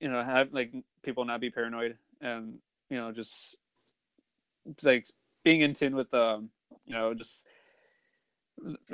you 0.00 0.08
know 0.08 0.22
have 0.22 0.52
like 0.52 0.72
people 1.02 1.24
not 1.24 1.40
be 1.40 1.50
paranoid 1.50 1.98
and 2.20 2.58
you 2.90 2.96
know 2.96 3.12
just 3.12 3.56
like 4.82 5.06
being 5.44 5.60
in 5.60 5.72
tune 5.72 5.94
with 5.96 6.12
um 6.14 6.50
you 6.86 6.94
know 6.94 7.14
just 7.14 7.46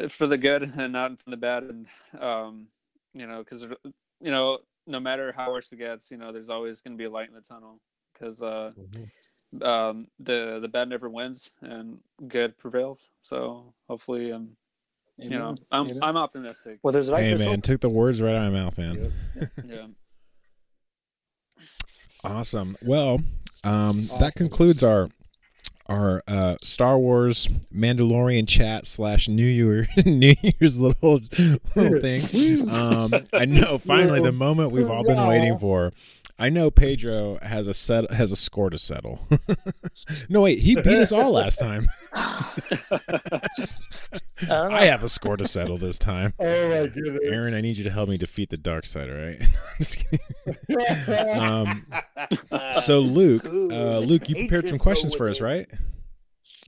for 0.09 0.27
the 0.27 0.39
good 0.39 0.63
and 0.77 0.93
not 0.93 1.21
for 1.23 1.31
the 1.31 1.37
bad 1.37 1.65
and 1.65 1.87
um 2.21 2.69
you 3.15 3.27
know 3.27 3.41
because 3.43 3.63
you 4.21 4.31
know 4.31 4.59
no 4.87 5.01
matter 5.01 5.33
how 5.33 5.51
worse 5.51 5.73
it 5.73 5.77
gets 5.77 6.11
you 6.11 6.17
know 6.17 6.33
there's 6.33 6.49
always 6.51 6.81
going 6.81 6.93
to 6.95 6.99
be 6.99 7.05
a 7.05 7.11
light 7.11 7.29
in 7.29 7.35
the 7.35 7.41
tunnel 7.41 7.81
because 8.13 8.41
uh 8.43 8.73
Mhm. 8.77 9.11
um 9.63 10.09
the 10.19 10.59
the 10.61 10.69
bad 10.69 10.89
never 10.89 11.09
wins 11.09 11.51
and 11.63 11.99
good 12.29 12.57
prevails 12.59 13.11
so 13.21 13.75
hopefully 13.89 14.33
um 14.33 14.57
you 15.21 15.31
know 15.31 15.55
i'm 15.71 15.87
Amen. 15.87 15.99
i'm 16.03 16.17
optimistic 16.17 16.79
well 16.83 16.93
there's 16.93 17.09
light 17.09 17.25
hey 17.25 17.35
man 17.35 17.47
hope. 17.49 17.63
took 17.63 17.81
the 17.81 17.89
words 17.91 18.21
right 18.23 18.35
out 18.35 18.47
of 18.47 18.53
my 18.53 18.61
mouth 18.61 18.79
man 18.79 19.11
Yep. 19.37 19.49
yeah 19.67 19.87
Awesome. 22.23 22.77
Well, 22.83 23.23
um, 23.65 24.07
that 24.21 24.35
concludes 24.37 24.83
our 24.85 25.09
our 25.87 26.23
uh, 26.29 26.57
Star 26.63 26.99
Wars 26.99 27.49
Mandalorian 27.75 28.47
chat 28.47 28.87
slash 28.87 29.27
New 29.27 29.47
Year 29.47 29.89
New 30.05 30.35
Year's 30.43 30.79
little 30.79 31.21
little 31.75 32.01
thing. 32.01 32.69
Um, 32.71 33.13
I 33.33 33.47
know 33.47 33.79
finally 33.79 34.21
the 34.21 34.33
moment 34.47 34.73
we've 34.73 34.91
all 34.91 35.03
been 35.03 35.27
waiting 35.27 35.59
for. 35.59 35.93
I 36.41 36.49
know 36.49 36.71
Pedro 36.71 37.39
has 37.43 37.69
a 37.69 37.75
set 37.75 38.11
has 38.11 38.33
a 38.33 38.37
score 38.37 38.71
to 38.71 38.79
settle. 38.79 39.21
no 40.31 40.41
wait, 40.41 40.59
he 40.59 40.75
beat 40.75 40.87
us 40.87 41.13
all 41.13 41.33
last 41.33 41.59
time. 41.59 41.87
I. 44.51 44.87
Have 44.87 45.03
a 45.05 45.09
score 45.09 45.37
to 45.37 45.47
settle 45.47 45.77
this 45.77 45.99
time. 45.99 46.33
Oh 46.41 46.69
my 46.71 46.87
goodness. 46.87 47.21
Aaron, 47.25 47.55
I 47.55 47.61
need 47.61 47.77
you 47.77 47.85
to 47.85 47.91
help 47.91 48.09
me 48.09 48.17
defeat 48.17 48.49
the 48.49 48.57
dark 48.57 48.87
side, 48.87 49.11
all 49.11 49.17
right? 49.17 49.41
Um, 51.39 51.87
so 52.73 53.01
Luke, 53.01 53.47
uh, 53.47 53.99
Luke, 53.99 54.29
you 54.29 54.37
prepared 54.37 54.69
some 54.69 54.79
questions 54.79 55.15
for 55.15 55.29
us, 55.29 55.41
right? 55.41 55.71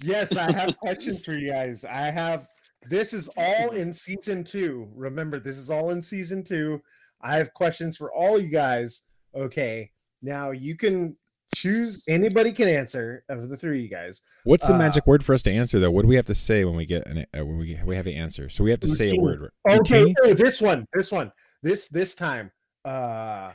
yes, 0.02 0.36
I 0.36 0.52
have 0.52 0.76
questions 0.78 1.24
for 1.24 1.32
you 1.32 1.50
guys. 1.50 1.84
I 1.84 2.10
have 2.10 2.46
this 2.88 3.12
is 3.12 3.28
all 3.36 3.70
in 3.70 3.92
season 3.92 4.44
two. 4.44 4.88
Remember, 4.94 5.40
this 5.40 5.56
is 5.56 5.70
all 5.70 5.90
in 5.90 6.02
season 6.02 6.44
two. 6.44 6.82
I 7.22 7.36
have 7.36 7.54
questions 7.54 7.96
for 7.96 8.12
all 8.12 8.38
you 8.38 8.50
guys. 8.50 9.04
Okay. 9.34 9.90
Now 10.22 10.50
you 10.50 10.76
can 10.76 11.16
choose 11.54 12.02
anybody 12.08 12.50
can 12.52 12.66
answer 12.68 13.24
of 13.28 13.48
the 13.48 13.56
three 13.56 13.78
of 13.78 13.82
you 13.82 13.88
guys. 13.90 14.22
What's 14.44 14.66
the 14.66 14.74
Uh, 14.74 14.78
magic 14.78 15.06
word 15.06 15.24
for 15.24 15.34
us 15.34 15.42
to 15.42 15.50
answer 15.50 15.78
though? 15.78 15.90
What 15.90 16.02
do 16.02 16.08
we 16.08 16.16
have 16.16 16.26
to 16.26 16.34
say 16.34 16.64
when 16.64 16.76
we 16.76 16.86
get 16.86 17.06
an 17.06 17.26
uh, 17.38 17.44
when 17.44 17.58
we 17.58 17.78
we 17.84 17.96
have 17.96 18.04
the 18.04 18.14
answer? 18.14 18.48
So 18.48 18.64
we 18.64 18.70
have 18.70 18.80
to 18.80 18.88
say 18.88 19.06
a 19.06 19.08
Routine. 19.08 19.22
word. 19.22 19.50
Okay, 19.68 20.14
oh, 20.24 20.34
this 20.34 20.62
one, 20.62 20.86
this 20.92 21.12
one, 21.12 21.30
this 21.62 21.88
this 21.88 22.14
time. 22.14 22.50
Uh 22.84 23.52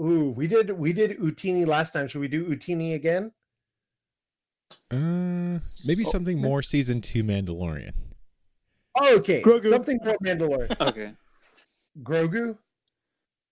ooh, 0.00 0.30
we 0.36 0.46
did 0.46 0.70
we 0.70 0.92
did 0.92 1.18
Utini 1.18 1.66
last 1.66 1.92
time. 1.92 2.06
Should 2.08 2.20
we 2.20 2.28
do 2.28 2.44
Utini 2.46 2.94
again? 2.94 3.32
Uh, 4.90 5.58
maybe 5.86 6.04
Oh, 6.04 6.10
something 6.10 6.38
more 6.40 6.62
season 6.62 7.00
two 7.00 7.24
Mandalorian. 7.24 7.92
Okay, 9.02 9.40
Grogu. 9.42 9.68
something 9.70 9.98
for 10.00 10.16
Mandalorian. 10.18 10.76
Okay. 10.88 11.12
Grogu. 12.02 12.56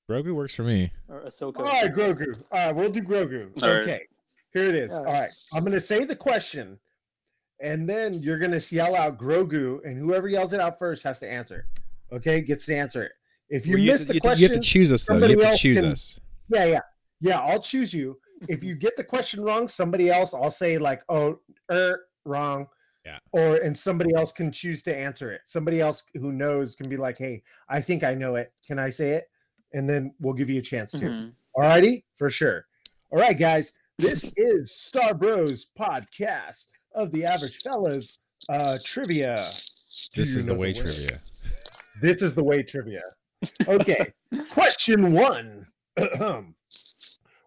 Grogu 0.08 0.34
works 0.34 0.54
for 0.54 0.62
me. 0.62 0.92
or 1.08 1.22
Ahsoka. 1.22 1.58
All 1.58 1.64
right, 1.64 1.92
Grogu. 1.92 2.44
All 2.52 2.66
right, 2.66 2.74
we'll 2.74 2.90
do 2.90 3.02
Grogu. 3.02 3.50
All 3.62 3.68
right. 3.70 3.80
okay, 3.80 4.00
here 4.52 4.64
it 4.68 4.74
is. 4.74 4.92
All 4.92 4.98
All 5.00 5.12
right. 5.12 5.20
right, 5.22 5.32
I'm 5.52 5.64
gonna 5.64 5.80
say 5.80 6.04
the 6.04 6.14
question, 6.14 6.78
and 7.60 7.88
then 7.88 8.14
you're 8.22 8.38
gonna 8.38 8.60
yell 8.70 8.94
out 8.94 9.18
Grogu, 9.18 9.84
and 9.84 9.98
whoever 9.98 10.28
yells 10.28 10.52
it 10.52 10.60
out 10.60 10.78
first 10.78 11.02
has 11.02 11.18
to 11.20 11.30
answer. 11.30 11.66
Okay, 12.12 12.40
gets 12.40 12.66
to 12.66 12.76
answer 12.76 13.02
it. 13.04 13.12
If 13.48 13.66
you 13.66 13.76
Well, 13.76 13.84
miss 13.86 14.00
have 14.02 14.08
the 14.08 14.14
you, 14.14 14.20
question, 14.20 14.42
you 14.42 14.48
have 14.54 14.62
to 14.62 14.68
choose 14.68 14.92
us 14.92 15.06
though. 15.06 15.14
You 15.14 15.20
somebody 15.20 15.32
have 15.34 15.40
to 15.42 15.48
else 15.48 15.60
choose 15.60 15.80
can- 15.80 15.90
us. 15.90 16.20
yeah, 16.48 16.64
yeah, 16.66 16.80
yeah. 17.20 17.40
I'll 17.40 17.60
choose 17.60 17.92
you. 17.92 18.18
If 18.48 18.62
you 18.62 18.74
get 18.76 18.96
the 18.96 19.04
question 19.04 19.42
wrong, 19.42 19.66
somebody 19.66 20.10
else, 20.10 20.34
I'll 20.34 20.50
say 20.50 20.78
like, 20.78 21.02
oh, 21.08 21.40
er, 21.72 22.06
wrong. 22.24 22.68
Yeah. 23.04 23.18
Or 23.32 23.56
and 23.56 23.76
somebody 23.76 24.14
else 24.14 24.32
can 24.32 24.50
choose 24.52 24.82
to 24.84 24.96
answer 24.96 25.32
it. 25.32 25.40
Somebody 25.44 25.80
else 25.80 26.04
who 26.14 26.32
knows 26.32 26.74
can 26.76 26.88
be 26.88 26.96
like, 26.96 27.16
hey, 27.18 27.42
I 27.68 27.80
think 27.80 28.02
I 28.04 28.14
know 28.14 28.34
it. 28.34 28.52
Can 28.66 28.78
I 28.80 28.90
say 28.90 29.10
it? 29.12 29.28
And 29.76 29.86
then 29.86 30.14
we'll 30.20 30.32
give 30.32 30.48
you 30.48 30.58
a 30.58 30.62
chance 30.62 30.90
to. 30.92 31.04
Mhm. 31.04 31.32
Alrighty, 31.54 32.02
for 32.14 32.30
sure. 32.30 32.66
All 33.10 33.20
right, 33.20 33.38
guys. 33.38 33.74
This 33.98 34.32
is 34.38 34.72
Star 34.74 35.12
Bros 35.12 35.66
podcast 35.78 36.68
of 36.94 37.10
the 37.12 37.26
Average 37.26 37.58
Fellas 37.58 38.20
uh, 38.48 38.78
trivia. 38.82 39.50
Do 40.14 40.22
This 40.22 40.34
is 40.34 40.46
the 40.46 40.54
way 40.54 40.72
word? 40.72 40.82
trivia. 40.82 41.20
This 42.00 42.22
is 42.22 42.34
the 42.34 42.42
way 42.42 42.62
trivia. 42.62 43.02
Okay. 43.68 44.14
Question 44.50 45.12
one. 45.12 45.66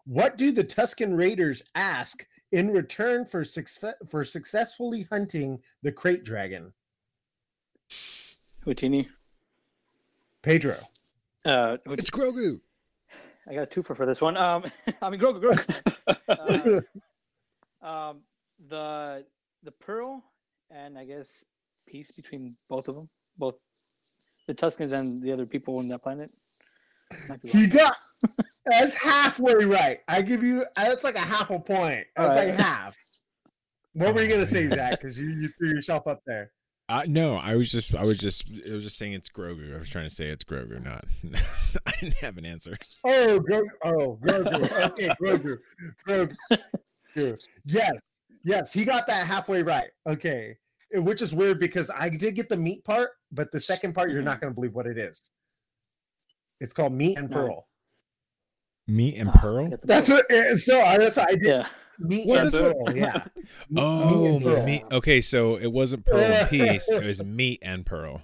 what 0.06 0.38
do 0.38 0.52
the 0.52 0.64
Tusken 0.64 1.18
Raiders 1.18 1.64
ask 1.74 2.28
in 2.52 2.70
return 2.70 3.26
for 3.26 3.44
success 3.44 3.96
for 4.08 4.24
successfully 4.24 5.02
hunting 5.10 5.60
the 5.82 5.92
krayt 5.92 6.24
dragon? 6.24 6.72
Houtini. 8.64 9.08
Pedro. 10.44 10.78
Uh, 11.46 11.78
It's 11.86 12.10
Grogu. 12.10 12.60
I 13.48 13.54
got 13.54 13.64
a 13.64 13.66
twofer 13.66 13.96
for 13.96 14.06
this 14.06 14.22
one. 14.22 14.38
Um, 14.38 14.66
I 15.02 15.10
mean, 15.10 15.20
Grogu, 15.20 15.42
Grogu. 15.42 15.76
Uh, 17.82 17.86
um, 17.86 18.20
the 18.70 19.26
the 19.64 19.72
pearl 19.72 20.24
and 20.70 20.98
I 20.98 21.04
guess 21.06 21.44
peace 21.88 22.12
between 22.12 22.56
both 22.70 22.88
of 22.88 22.96
them, 22.96 23.10
both 23.38 23.56
the 24.48 24.54
Tuskens 24.54 24.94
and 24.94 25.22
the 25.22 25.32
other 25.32 25.48
people 25.48 25.78
on 25.78 25.88
that 25.88 26.04
planet. 26.04 26.32
He 27.44 27.68
got 27.68 27.96
that's 28.66 28.94
halfway 28.94 29.66
right. 29.66 30.00
I 30.08 30.22
give 30.22 30.44
you 30.44 30.66
that's 30.76 31.04
like 31.04 31.16
a 31.16 31.20
half 31.20 31.50
a 31.50 31.60
point. 31.60 32.06
That's 32.16 32.38
All 32.38 32.46
like 32.46 32.56
half. 32.56 32.96
What 33.94 34.14
were 34.14 34.22
you 34.22 34.30
gonna 34.30 34.46
say, 34.46 34.68
Zach? 34.68 34.92
Because 35.02 35.20
you, 35.20 35.30
you 35.30 35.48
threw 35.48 35.70
yourself 35.70 36.06
up 36.06 36.22
there. 36.28 36.52
Uh, 36.90 37.04
no, 37.08 37.36
I 37.36 37.56
was 37.56 37.72
just, 37.72 37.94
I 37.94 38.02
was 38.04 38.18
just, 38.18 38.50
I 38.68 38.74
was 38.74 38.84
just 38.84 38.98
saying 38.98 39.14
it's 39.14 39.30
Grogu. 39.30 39.76
I 39.76 39.80
was 39.80 39.90
trying 39.90 40.08
to 40.10 40.14
say 40.14 40.26
it's 40.30 40.44
Grogu, 40.44 40.84
not. 40.84 41.06
I 41.86 41.92
didn't 42.00 42.16
have 42.16 42.38
an 42.40 42.46
answer. 42.48 42.74
Oh, 43.06 43.40
Grogu. 43.48 43.68
Oh, 43.84 44.18
Grogu. 44.24 44.88
Okay, 44.92 45.10
Grogu. 45.22 45.60
Grogu. 46.08 47.38
Yes, 47.66 48.00
yes, 48.44 48.74
he 48.74 48.86
got 48.86 49.06
that 49.08 49.28
halfway 49.28 49.62
right. 49.62 49.90
Okay, 50.08 50.58
which 50.94 51.22
is 51.22 51.36
weird 51.36 51.60
because 51.60 51.92
I 51.96 52.10
did 52.10 52.36
get 52.36 52.50
the 52.50 52.58
meat 52.58 52.84
part, 52.84 53.12
but 53.32 53.52
the 53.52 53.60
second 53.60 53.94
part 53.94 54.12
you're 54.12 54.22
not 54.24 54.42
going 54.42 54.52
to 54.52 54.56
believe 54.56 54.74
what 54.74 54.88
it 54.88 54.98
is. 54.98 55.30
It's 56.60 56.74
called 56.74 56.94
meat 56.94 57.18
and 57.20 57.30
pearl. 57.30 57.68
Meat 58.88 59.16
and 59.18 59.32
pearl. 59.34 59.70
That's 59.84 60.10
what. 60.10 60.26
eh, 60.32 60.56
So 60.56 60.82
I 60.82 60.98
that's 60.98 61.18
what 61.18 61.30
I 61.30 61.36
did. 61.36 61.46
Yeah. 61.48 61.68
Meat 62.00 62.28
What 62.28 62.40
and 62.40 62.48
is 62.48 62.60
what- 62.60 62.76
pearl. 62.86 62.98
Yeah. 62.98 63.24
Oh, 63.76 64.22
meat 64.24 64.28
and 64.36 64.44
pearl. 64.44 64.66
meat. 64.66 64.84
Okay, 64.92 65.22
so 65.22 65.58
it 65.58 65.68
wasn't 65.72 66.06
pearl 66.06 66.18
and 66.18 66.50
peace. 66.50 66.90
It 66.90 67.04
was 67.04 67.22
meat 67.24 67.60
and 67.62 67.86
pearl. 67.86 68.22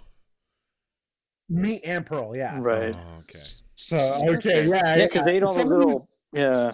Meat 1.49 1.81
and 1.85 2.05
pearl. 2.05 2.35
Yeah. 2.35 2.57
Right. 2.61 2.95
Oh, 2.95 3.15
okay. 3.19 3.45
So 3.75 3.97
okay, 4.29 4.67
yeah, 4.67 4.95
Yeah, 4.95 5.05
because 5.05 5.25
they 5.25 5.35
ate 5.37 5.43
all 5.43 5.53
those 5.53 5.57
Some 5.63 5.71
of 5.73 5.79
these- 5.79 5.85
little. 5.87 6.09
Yeah. 6.33 6.71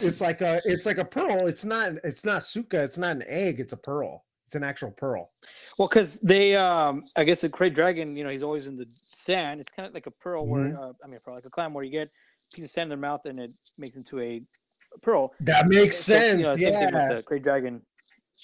It's 0.00 0.20
like 0.20 0.40
a 0.40 0.60
it's 0.64 0.86
like 0.86 0.98
a 0.98 1.04
pearl. 1.04 1.46
It's 1.46 1.64
not 1.64 1.92
it's 2.04 2.24
not 2.24 2.42
suka. 2.42 2.82
It's 2.82 2.98
not 2.98 3.16
an 3.16 3.24
egg. 3.26 3.60
It's 3.60 3.72
a 3.72 3.76
pearl. 3.76 4.24
It's 4.46 4.54
an 4.54 4.64
actual 4.64 4.90
pearl. 4.90 5.30
Well, 5.78 5.88
because 5.88 6.18
they, 6.20 6.54
um, 6.56 7.04
I 7.16 7.24
guess 7.24 7.40
the 7.40 7.48
krayt 7.48 7.74
dragon, 7.74 8.16
you 8.16 8.24
know, 8.24 8.28
he's 8.30 8.42
always 8.42 8.66
in 8.66 8.76
the 8.76 8.86
sand. 9.04 9.60
It's 9.60 9.72
kind 9.72 9.86
of 9.88 9.94
like 9.94 10.06
a 10.06 10.10
pearl, 10.10 10.46
where 10.46 10.64
Mm-hmm. 10.64 10.76
uh, 10.82 10.92
I 11.02 11.06
mean, 11.06 11.16
a 11.16 11.20
pearl, 11.20 11.34
like 11.36 11.46
a 11.46 11.50
clam, 11.50 11.72
where 11.72 11.84
you 11.84 11.90
get 11.90 12.08
a 12.08 12.54
piece 12.56 12.64
of 12.66 12.70
sand 12.70 12.84
in 12.84 12.88
their 12.90 12.98
mouth 12.98 13.22
and 13.24 13.38
it 13.38 13.50
makes 13.78 13.96
into 13.96 14.20
a 14.20 14.42
pearl. 15.00 15.32
That 15.40 15.68
makes 15.68 15.96
So, 15.96 16.14
you 16.14 16.20
sense. 16.20 16.42
know, 16.42 16.48
same 16.56 16.58
thing 16.58 16.72
yeah. 16.92 17.14
the 17.14 17.22
krayt 17.22 17.42
dragon. 17.42 17.82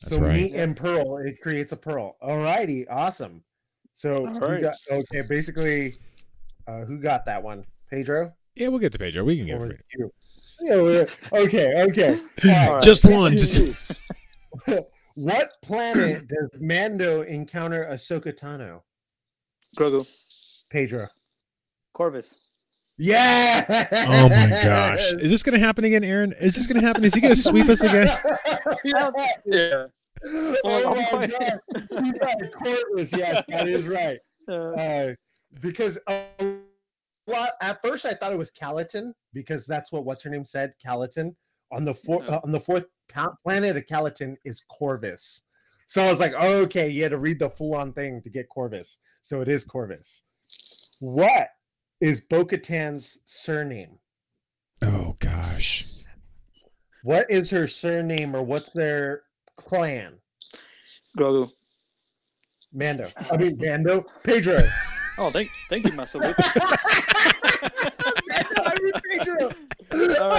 That's 0.03 0.15
so 0.15 0.21
right. 0.21 0.35
meat 0.35 0.55
and 0.55 0.77
pearl, 0.77 1.19
it 1.19 1.41
creates 1.41 1.73
a 1.73 1.77
pearl. 1.77 2.17
Alrighty, 2.23 2.87
awesome. 2.91 3.43
So 3.95 4.27
All 4.29 4.41
right. 4.41 4.63
got 4.63 4.77
okay? 4.91 5.23
Basically, 5.23 5.95
uh, 6.67 6.85
who 6.85 6.99
got 7.01 7.25
that 7.27 7.43
one? 7.43 7.65
Pedro. 7.91 8.33
Yeah, 8.55 8.69
we'll 8.69 8.79
get 8.79 8.93
to 8.93 8.99
Pedro. 8.99 9.25
We 9.25 9.37
can 9.37 9.47
get 9.47 9.61
Or 9.61 9.69
to 9.69 9.75
Pedro. 9.75 9.83
you? 9.97 10.13
Yeah, 10.61 11.05
okay, 11.41 11.83
okay. 11.85 12.11
All 12.45 12.51
right. 12.51 12.69
right. 12.75 12.83
Just 12.83 13.05
one. 13.05 13.33
Just 13.33 13.63
what 15.15 15.53
planet 15.63 16.29
does 16.29 16.57
Mando 16.61 17.23
encounter 17.23 17.87
Ahsoka 17.91 18.33
Tano? 18.33 18.83
Grogu, 19.77 20.07
Pedro. 20.71 21.09
Corvus. 21.93 22.48
Yeah. 22.99 23.65
Oh 24.09 24.29
my 24.29 24.49
gosh! 24.65 25.13
Is 25.21 25.31
this 25.31 25.43
gonna 25.43 25.59
happen 25.59 25.85
again, 25.85 26.03
Aaron? 26.03 26.33
Is 26.41 26.57
this 26.57 26.67
gonna 26.67 26.81
happen? 26.81 27.05
Is 27.05 27.15
he 27.15 27.21
gonna 27.21 27.37
sweep 27.37 27.69
us 27.69 27.83
again? 27.83 28.09
yeah. 28.85 29.11
Yeah. 29.47 29.85
Oh 30.65 30.97
my 31.13 31.29
god. 31.29 31.61
You 32.03 32.13
got 32.15 32.43
it, 32.43 32.53
Corvus. 32.53 33.17
Yes, 33.17 33.45
that 33.49 33.69
is 33.69 33.87
right. 33.87 34.19
Uh, 34.51 34.73
uh, 34.73 35.15
because 35.61 36.01
a 36.09 36.25
lot 37.29 37.51
at 37.61 37.83
first 37.83 38.07
I 38.07 38.15
thought 38.15 38.33
it 38.33 38.39
was 38.39 38.51
Calodan 38.51 39.13
because 39.35 39.67
that's 39.67 39.93
what 39.93 40.07
what's 40.07 40.23
her 40.23 40.31
name 40.31 40.47
said 40.47 40.73
Calodan 40.83 41.37
on 41.71 41.85
the 41.85 41.93
fourth 41.93 42.25
Yeah. 42.27 42.37
uh, 42.37 42.41
on 42.45 42.53
the 42.53 42.59
fourth 42.59 42.87
planet 43.45 43.77
of 43.77 43.85
Calodan 43.85 44.37
is 44.47 44.65
Corvus. 44.71 45.43
So 45.87 46.03
I 46.03 46.09
was 46.09 46.19
like, 46.19 46.33
oh, 46.35 46.63
okay, 46.63 46.89
you 46.89 47.03
had 47.03 47.11
to 47.11 47.19
read 47.19 47.39
the 47.39 47.51
full 47.51 47.75
on 47.75 47.93
thing 47.93 48.23
to 48.23 48.31
get 48.31 48.49
Corvus. 48.49 48.99
So 49.21 49.43
it 49.43 49.49
is 49.49 49.65
Corvus. 49.65 50.25
What 51.01 51.49
is 52.01 52.21
Bo-Katan's 52.23 53.19
surname? 53.25 53.99
Oh 54.83 55.17
gosh! 55.21 55.87
What 57.03 57.31
is 57.31 57.51
her 57.51 57.67
surname 57.67 58.35
or 58.37 58.43
what's 58.43 58.69
their 58.71 59.23
clan? 59.57 60.19
Grogu. 61.17 61.51
Mando. 62.73 63.09
I 63.31 63.37
mean 63.37 63.57
Mando. 63.59 64.05
Pedro. 64.23 64.69
Oh, 65.21 65.31
thank, 65.31 65.51
thank 65.69 65.85
you, 65.85 65.91
Master 65.95 66.19
Luke. 66.21 66.37
I 67.99 68.79
mean 68.81 68.93
Pedro. 69.11 69.51
All 70.21 70.39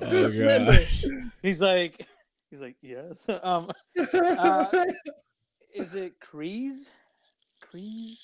Oh 0.00 0.28
Mando. 0.30 0.72
gosh! 0.72 1.04
He's 1.42 1.60
like, 1.60 2.06
he's 2.50 2.60
like, 2.60 2.76
yes. 2.80 3.28
Um, 3.42 3.70
Uh, 4.14 4.64
is 5.74 5.94
it 5.94 6.14
Kryze? 6.18 6.88
Kryze? 7.62 8.16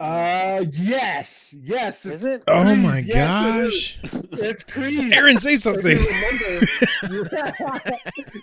Uh, 0.00 0.64
yes, 0.72 1.56
yes. 1.60 2.06
Is 2.06 2.24
it? 2.24 2.44
Oh 2.46 2.52
Kryze, 2.52 2.82
my 2.82 2.98
yes, 3.04 3.98
it 4.04 4.12
gosh. 4.12 4.30
It's 4.40 4.64
Kryze. 4.64 5.12
Aaron, 5.12 5.38
say 5.38 5.56
something. 5.56 5.96
remember, 5.98 6.66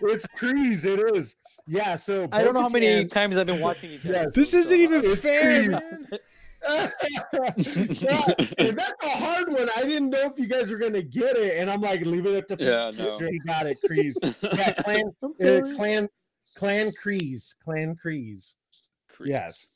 it's 0.09 0.27
Kryze. 0.27 0.85
It 0.85 1.15
is. 1.15 1.37
Yeah. 1.65 1.95
So 1.95 2.27
I 2.33 2.43
don't 2.43 2.53
know 2.55 2.61
how 2.63 2.67
many 2.73 3.03
Bo-Katan- 3.05 3.11
times 3.11 3.37
I've 3.37 3.47
been 3.47 3.61
watching 3.61 3.91
you. 3.91 3.99
guys, 3.99 4.11
Yes. 4.11 4.35
This 4.35 4.51
so- 4.51 4.57
isn't 4.57 4.79
even 4.79 5.01
It's 5.05 5.23
fair, 5.23 5.55
Creed. 5.59 5.71
man. 5.71 6.07
yeah, 6.67 8.25
that's 8.57 8.93
a 9.03 9.09
hard 9.09 9.47
one. 9.53 9.69
I 9.77 9.83
didn't 9.83 10.09
know 10.09 10.21
if 10.23 10.39
you 10.39 10.47
guys 10.47 10.71
were 10.71 10.77
gonna 10.77 11.03
get 11.03 11.37
it, 11.37 11.59
and 11.59 11.69
I'm 11.69 11.79
like, 11.81 12.01
leave 12.01 12.25
it 12.25 12.35
up 12.35 12.57
to 12.57 12.63
Yeah, 12.63 12.91
no. 12.97 13.17
Pedro. 13.17 13.31
He 13.31 13.39
got 13.39 13.67
it, 13.67 13.77
Kryze. 13.87 14.15
Yeah, 14.41 14.73
Clan, 14.73 15.03
uh. 15.23 15.75
Clan, 15.75 16.07
Clan 16.55 16.91
Kryze, 17.01 17.53
Clan 17.63 17.95
Kryze. 18.03 18.55
Creed. 19.15 19.29
Yes. 19.31 19.69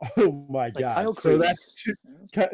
Oh 0.18 0.46
my 0.50 0.64
Like 0.66 0.74
Kyle 0.74 1.12
god. 1.12 1.18
So 1.20 1.38
Kryze. 1.38 1.42
that's 1.42 1.72
two. 1.82 1.94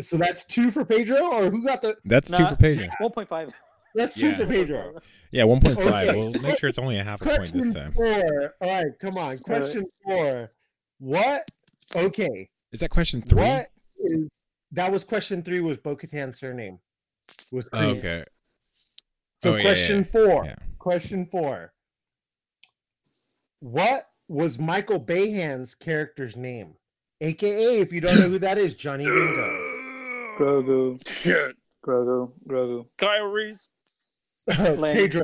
So 0.03 0.17
that's 0.17 0.45
two 0.47 0.71
for 0.71 0.85
Pedro, 0.85 1.19
or 1.33 1.51
who 1.51 1.65
got 1.65 1.83
the? 1.83 1.97
That's 2.05 2.31
two 2.31 2.45
for 2.47 2.57
Pedro. 2.57 2.87
1.5. 3.01 3.53
That's 3.95 4.15
two 4.19 4.29
Yeah. 4.29 4.37
for 4.37 4.47
Pedro. 4.47 4.95
Yeah, 5.33 5.45
1.5. 5.45 5.77
Okay. 5.77 6.15
We'll 6.17 6.31
make 6.43 6.59
sure 6.59 6.69
it's 6.69 6.79
only 6.79 6.99
a 6.99 7.05
half 7.05 7.21
a 7.21 7.25
point 7.25 7.53
this 7.53 7.75
time. 7.75 7.93
four. 7.93 8.55
All 8.61 8.83
right, 8.85 8.93
come 9.01 9.17
on. 9.19 9.39
Question 9.39 9.85
four. 10.05 10.53
What? 10.99 11.51
Okay. 11.97 12.49
Is 12.71 12.81
that 12.81 12.91
question 12.91 13.21
three? 13.23 13.41
What 13.43 13.69
is 13.99 14.29
that? 14.73 14.91
Was 14.93 15.05
question 15.05 15.43
three? 15.43 15.61
Was 15.61 15.79
Bo-Katan's 15.79 16.39
surname? 16.39 16.79
Was 17.51 17.69
oh, 17.73 17.79
Kryze. 17.79 17.99
Okay. 17.99 18.25
So 19.39 19.55
Oh, 19.55 19.57
yeah, 19.57 19.63
question 19.63 19.97
yeah, 19.99 20.05
four. 20.05 20.45
yeah. 20.45 20.55
Question 20.79 21.27
four. 21.27 21.73
What 23.61 24.09
was 24.29 24.59
Michael 24.59 25.01
Biehn's 25.01 25.75
character's 25.75 26.37
name? 26.37 26.75
AKA, 27.23 27.81
if 27.81 27.93
you 27.93 28.01
don't 28.01 28.17
know 28.19 28.29
who 28.29 28.39
that 28.41 28.59
is, 28.59 28.75
Johnny 28.75 29.07
Ringo. 29.07 29.49
Grogu. 30.39 31.09
Shit. 31.09 31.55
Grogu. 31.87 32.33
Grogu. 32.49 32.87
Kyle 32.99 33.27
Reese. 33.27 33.69
Pedro. 34.49 35.23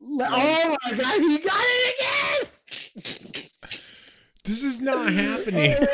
Le- 0.00 0.28
Oh 0.30 0.76
my 0.84 0.90
god, 0.96 1.18
he 1.20 1.38
got 1.38 1.60
it 1.60 1.94
again! 1.98 3.42
This 4.44 4.62
is 4.64 4.80
not 4.80 5.12
happening. 5.12 5.76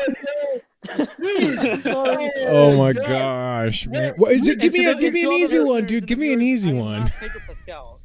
Oh 2.47 2.77
my 2.77 2.93
gosh, 2.93 3.87
man. 3.87 4.03
Wait, 4.03 4.17
What 4.19 4.31
is 4.33 4.47
it? 4.47 4.59
Give 4.59 4.71
me 4.73 4.85
a 4.85 4.93
give 4.95 5.13
me 5.15 5.23
an 5.23 5.31
easy 5.31 5.59
one, 5.59 5.85
dude. 5.85 6.05
Give 6.05 6.19
me 6.19 6.31
an 6.31 6.43
easy 6.43 6.71
one. 6.73 7.07
Pedro 7.07 7.41
Pascal. 7.47 7.99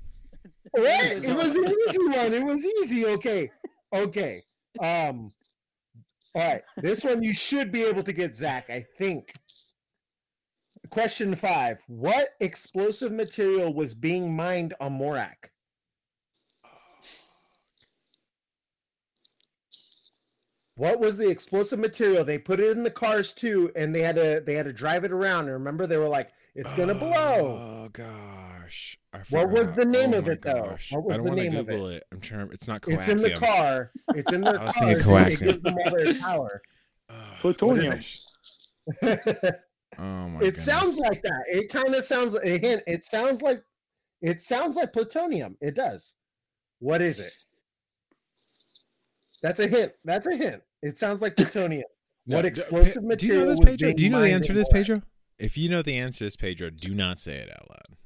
What? 0.71 0.85
It 1.29 1.37
was 1.37 1.57
an 1.57 1.71
easy 1.71 1.99
one. 2.07 2.33
It 2.33 2.43
was 2.43 2.65
easy. 2.65 3.05
Okay. 3.05 3.51
Okay. 3.93 4.43
Um 4.81 5.31
all 6.35 6.47
right. 6.47 6.63
This 6.77 7.05
one 7.05 7.23
you 7.23 7.33
should 7.33 7.73
be 7.73 7.85
able 7.85 8.03
to 8.03 8.13
get 8.13 8.35
Zach, 8.35 8.71
I 8.71 8.87
think. 8.97 9.33
Question 10.91 11.35
five. 11.35 11.83
What 11.87 12.31
explosive 12.41 13.13
material 13.13 13.75
was 13.75 13.95
being 13.95 14.35
mined 14.35 14.75
on 14.81 14.99
Morak? 14.99 15.51
What 20.77 20.99
was 20.99 21.19
the 21.19 21.29
explosive 21.29 21.79
material? 21.79 22.25
They 22.25 22.39
put 22.39 22.59
it 22.59 22.75
in 22.75 22.85
the 22.85 22.91
cars 22.91 23.35
too, 23.35 23.71
and 23.77 23.95
they 23.95 24.01
had 24.01 24.15
to 24.15 24.43
they 24.45 24.55
had 24.55 24.65
to 24.65 24.73
drive 24.73 25.05
it 25.05 25.13
around. 25.13 25.45
And 25.45 25.53
remember, 25.53 25.87
they 25.87 25.99
were 25.99 26.09
like, 26.09 26.31
"It's 26.55 26.73
gonna 26.73 26.95
blow." 26.95 27.59
Oh 27.85 27.89
gosh. 28.71 28.99
I 29.13 29.19
What 29.37 29.51
was 29.51 29.69
the 29.73 29.85
name 29.85 30.15
Oh 30.15 30.19
of 30.19 30.27
my 30.27 30.33
it, 30.35 30.43
though? 30.43 30.53
What 30.53 30.71
was 30.73 30.93
I 30.93 31.17
don't 31.17 31.25
the 31.25 31.31
want 31.31 31.39
to 31.39 31.51
name 31.51 31.57
of 31.61 31.67
Google 31.67 31.89
it. 31.89 32.03
I'm 32.13 32.21
trying. 32.21 32.49
It's 32.53 32.69
not 32.69 32.81
coaxium. 32.83 32.99
It's 32.99 33.09
in 33.09 33.17
the 33.19 33.31
car. 33.39 33.91
It's 34.15 34.33
in 34.33 34.41
their 34.43 34.59
I 34.61 34.65
was 34.65 34.75
car. 34.77 34.89
thinking 34.89 34.97
It- 34.97 35.01
It 35.01 35.05
coaxium. 35.05 35.41
gives 35.45 35.63
them 35.63 35.77
all 35.85 35.91
their 35.97 36.15
power. 36.21 36.63
Oh, 37.11 37.15
Plutonium. 37.41 37.95
gosh. 37.95 38.19
it 39.03 39.55
Oh 39.99 40.29
my 40.29 40.49
sounds 40.51 40.97
goodness. 40.97 40.99
like 41.01 41.23
that. 41.23 41.43
It 41.49 41.69
kind 41.71 41.95
of 41.95 42.03
sounds 42.05 42.35
a 42.37 42.47
hint. 42.59 42.83
It 42.87 43.05
sounds 43.05 43.43
like 43.43 43.63
it 44.23 44.41
sounds 44.41 44.77
like 44.77 44.93
plutonium. 44.93 45.57
It 45.61 45.75
does. 45.75 46.15
What 46.79 47.03
is 47.03 47.19
it? 47.21 47.33
That's 49.43 49.61
a 49.61 49.67
hint. 49.67 49.93
That's 50.05 50.27
a 50.27 50.37
hint. 50.37 50.63
It 50.83 50.97
sounds 50.99 51.21
like 51.23 51.35
plutonium. 51.37 51.85
No, 52.27 52.37
what 52.37 52.43
d- 52.43 52.49
explosive 52.49 53.03
Pe- 53.09 53.17
Do 53.17 53.27
you 53.27 53.33
know 53.33 53.47
material 53.47 53.49
this, 53.49 53.61
Pedro? 53.61 53.93
Do 53.95 54.03
you 54.05 54.11
know 54.11 54.21
the 54.21 54.31
answer 54.31 54.53
to 54.53 54.59
this, 54.59 54.69
Pedro? 54.69 55.03
If 55.39 55.57
you 55.57 55.69
know 55.71 55.81
the 55.83 55.97
answer 55.97 56.19
to 56.19 56.25
this, 56.25 56.37
Pedro, 56.37 56.69
do 56.71 56.95
not 56.95 57.19
say 57.19 57.37
it 57.37 57.51
out 57.51 57.67
loud. 57.71 57.97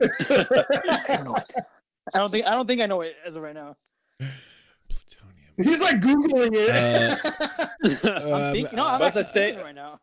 I 0.00 1.20
don't. 1.24 1.42
I 2.14 2.18
don't 2.18 2.30
think 2.30 2.46
I 2.46 2.50
don't 2.50 2.66
think 2.66 2.80
I 2.80 2.86
know 2.86 3.00
it 3.00 3.16
as 3.26 3.36
of 3.36 3.42
right 3.42 3.54
now. 3.54 3.76
Plutonium. 4.18 5.54
He's 5.56 5.80
like 5.80 6.00
googling 6.00 6.50
it. 6.52 8.04
I'm 8.04 8.32
Um, 8.32 8.52
thinking. 8.52 8.76
No, 8.76 8.84
uh, 8.84 8.90
I'm 8.92 9.00
must 9.00 9.16
I 9.16 9.22
say- 9.22 9.56
right 9.62 9.74
now. 9.74 10.00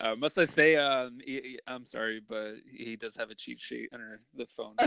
Uh, 0.00 0.14
must 0.16 0.38
I 0.38 0.44
say, 0.46 0.76
um, 0.76 1.18
he, 1.22 1.32
he- 1.34 1.60
I'm 1.66 1.84
sorry, 1.84 2.22
but 2.26 2.54
he 2.64 2.96
does 2.96 3.14
have 3.16 3.28
a 3.30 3.34
cheat 3.34 3.58
sheet 3.58 3.90
under 3.92 4.18
the 4.34 4.46
phone. 4.46 4.74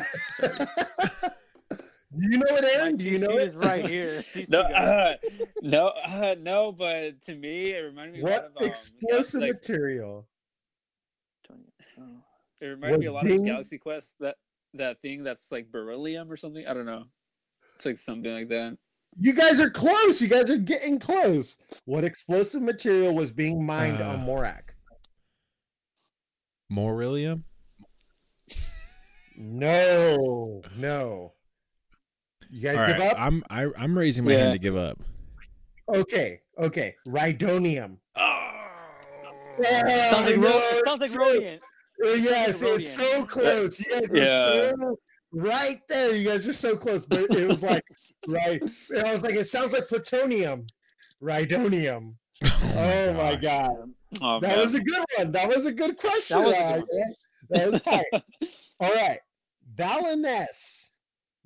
Do 2.16 2.30
you 2.30 2.40
know 2.40 2.46
it, 2.58 2.64
Aaron? 2.64 2.92
My 2.94 2.98
Do 2.98 3.06
you 3.06 3.20
know 3.20 3.28
cheat 3.28 3.40
sheet 3.40 3.44
it? 3.44 3.48
is 3.50 3.56
right 3.56 3.86
here. 3.88 4.24
No, 4.50 4.62
uh, 4.62 5.16
no, 5.62 5.88
uh, 6.04 6.36
no, 6.40 6.72
but 6.72 7.22
to 7.24 7.36
me, 7.36 7.74
it 7.74 7.80
reminded 7.82 8.16
me 8.16 8.22
a 8.22 8.24
lot 8.24 8.32
What 8.34 8.46
of 8.46 8.58
um, 8.64 8.68
explosive 8.68 9.42
like, 9.42 9.52
material? 9.54 10.28
Oh. 11.52 11.56
It 12.64 12.68
reminded 12.68 13.00
me 13.02 13.06
a 13.08 13.12
lot 13.14 13.26
Bing- 13.26 13.42
of 13.42 13.46
Galaxy 13.46 13.78
Quest. 13.78 14.14
That 14.22 14.36
that 14.76 15.02
thing 15.02 15.24
that's 15.24 15.52
like 15.52 15.70
beryllium 15.72 16.32
or 16.32 16.38
something. 16.38 16.66
I 16.66 16.74
don't 16.74 16.86
know. 16.86 17.04
It's 17.76 17.86
like 17.86 18.00
something 18.00 18.34
like 18.34 18.48
that. 18.50 18.78
You 19.20 19.34
guys 19.34 19.60
are 19.60 19.70
close. 19.70 20.22
You 20.22 20.30
guys 20.30 20.50
are 20.50 20.58
getting 20.58 20.98
close. 20.98 21.58
What 21.86 22.04
explosive 22.04 22.62
material 22.62 23.16
was 23.16 23.32
being 23.32 23.64
mined 23.64 24.02
on 24.02 24.22
Uh, 24.22 24.26
Morak? 24.26 24.62
Morillium? 26.72 27.44
No, 29.38 30.62
no. 30.78 31.34
You 32.50 32.62
guys 32.62 32.80
All 32.80 32.88
give 32.88 32.98
right, 33.00 33.12
up? 33.12 33.20
I'm 33.20 33.44
I, 33.50 33.68
I'm 33.78 33.98
raising 33.98 34.24
my 34.26 34.32
Yeah. 34.32 34.38
hand 34.40 34.54
to 34.54 34.60
give 34.60 34.78
up. 34.78 35.00
Okay, 35.90 36.40
okay. 36.58 36.96
Rhydonium. 37.06 37.98
Sounds 39.62 40.26
like, 40.26 40.38
ro- 40.38 40.62
it 40.64 40.86
sounds 40.86 41.00
like 42.02 42.16
so- 42.18 42.22
Rodian. 42.22 42.26
Uh, 42.26 42.30
Yes, 42.30 42.62
it's 42.64 42.90
so 42.94 43.24
close. 43.26 43.80
You 43.80 43.92
guys 43.92 44.10
were 44.10 44.18
Yeah. 44.18 44.72
so 44.72 45.00
right 45.32 45.78
there. 45.90 46.16
You 46.16 46.28
guys 46.30 46.48
are 46.48 46.54
so 46.54 46.76
close, 46.78 47.06
but 47.06 47.22
it 47.36 47.48
was 47.48 47.64
like 47.64 47.84
right. 48.28 48.62
I 49.06 49.12
was 49.12 49.24
like, 49.24 49.36
it 49.36 49.46
sounds 49.46 49.74
like 49.74 49.88
plutonium. 49.88 50.66
Rhydonium. 51.22 52.16
Oh 52.76 53.14
my, 53.14 53.36
gosh. 53.36 53.42
god. 53.44 53.94
Oh, 54.22 54.40
That 54.40 54.50
man. 54.50 54.60
was 54.60 54.74
a 54.74 54.84
good 54.84 55.06
one. 55.18 55.32
That 55.32 55.48
was 55.48 55.66
a 55.68 55.72
good 55.72 55.98
question. 55.98 56.40
That 56.42 56.46
was 56.48 56.56
a 56.56 56.60
uh, 56.60 56.80
good 56.80 56.88
yeah, 56.92 57.06
that 57.50 57.72
was 57.72 57.82
tight. 57.82 58.06
All 58.80 58.94
right. 58.94 59.20
Valin 59.76 60.26
Hess. 60.26 60.92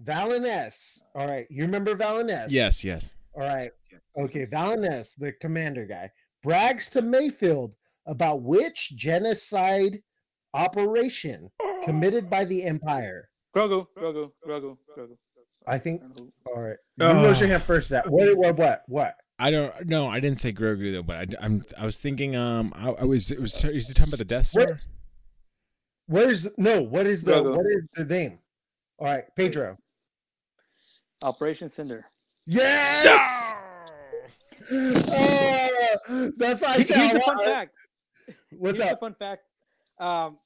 Valiness. 0.03 1.01
All 1.15 1.27
right. 1.27 1.45
You 1.49 1.63
remember 1.63 1.95
Valin 1.95 2.29
Hess? 2.29 2.51
Yes, 2.51 2.83
yes. 2.83 3.13
All 3.35 3.41
right. 3.47 3.71
Okay. 4.17 4.45
Valin 4.45 4.89
Hess, 4.89 5.15
the 5.15 5.31
commander 5.33 5.85
guy, 5.85 6.09
brags 6.43 6.89
to 6.91 7.01
Mayfield 7.01 7.75
about 8.07 8.41
which 8.43 8.95
genocide 8.95 10.01
operation 10.57 11.49
committed 11.85 12.29
by 12.29 12.43
the 12.45 12.63
Empire. 12.63 13.29
Grogu, 13.55 13.87
Grogu, 13.97 14.31
Grogu, 14.45 14.77
Grogu. 14.97 15.15
I 15.67 15.77
think. 15.77 16.01
I 16.01 16.07
don't 16.07 16.19
know. 16.19 16.31
All 16.55 16.61
right. 16.61 16.77
You 16.97 17.25
raise 17.25 17.39
your 17.39 17.47
Ah. 17.49 17.51
hand 17.51 17.63
first. 17.63 17.89
That 17.89 18.09
what? 18.09 18.35
What? 18.37 18.57
What? 18.57 18.83
What? 18.87 19.15
I 19.39 19.51
don't 19.51 19.85
no, 19.85 20.07
I 20.07 20.19
didn't 20.19 20.39
say 20.39 20.51
Grogu 20.51 20.91
though, 20.93 21.03
but 21.03 21.35
I, 21.39 21.45
am 21.45 21.63
I 21.77 21.85
was 21.85 21.99
thinking 21.99 22.35
um 22.35 22.73
I, 22.75 22.89
I 22.89 23.03
was 23.03 23.29
it 23.29 23.39
was 23.39 23.63
is 23.65 23.87
he 23.87 23.93
talking 23.93 24.09
about 24.11 24.17
the 24.19 24.25
Death 24.25 24.49
What? 24.53 24.67
Star? 24.67 24.79
Where's 26.07 26.57
no? 26.57 26.81
What 26.81 27.05
is 27.05 27.23
the? 27.23 27.33
Grogu. 27.33 27.57
What 27.57 27.65
is 27.67 27.83
the 27.95 28.05
name? 28.05 28.39
All 28.99 29.07
right, 29.07 29.23
Pedro. 29.35 29.77
Operation 31.23 31.69
Cinder. 31.69 32.05
Yes. 32.47 33.53
Oh, 34.71 36.31
that's 36.37 36.61
why 36.61 36.69
I 36.69 36.73
Here's 36.73 36.87
said. 36.87 37.21
fun 37.23 37.39
fact. 37.43 37.71
What's 38.57 38.79
Here's 38.79 38.91
up? 38.91 38.99
the 38.99 39.05
fun 39.05 39.15
fact. 39.19 39.43
Um, 39.99 40.37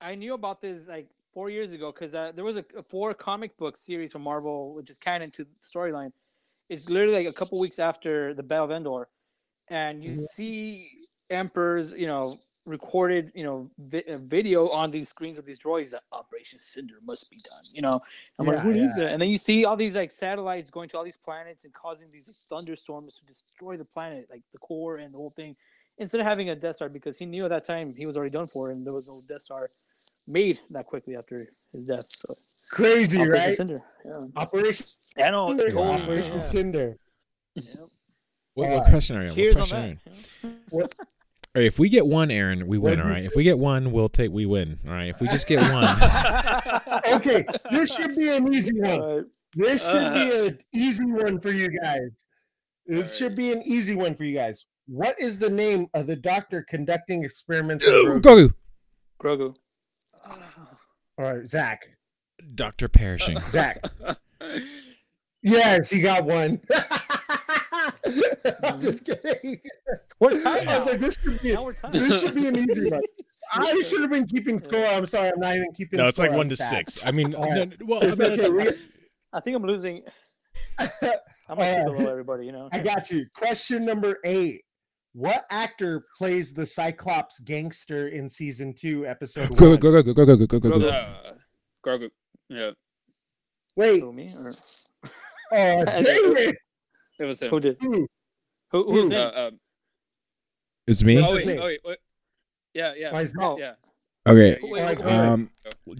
I 0.00 0.14
knew 0.14 0.34
about 0.34 0.60
this 0.60 0.88
like 0.88 1.08
four 1.32 1.50
years 1.50 1.72
ago 1.72 1.92
because 1.92 2.14
uh, 2.14 2.32
there 2.34 2.44
was 2.44 2.56
a, 2.56 2.64
a 2.76 2.82
four 2.82 3.14
comic 3.14 3.56
book 3.56 3.76
series 3.76 4.12
from 4.12 4.22
Marvel, 4.22 4.74
which 4.74 4.90
is 4.90 4.98
canon 4.98 5.30
to 5.32 5.44
the 5.44 5.50
storyline. 5.62 6.12
It's 6.68 6.88
literally 6.88 7.14
like 7.14 7.26
a 7.26 7.32
couple 7.32 7.58
weeks 7.58 7.78
after 7.78 8.34
the 8.34 8.42
Battle 8.42 8.66
of 8.66 8.70
Endor, 8.70 9.08
and 9.68 10.02
you 10.02 10.12
Mhm. 10.12 10.26
see 10.28 10.90
Emperor's, 11.30 11.92
you 11.92 12.06
know, 12.06 12.38
recorded, 12.66 13.30
you 13.34 13.44
know, 13.44 13.70
vi- 13.76 14.04
uh, 14.08 14.16
video 14.18 14.68
on 14.70 14.90
these 14.90 15.08
screens 15.10 15.38
of 15.38 15.44
these 15.44 15.58
droids 15.58 15.90
that 15.90 16.02
Operation 16.12 16.58
Cinder 16.58 16.94
must 17.02 17.28
be 17.28 17.36
done. 17.36 17.64
You 17.74 17.82
know, 17.82 18.00
I'm 18.38 18.46
like, 18.46 18.56
Yeah, 18.56 18.64
what 18.64 18.76
is 18.76 18.94
that? 18.96 19.12
And 19.12 19.20
then 19.20 19.28
you 19.28 19.36
see 19.36 19.66
all 19.66 19.76
these 19.76 19.94
like 19.94 20.10
satellites 20.10 20.70
going 20.70 20.88
to 20.90 20.96
all 20.96 21.04
these 21.04 21.18
planets 21.18 21.64
and 21.64 21.74
causing 21.74 22.08
these 22.10 22.26
like, 22.26 22.36
thunderstorms 22.48 23.16
to 23.16 23.24
destroy 23.26 23.76
the 23.76 23.84
planet, 23.84 24.28
like 24.30 24.42
the 24.52 24.58
core 24.58 24.96
and 24.96 25.12
the 25.12 25.18
whole 25.18 25.30
thing 25.36 25.56
instead 25.98 26.20
of 26.20 26.26
having 26.26 26.50
a 26.50 26.56
Death 26.56 26.76
Star 26.76 26.88
because 26.88 27.16
he 27.18 27.26
knew 27.26 27.44
at 27.44 27.50
that 27.50 27.64
time 27.64 27.94
he 27.96 28.06
was 28.06 28.16
already 28.16 28.32
done 28.32 28.46
for 28.46 28.70
and 28.70 28.84
there 28.86 28.92
was 28.94 29.08
no 29.08 29.20
Death 29.28 29.42
Star 29.42 29.70
made 30.26 30.58
that 30.70 30.86
quickly 30.86 31.16
after 31.16 31.48
his 31.72 31.84
death. 31.84 32.06
So 32.18 32.36
Crazy, 32.70 33.20
Operation 33.20 33.44
right? 33.46 33.56
Cinder. 33.56 33.82
Yeah. 34.06 34.26
Operation 34.36 34.86
I 35.18 35.30
know. 35.30 35.48
Cinder. 35.48 35.70
totally, 35.70 36.02
Operation 36.02 36.34
yeah. 36.34 36.40
Cinder. 36.40 36.96
Yep. 37.54 37.66
What, 38.54 38.70
what 38.70 38.82
Uh, 38.86 38.88
question 38.88 39.16
are 39.16 39.24
you? 39.26 39.30
Cheers 39.32 39.56
what 39.56 39.72
on 39.74 39.98
question 39.98 40.00
that. 40.42 40.48
are 40.48 40.52
you? 40.52 40.56
What, 40.70 40.94
if 41.56 41.78
we 41.78 41.88
get 41.88 42.06
one, 42.06 42.30
Aaron, 42.30 42.66
we 42.66 42.78
win. 42.78 42.98
What 42.98 43.00
All 43.00 43.06
is 43.10 43.16
right. 43.16 43.24
it? 43.24 43.26
If 43.26 43.36
we 43.36 43.44
get 43.44 43.58
one, 43.58 43.92
we'll 43.92 44.08
take. 44.08 44.32
We 44.32 44.46
win. 44.46 44.78
All 44.86 44.92
right. 44.92 45.08
If 45.08 45.20
we 45.20 45.28
just 45.28 45.46
get 45.46 45.60
one, 45.72 45.84
okay, 47.14 47.44
this 47.70 47.94
should 47.94 48.16
be 48.16 48.28
an 48.34 48.52
easy 48.52 48.80
one. 48.80 49.26
This 49.54 49.88
should 49.88 50.14
be 50.14 50.32
Uh. 50.32 50.44
an 50.46 50.58
easy 50.72 51.04
one 51.04 51.38
for 51.40 51.50
you 51.52 51.68
guys. 51.80 52.24
This 52.86 53.16
should 53.16 53.36
be 53.36 53.52
an 53.52 53.62
easy 53.64 53.94
one 53.94 54.14
for 54.16 54.24
you 54.24 54.34
guys. 54.34 54.66
What 54.86 55.18
is 55.20 55.38
the 55.38 55.48
name 55.50 55.86
of 55.94 56.06
the 56.06 56.16
doctor 56.16 56.62
conducting 56.68 57.24
experiments? 57.24 57.86
on 57.88 58.20
Grogu? 58.20 58.20
Grogu, 58.22 58.54
Grogu. 59.22 59.54
All 61.18 61.24
right, 61.36 61.48
Zach. 61.48 61.86
Doctor 62.54 62.88
Pershing. 62.88 63.40
Zach. 63.46 63.82
Yes, 65.42 65.90
he 65.90 66.00
got 66.02 66.24
one. 66.24 66.60
I'm 68.62 68.80
just 68.80 69.06
kidding. 69.06 69.60
We're 70.20 70.42
tied 70.42 70.66
I 70.68 70.78
was 70.78 70.86
like, 70.86 70.98
this 71.00 71.18
should 71.20 71.40
be 71.42 71.54
Now 71.54 71.64
we're 71.64 71.72
tied. 71.74 71.92
this 71.92 72.20
should 72.22 72.34
be 72.34 72.46
an 72.46 72.56
easy 72.56 72.90
one. 72.90 73.00
I 73.52 73.80
should 73.88 74.00
have 74.02 74.10
been 74.10 74.26
keeping 74.26 74.58
score. 74.58 74.84
I'm 74.84 75.06
sorry, 75.06 75.30
I'm 75.30 75.40
not 75.40 75.54
even 75.54 75.72
keeping. 75.72 75.98
No, 75.98 76.06
it's 76.08 76.18
like 76.18 76.28
score. 76.28 76.38
one 76.38 76.46
I'm 76.46 76.50
to 76.50 76.56
sad. 76.56 76.90
six. 76.90 77.06
I 77.06 77.10
mean, 77.10 77.34
All 77.34 77.48
no, 77.50 77.60
right. 77.60 77.82
well, 77.84 78.02
I 78.02 78.14
mean, 78.14 78.32
Okay, 78.40 78.50
we- 78.50 78.68
I 79.32 79.40
think 79.40 79.56
I'm 79.56 79.64
losing. 79.64 80.02
I'm 80.78 80.88
All 81.02 81.56
like 81.56 81.58
right. 81.58 81.84
below 81.84 82.10
everybody, 82.10 82.46
you 82.46 82.52
know. 82.52 82.68
I 82.72 82.78
got 82.80 83.10
you. 83.10 83.26
Question 83.36 83.84
number 83.84 84.18
eight. 84.24 84.62
What 85.14 85.44
actor 85.50 86.02
plays 86.18 86.52
the 86.52 86.66
Cyclops 86.66 87.38
gangster 87.40 88.08
in 88.08 88.28
season 88.28 88.74
two, 88.76 89.06
episode 89.06 89.50
Grogu, 89.50 89.70
one? 89.70 89.78
Grogu, 89.78 90.14
Grogu, 90.14 90.14
Grogu, 90.14 90.46
Grogu, 90.46 90.60
Grogu. 90.72 90.90
Uh, 90.92 91.32
Grogu. 91.86 92.10
Yeah, 92.48 92.70
Wait, 93.76 94.00
Who, 94.00 94.12
me 94.12 94.32
or 94.36 94.52
oh 95.52 95.84
dang 95.84 95.96
it! 96.04 96.56
it 97.20 97.24
was 97.24 97.40
him. 97.40 97.50
who 97.50 97.60
did? 97.60 97.76
Who? 97.80 98.06
Who, 98.72 98.84
who's 98.90 98.98
Who? 99.04 99.06
in? 99.06 99.12
Uh, 99.14 99.32
um, 99.52 99.60
It's 100.88 101.02
me. 101.04 101.16
What's 101.20 101.30
oh 101.32 101.36
his 101.36 101.46
wait, 101.46 101.52
name? 101.54 101.62
oh 101.62 101.66
wait, 101.66 101.80
what? 101.82 101.98
Yeah, 102.74 102.92
yeah, 102.96 103.12
Why 103.12 103.22
is 103.22 103.32
that? 103.32 103.42
Oh. 103.44 103.56
yeah. 103.58 103.74
Okay. 104.26 104.58
Wait, 104.62 104.78
yeah, 104.78 104.86
wait, 104.88 104.98
you- 104.98 105.04
wait. 105.04 105.10
Um, 105.14 105.50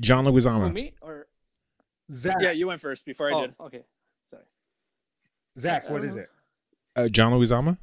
John 0.00 0.24
Who, 0.24 0.32
Leguizamo. 0.32 0.72
me 0.72 0.92
or? 1.00 1.26
Zach. 2.10 2.36
yeah, 2.40 2.50
you 2.50 2.66
went 2.66 2.80
first 2.80 3.04
before 3.06 3.30
I 3.30 3.34
Oh, 3.34 3.46
did. 3.46 3.54
okay. 3.60 3.82
Zach, 5.58 5.88
what 5.88 6.02
is 6.04 6.16
it? 6.16 6.28
Uh, 6.96 7.08
John 7.08 7.32
Leguizamo. 7.32 7.78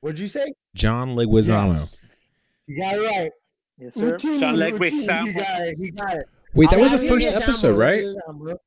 What'd 0.00 0.18
you 0.18 0.28
say? 0.28 0.52
John 0.74 1.14
Leguizamo. 1.16 1.68
Yes. 1.68 1.96
You 2.66 2.82
got 2.82 2.94
it 2.96 3.00
right. 3.06 3.32
Yes, 3.78 3.94
sir. 3.94 4.10
Routine, 4.12 4.40
John 4.40 4.56
Leguizamo. 4.56 5.26
He 5.26 5.32
got 5.32 5.60
it. 5.62 5.78
He 5.78 5.90
got 5.90 6.14
it. 6.16 6.28
Wait, 6.54 6.70
that 6.70 6.78
was 6.80 6.92
the 6.92 6.98
first 7.08 7.28
episode, 7.28 7.76
right? 7.76 8.04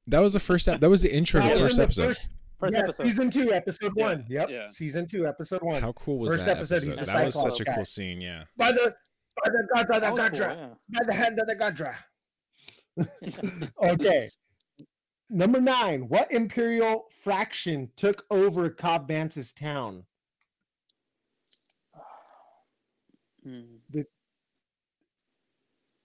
That 0.07 0.19
was 0.19 0.33
the 0.33 0.39
first. 0.39 0.67
ep- 0.67 0.79
That 0.79 0.89
was 0.89 1.01
the 1.01 1.11
intro 1.13 1.41
to 1.41 1.47
the 1.49 1.59
first 1.59 1.79
episode. 1.79 2.05
first- 2.07 2.31
First 2.59 2.73
yeah, 2.73 2.79
episode. 2.79 3.05
season 3.05 3.31
two, 3.31 3.53
episode 3.53 3.93
Yeah, 3.95 4.05
one. 4.05 4.25
Yep, 4.27 4.49
yeah. 4.49 4.67
season 4.67 5.07
two, 5.07 5.25
episode 5.25 5.61
one. 5.61 5.81
How 5.81 5.93
cool 5.93 6.19
was 6.19 6.33
First 6.33 6.43
that 6.45 6.57
episode, 6.57 6.83
he's 6.83 6.97
episode? 6.97 7.05
the 7.13 7.17
That 7.19 7.25
was 7.27 7.41
such 7.41 7.61
a 7.61 7.63
guy. 7.63 7.73
cool 7.75 7.85
scene. 7.85 8.19
Yeah. 8.19 8.43
By 8.57 8.73
the 8.73 8.93
by 9.41 9.49
the 9.49 9.67
god 9.73 9.81
of 9.83 9.87
the 9.87 9.99
That 10.01 10.13
was 10.13 10.39
cool, 10.41 10.49
yeah. 10.49 10.67
By 10.89 11.05
the 11.05 11.13
hand 11.13 11.39
of 11.39 11.47
the 11.47 11.55
Gadra. 11.55 11.95
okay. 13.93 14.29
Number 15.29 15.61
nine. 15.61 16.09
What 16.09 16.29
imperial 16.33 17.05
fraction 17.11 17.89
took 17.95 18.25
over 18.29 18.69
Cobb 18.69 19.07
Vanth's 19.07 19.53
town? 19.53 20.03
Hmm. 23.43 24.01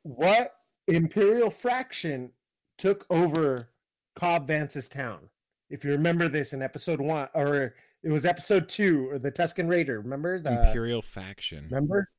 What 0.03 0.55
imperial 0.89 1.51
fraction 1.51 2.31
took 2.79 3.07
over 3.11 3.69
Cobb 4.17 4.47
Vanth's 4.47 4.89
town? 4.89 5.29
If 5.71 5.85
you 5.85 5.91
remember 5.93 6.29
this 6.29 6.53
in 6.53 6.63
episode 6.63 7.01
one, 7.01 7.29
or 7.35 7.75
it 8.03 8.11
was 8.11 8.27
episode 8.27 8.69
two, 8.69 9.09
or 9.11 9.19
the 9.19 9.31
Tuscan 9.31 9.67
Raider. 9.67 10.01
Remember 10.01 10.39
the 10.39 10.67
Imperial 10.69 11.03
faction. 11.03 11.65
remember 11.65 12.11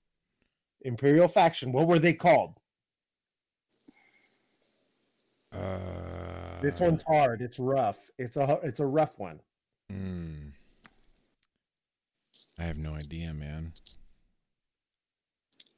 imperial 0.82 1.28
faction. 1.28 1.72
What 1.72 1.88
were 1.88 1.99
they 1.99 2.13
called? 2.13 2.55
Uh, 5.53 6.59
This 6.61 6.80
one's 6.82 7.03
hard. 7.03 7.41
It's 7.41 7.59
rough. 7.59 8.09
It's 8.18 8.36
a 8.38 8.59
it's 8.63 8.80
a 8.80 8.86
rough 8.86 9.20
one. 9.20 9.39
hmm. 9.89 10.49
I 12.57 12.63
have 12.63 12.78
no 12.78 12.95
idea, 12.95 13.34
man. 13.34 13.74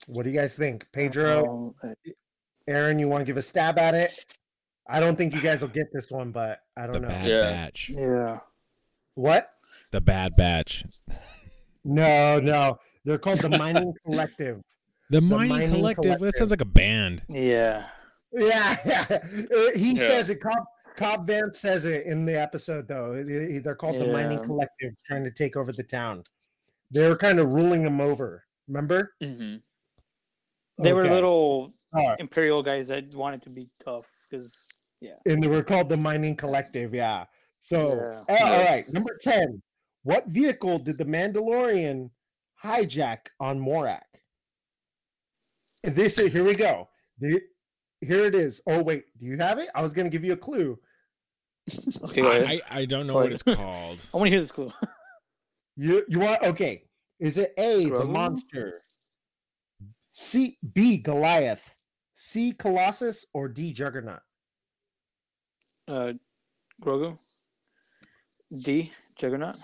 What 0.08 0.24
do 0.24 0.30
you 0.30 0.36
guys 0.36 0.58
think, 0.58 0.86
Pedro? 0.94 1.76
Uh, 1.84 1.90
Aaron, 2.68 3.00
you 3.00 3.08
want 3.08 3.22
to 3.22 3.26
give 3.26 3.38
a 3.38 3.42
stab 3.42 3.78
at 3.78 3.94
it? 3.94 4.12
I 4.90 5.00
don't 5.00 5.16
think 5.16 5.34
you 5.34 5.42
guys 5.42 5.62
will 5.62 5.68
get 5.70 5.88
this 5.94 6.10
one, 6.12 6.32
but 6.32 6.60
I 6.78 6.88
don't 6.88 7.02
know. 7.02 7.10
Bad 7.10 7.28
Yeah. 7.28 7.42
Batch. 7.42 7.90
yeah. 7.90 8.40
What? 9.16 9.50
The 9.92 10.00
Bad 10.02 10.36
Batch. 10.36 10.86
No, 11.84 12.40
no. 12.40 12.78
They're 13.06 13.18
called 13.18 13.40
the 13.40 13.50
Mining 13.50 13.94
Collective. 14.06 14.62
The 15.10 15.22
Mining, 15.22 15.50
Mining 15.50 15.70
Collective. 15.72 16.20
That 16.20 16.36
sounds 16.38 16.52
like 16.52 16.62
a 16.62 16.66
band. 16.66 17.24
Yeah. 17.30 17.86
Yeah, 18.34 18.76
yeah. 18.86 19.20
He 19.76 19.92
Yeah. 19.92 19.96
says 19.96 20.30
it. 20.30 20.42
Cobb, 20.42 20.64
Cobb 20.98 21.28
Vanth 21.28 21.56
says 21.56 21.86
it 21.86 22.06
in 22.06 22.26
the 22.26 22.40
episode, 22.40 22.88
though. 22.88 23.24
They- 23.24 23.60
They're 23.60 23.76
called 23.76 24.00
the 24.00 24.08
Mining 24.08 24.40
Collective, 24.44 24.94
trying 25.06 25.24
to 25.24 25.32
take 25.32 25.56
over 25.56 25.72
the 25.72 25.84
town. 25.84 26.24
They're 26.92 27.16
kind 27.18 27.40
of 27.40 27.50
ruling 27.50 27.84
them 27.84 28.02
over. 28.02 28.44
Remember? 28.68 29.14
Mhm. 29.24 29.62
They 30.80 30.94
were 30.94 31.08
little 31.08 31.74
All 31.94 32.08
right. 32.08 32.20
imperial 32.20 32.62
guys 32.62 32.88
that 32.88 33.14
wanted 33.16 33.42
to 33.44 33.50
be 33.50 33.70
tough 33.84 34.06
because 34.30 34.66
yeah. 35.02 35.16
and 35.26 35.42
they 35.42 35.48
were 35.48 35.64
called 35.64 35.90
the 35.90 35.98
Mining 35.98 36.36
Collective. 36.36 36.94
Yeah. 36.94 37.26
So, 37.60 37.90
Yeah. 38.30 38.36
uh, 38.36 38.44
all 38.44 38.50
Yeah. 38.50 38.72
right, 38.72 38.94
number 38.94 39.18
ten. 39.20 39.62
What 40.04 40.28
vehicle 40.28 40.80
did 40.80 40.98
the 40.98 41.06
Mandalorian 41.06 42.10
hijack 42.64 43.28
on 43.40 43.60
Morak? 43.60 44.02
And 45.84 45.96
this 45.96 46.18
is 46.20 46.32
here 46.32 46.44
we 46.44 46.56
go. 46.56 46.90
The- 47.20 47.42
here 48.02 48.26
it 48.26 48.36
is. 48.36 48.62
Oh 48.68 48.84
wait, 48.84 49.06
do 49.20 49.26
you 49.26 49.38
have 49.38 49.58
it? 49.58 49.70
I 49.74 49.82
was 49.82 49.94
gonna 49.94 50.10
give 50.10 50.24
you 50.24 50.34
a 50.34 50.38
clue. 50.38 50.78
okay. 52.04 52.22
I, 52.22 52.54
I, 52.54 52.62
I 52.82 52.86
don't 52.86 53.08
know 53.08 53.16
what 53.16 53.32
it's 53.32 53.42
called. 53.44 54.06
I 54.14 54.18
want 54.18 54.28
to 54.28 54.32
hear 54.32 54.40
this 54.40 54.52
clue. 54.52 54.72
You 55.76 56.04
you 56.08 56.20
want 56.20 56.42
okay? 56.44 56.84
Is 57.20 57.38
it 57.40 57.54
A 57.58 57.86
the 57.90 58.06
monster? 58.06 58.80
C 60.20 60.58
B 60.74 60.98
Goliath, 60.98 61.78
C 62.14 62.52
Colossus, 62.54 63.24
or 63.36 63.48
D 63.48 63.72
Juggernaut? 63.72 64.20
Uh, 65.88 66.14
Grogu. 66.84 67.16
D 68.64 68.92
Juggernaut. 69.20 69.58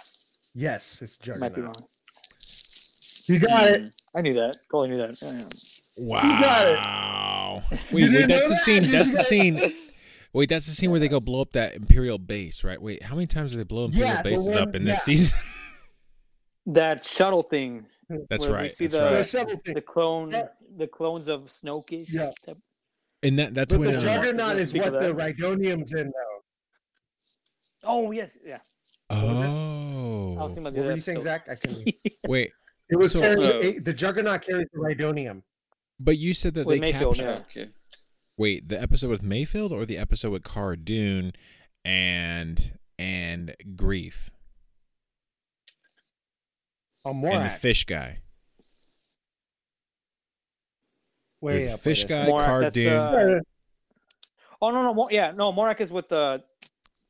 Yes, 0.53 1.01
it's 1.01 1.25
Might 1.27 1.33
be 1.55 1.61
Juggernaut. 1.61 1.77
wrong. 1.79 1.87
You 3.25 3.39
got 3.39 3.67
it. 3.69 3.81
Mhm. 3.81 3.91
I 4.13 4.21
knew 4.21 4.33
that. 4.35 4.57
Totally 4.71 4.89
knew 4.89 4.97
that. 4.97 5.19
Yeah, 5.23 5.31
yeah. 5.39 5.49
Wow. 5.97 6.21
got 6.21 6.67
it. 7.71 7.79
Wait, 7.91 8.09
wait, 8.11 8.27
that's 8.27 8.47
the 8.49 8.55
scene. 8.55 8.91
That's 8.91 9.11
the 9.11 9.23
scene. 9.23 9.73
Wait, 10.33 10.49
that's 10.49 10.67
the 10.67 10.71
scene 10.73 10.91
where 10.91 10.99
they 10.99 11.07
go 11.07 11.19
blow 11.19 11.41
up 11.41 11.51
that 11.53 11.73
Imperial 11.75 12.19
base, 12.19 12.63
right? 12.63 12.79
Wait, 12.79 13.01
how 13.01 13.15
many 13.15 13.25
times 13.25 13.53
do 13.53 13.57
they 13.57 13.63
blow 13.63 13.85
Imperial 13.85 14.09
Yeah, 14.15 14.21
bases 14.21 14.53
one- 14.53 14.67
up 14.69 14.75
in 14.75 14.83
this 14.83 14.99
yeah. 14.99 15.15
season? 15.15 15.39
That 16.65 17.05
shuttle 17.05 17.43
thing. 17.43 17.85
That's 18.29 18.45
where 18.47 18.57
we 18.57 18.61
right. 18.63 18.71
see 18.73 18.85
That's 18.87 18.93
the- 18.97 19.09
The 19.09 19.15
right. 19.17 19.25
shuttle 19.25 19.57
thing. 19.65 19.73
The 19.75 19.81
clone. 19.81 20.31
Yeah. 20.31 20.47
The 20.77 20.87
clones 20.87 21.27
of 21.27 21.41
Snoke. 21.45 22.05
Yeah. 22.09 22.31
And 23.23 23.39
that 23.39 23.53
that's 23.53 23.73
But 23.73 23.79
when 23.79 23.91
the 23.91 23.97
uh, 23.97 23.99
Juggernaut 23.99 24.57
Let's 24.57 24.73
is 24.73 24.75
what 24.75 24.91
the 24.91 25.13
that. 25.13 25.15
Rhydonium's 25.15 25.93
in, 25.93 26.07
though. 26.07 26.41
Oh 27.85 28.11
yes, 28.11 28.37
yeah. 28.45 28.59
Oh. 29.09 30.37
I 30.39 30.43
was 30.43 30.53
thinking 30.53 30.67
about 30.67 30.73
What 30.73 30.79
other 30.79 30.87
were 30.89 30.93
you 30.95 30.99
saying. 31.01 31.21
Zach? 31.21 31.47
I 31.49 31.55
couldn't. 31.55 31.93
Wait, 32.27 32.51
It 32.89 32.95
was 32.97 33.11
So- 33.13 33.19
carrying, 33.19 33.43
Oh. 33.51 33.59
it- 33.59 33.85
the 33.85 33.93
Juggernaut 33.93 34.41
carries 34.41 34.67
the 34.73 34.79
Rhydonium. 34.79 35.41
but 35.99 36.17
you 36.17 36.33
said 36.33 36.53
that 36.55 36.65
With 36.65 36.77
they 36.77 36.91
Mayfield, 36.91 37.15
captured. 37.17 37.43
yeah. 37.55 37.63
Okay. 37.63 37.71
Wait, 38.37 38.67
the 38.67 38.81
episode 38.81 39.09
with 39.09 39.21
Mayfield 39.23 39.71
or 39.71 39.85
the 39.85 39.97
episode 39.97 40.31
with 40.31 40.43
Cara 40.43 40.75
Dune 40.77 41.33
and 41.85 42.77
and 42.97 43.55
Greef 43.75 44.29
On 47.05 47.23
and 47.25 47.45
the 47.45 47.49
fish 47.49 47.85
guy. 47.85 48.19
Way 51.41 51.59
There's 51.59 51.73
a 51.73 51.77
fish 51.77 52.05
guy, 52.05 52.27
Morak, 52.27 52.73
Cara 52.73 53.37
uh, 53.37 53.39
Oh 54.61 54.71
no 54.71 54.81
no 54.81 54.93
Mo- 54.93 55.09
yeah 55.11 55.31
no 55.35 55.51
Morak 55.51 55.81
is 55.81 55.91
with 55.91 56.07
the 56.07 56.41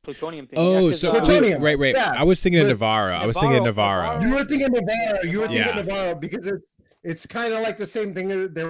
plutonium 0.02 0.46
thing. 0.48 0.58
oh, 0.58 0.72
yeah, 0.72 0.80
'cause, 0.88 1.00
so 1.00 1.10
uh, 1.10 1.12
wait, 1.14 1.22
Plutonium, 1.22 1.62
right, 1.62 1.78
right. 1.78 1.94
yeah. 1.94 2.12
I 2.16 2.24
was 2.24 2.42
thinking 2.42 2.60
of 2.60 2.66
But- 2.68 2.84
Nevarro. 2.84 3.14
I 3.14 3.26
was 3.26 3.38
thinking 3.38 3.64
of 3.66 3.74
Nevarro, 3.74 4.18
Nevarro. 4.18 4.22
You 4.28 4.34
were 4.34 4.44
thinking 4.44 4.68
Nevarro. 4.68 5.24
You 5.30 5.38
were 5.40 5.46
thinking 5.46 5.64
Yeah. 5.64 5.82
Nevarro 5.82 6.20
because 6.20 6.46
it, 6.48 6.60
it's 7.04 7.24
kind 7.26 7.54
of 7.54 7.60
like 7.62 7.76
the 7.76 7.86
same 7.86 8.12
thing. 8.12 8.28
that 8.28 8.54
They 8.54 8.64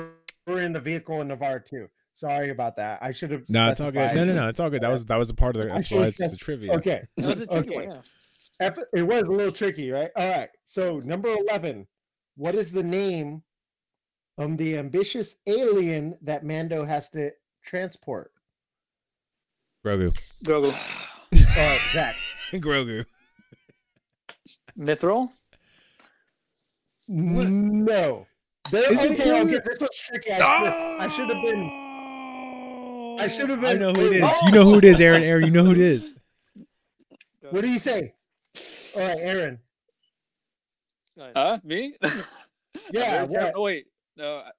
were 0.53 0.61
in 0.61 0.73
the 0.75 0.81
vehicle 0.81 1.23
in 1.23 1.29
Nevarro 1.29 1.65
too. 1.65 1.89
Sorry 2.13 2.51
about 2.51 2.77
that. 2.77 2.99
I 3.03 3.11
should 3.13 3.31
have. 3.31 3.43
No, 3.49 3.71
it's 3.71 3.81
all 3.81 3.91
good. 3.91 4.15
No, 4.15 4.25
no, 4.25 4.35
no, 4.35 4.49
it's 4.49 4.61
all 4.61 4.69
good. 4.71 4.83
That 4.83 4.91
was 4.91 5.07
that 5.07 5.17
was 5.17 5.31
a 5.31 5.35
part 5.35 5.57
of 5.57 5.63
the. 5.63 5.69
That's 5.73 5.91
why 5.91 6.03
it's 6.03 6.17
said- 6.19 6.31
the 6.31 6.37
trivia. 6.37 6.73
Okay. 6.75 7.03
It 7.17 7.27
was 7.27 7.41
a 7.41 7.47
tricky 7.47 7.75
Okay. 7.79 7.89
yeah. 7.89 8.01
Ep- 8.61 8.79
It 8.95 9.03
was 9.03 9.29
a 9.29 9.33
little 9.33 9.53
tricky, 9.53 9.91
right? 9.91 10.11
All 10.17 10.29
right. 10.29 10.49
So 10.65 11.01
number 11.01 11.29
eleven. 11.29 11.87
What 12.37 12.55
is 12.55 12.73
the 12.73 12.83
name 12.83 13.43
of 14.39 14.57
the 14.57 14.77
ambitious 14.77 15.41
alien 15.47 16.17
that 16.23 16.45
Mando 16.45 16.85
has 16.85 17.09
to 17.11 17.31
transport? 17.65 18.33
Grogu. 19.85 20.17
Grogu. 20.45 20.73
All 20.73 20.79
right, 21.33 21.81
Zach. 21.91 22.17
Grogu. 22.55 23.05
Mythrol. 24.79 25.31
No. 27.07 28.27
There, 28.71 28.93
Is 28.93 29.03
it 29.03 29.13
okay, 29.13 29.25
Grogu? 29.31 29.43
okay, 29.55 29.59
this 29.67 29.81
was 29.81 29.91
tricky. 29.97 30.33
I 30.33 30.39
should, 30.39 31.01
I 31.01 31.09
should 31.09 31.29
have 31.37 31.45
been. 31.45 33.17
I 33.21 33.27
should 33.29 33.51
have 33.51 33.61
been. 33.61 33.77
I 33.77 33.79
know 33.79 33.93
who 33.93 34.07
it 34.07 34.17
is. 34.17 34.23
Oh! 34.25 34.47
You 34.47 34.53
know 34.53 34.65
who 34.65 34.79
it 34.79 34.85
is, 34.85 35.01
Aaron. 35.01 35.23
Aaron, 35.23 35.45
you 35.45 35.51
know 35.51 35.65
who 35.65 35.73
it 35.73 35.79
is. 35.79 36.15
What 37.51 37.61
do 37.63 37.71
you 37.71 37.79
say? 37.79 38.15
All 38.97 39.03
right, 39.09 39.19
Aaron. 39.21 39.59
Go. 41.17 41.31
Huh? 41.35 41.59
Me? 41.65 41.95
Yeah, 42.91 43.23
what? 43.25 43.53
Oh 43.55 43.63
wait, 43.63 43.87
no. 44.17 44.39
I, 44.39 44.51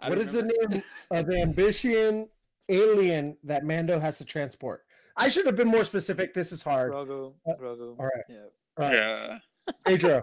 I 0.00 0.08
What 0.10 0.18
don't 0.18 0.26
the 0.30 0.68
name 0.70 0.82
of 1.10 1.26
the 1.26 1.40
ambition 1.40 2.28
alien 2.68 3.36
that 3.44 3.64
Mando 3.64 3.98
has 3.98 4.18
to 4.18 4.24
transport? 4.24 4.84
I 5.16 5.28
should 5.28 5.46
have 5.46 5.56
been 5.56 5.66
more 5.68 5.84
specific. 5.84 6.32
This 6.34 6.52
is 6.52 6.62
hard. 6.62 6.92
All 6.92 7.04
Grogu. 7.06 7.32
Uh, 7.48 7.54
Grogu. 7.60 7.96
all 7.98 8.04
right. 8.06 8.24
Yeah. 8.28 8.36
right, 8.78 8.92
Yeah. 8.92 9.38
Pedro. 9.86 10.22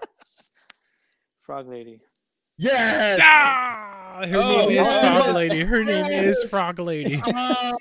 Frog 1.42 1.68
Lady. 1.68 2.00
Yes. 2.58 3.20
Ah, 3.24 4.24
her 4.28 4.38
Oh, 4.38 4.68
name 4.68 4.80
is 4.80 4.92
Frog 4.94 5.36
Lady. 5.36 5.64
Her 5.64 5.84
name 5.84 6.06
is. 6.06 6.50
Frog 6.50 6.80
Lady. 6.80 7.20
Ah, 7.26 7.74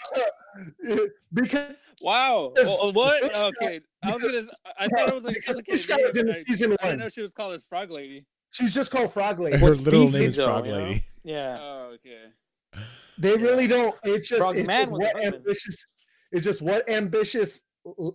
because 1.35 1.75
Wow. 2.01 2.53
Because 2.55 2.79
Oh, 2.81 2.93
what? 2.93 3.21
this 3.23 3.41
guy- 3.43 3.49
Okay. 3.49 3.81
I 4.03 4.13
was 4.15 4.23
gonna. 4.23 4.43
I 4.79 4.89
thought 4.89 5.09
it 5.09 5.15
was 5.15 5.25
like 5.25 5.35
because 5.35 5.57
this 5.67 5.87
guy 5.87 5.97
was 6.01 6.17
in 6.17 6.27
but 6.27 6.37
I- 6.37 6.41
season 6.41 6.71
I 6.73 6.77
one. 6.87 6.91
didn't 6.93 6.99
know 7.01 7.09
she 7.11 7.23
was 7.23 7.33
called 7.33 7.55
as 7.55 7.65
Frog 7.67 7.91
Lady. 7.91 8.25
She's 8.53 8.75
just 8.75 8.91
called 8.91 9.13
Frog 9.13 9.39
Lady. 9.39 9.59
Her 9.59 9.69
What's 9.69 9.83
literal 9.83 10.09
name 10.11 10.23
is 10.23 10.37
though, 10.37 10.47
Frog 10.47 10.67
you 10.67 10.73
know? 10.73 10.79
Lady. 10.79 11.05
Yeah. 11.23 11.59
Oh, 11.61 11.95
okay. 11.95 12.25
They 13.19 13.35
Yeah. 13.35 13.43
really 13.43 13.67
don't. 13.67 13.95
It's 14.05 14.29
just, 14.29 14.41
Frog 14.41 14.57
it's 14.57 14.67
Man 14.67 14.79
just 14.79 14.93
what 14.93 15.13
husband. 15.13 15.35
ambitious. 15.35 15.87
It's 16.33 16.45
just 16.45 16.63
what 16.63 16.89
ambitious 16.89 17.69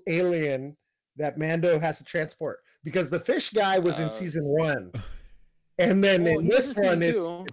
alien 0.08 0.76
that 1.18 1.38
Mando 1.38 1.80
has 1.80 1.98
to 2.00 2.04
transport 2.04 2.60
because 2.84 3.10
the 3.10 3.20
fish 3.20 3.52
guy 3.52 3.78
was 3.80 4.00
in 4.00 4.06
Uh, 4.08 4.10
season 4.10 4.44
one, 4.46 4.92
and 5.78 6.04
then 6.04 6.24
Well, 6.24 6.40
in 6.40 6.48
this 6.48 6.76
in 6.76 6.84
one 6.86 7.04
it's 7.04 7.28
two. 7.28 7.46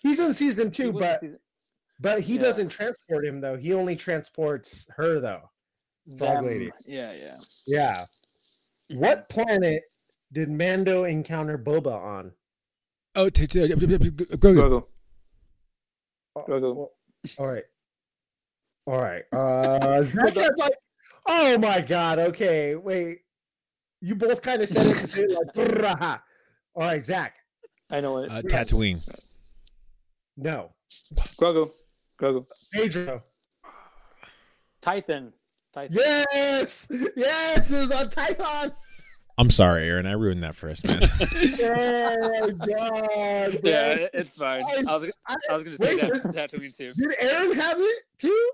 he's 0.00 0.18
in 0.20 0.32
season 0.34 0.70
two, 0.70 0.92
was 0.92 1.02
but 1.02 1.20
season- 1.20 1.38
but 2.00 2.20
he 2.20 2.34
yeah. 2.34 2.40
doesn't 2.42 2.68
transport 2.70 3.24
him 3.26 3.40
though. 3.40 3.56
He 3.56 3.72
only 3.74 3.94
transports 3.96 4.88
her 4.96 5.20
though. 5.20 5.48
Frog. 6.16 6.44
Lady. 6.44 6.70
Yeah, 6.86 7.12
yeah. 7.12 7.36
Yeah. 7.66 8.04
What 8.90 9.28
planet 9.28 9.82
did 10.32 10.48
Mando 10.48 11.04
encounter 11.04 11.58
Boba 11.58 11.94
on? 11.94 12.32
Oh, 13.14 13.28
t- 13.28 13.46
t- 13.46 13.60
Grogu. 13.60 14.08
Grogu. 14.38 14.84
Oh, 16.36 16.44
Grogu. 16.46 16.76
well, 16.76 16.92
all 17.38 17.52
right. 17.52 17.64
All 18.86 19.00
right. 19.00 19.24
Uh, 19.32 20.02
Zach 20.02 20.56
like, 20.56 20.72
oh 21.26 21.58
my 21.58 21.80
god. 21.80 22.18
Okay, 22.18 22.74
wait. 22.74 23.20
You 24.00 24.14
both 24.14 24.40
kind 24.42 24.62
of 24.62 24.68
said 24.68 24.86
it 24.86 25.00
the 25.00 25.06
same 25.06 25.28
like. 25.30 26.20
All 26.74 26.82
right, 26.84 27.02
Zach. 27.02 27.36
I 27.90 28.00
know 28.00 28.18
it. 28.18 28.30
Uh, 28.30 28.42
Tatooine. 28.42 29.06
No. 30.36 30.70
Grogu. 31.38 31.70
Grogu. 32.20 32.46
Pedro. 32.72 33.22
Tython. 34.82 35.32
Tython. 35.74 35.88
Yes. 35.92 36.90
Yes. 37.16 37.72
It 37.72 37.80
was 37.80 37.92
on 37.92 38.08
Tython. 38.08 38.72
I'm 39.40 39.50
sorry, 39.50 39.88
Aaron. 39.88 40.06
I 40.06 40.12
ruined 40.12 40.42
that 40.42 40.56
for 40.56 40.68
us, 40.70 40.82
man. 40.84 41.02
Oh 41.60 42.50
god. 42.52 43.60
Yeah, 43.62 43.94
man. 43.94 44.08
it's 44.12 44.36
fine. 44.36 44.64
I- 44.64 44.84
I 44.88 44.94
was. 44.96 45.04
I- 45.26 45.36
I 45.50 45.54
was 45.54 45.64
gonna 45.64 45.76
say 45.76 45.94
wait, 45.96 46.00
that 46.10 46.50
Tatooine 46.50 46.76
too. 46.76 46.90
Did 46.96 47.14
Aaron 47.20 47.54
have 47.56 47.76
it 47.78 48.02
too? 48.18 48.50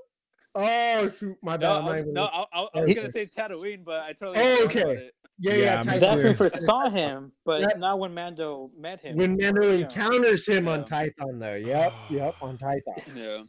Oh 0.54 1.06
shoot, 1.08 1.36
my 1.42 1.56
bad. 1.56 1.60
No, 1.68 1.76
I'm 1.76 1.84
not 1.86 2.06
no, 2.08 2.24
I, 2.26 2.44
I, 2.52 2.66
I 2.74 2.80
was 2.82 2.94
gonna 2.94 3.08
say 3.10 3.22
Tatooine, 3.22 3.84
but 3.84 4.00
I 4.02 4.12
totally. 4.12 4.44
Oh, 4.46 4.64
okay. 4.66 4.80
it. 4.82 5.14
yeah, 5.38 5.52
Yeah, 5.54 5.56
yeah. 5.56 5.76
me 5.78 5.82
Tython. 5.84 6.00
That's 6.00 6.22
when 6.22 6.36
first 6.36 6.60
saw 6.60 6.90
him, 6.90 7.32
but 7.46 7.62
That- 7.62 7.78
not 7.78 7.98
when 7.98 8.12
Mando 8.12 8.70
met 8.78 9.00
him. 9.00 9.16
When 9.16 9.36
Mando 9.40 9.62
Yeah. 9.62 9.84
encounters 9.86 10.46
him 10.46 10.68
on 10.68 10.80
Yeah. 10.80 10.84
Tython, 10.84 11.40
though. 11.40 11.54
Yep, 11.54 11.92
yep, 12.10 12.34
on 12.42 12.58
Tython. 12.58 13.16
Yeah. 13.16 13.42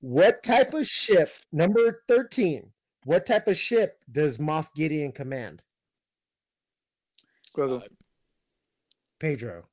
What 0.00 0.42
type 0.42 0.74
of 0.74 0.86
ship, 0.86 1.34
number 1.50 2.02
13, 2.08 2.70
what 3.08 3.24
type 3.24 3.48
of 3.48 3.56
ship 3.56 4.04
does 4.12 4.36
Moff 4.36 4.68
Gideon 4.74 5.12
command? 5.12 5.62
Grogu. 7.56 7.82
Uh, 7.82 7.86
Pedro. 9.18 9.64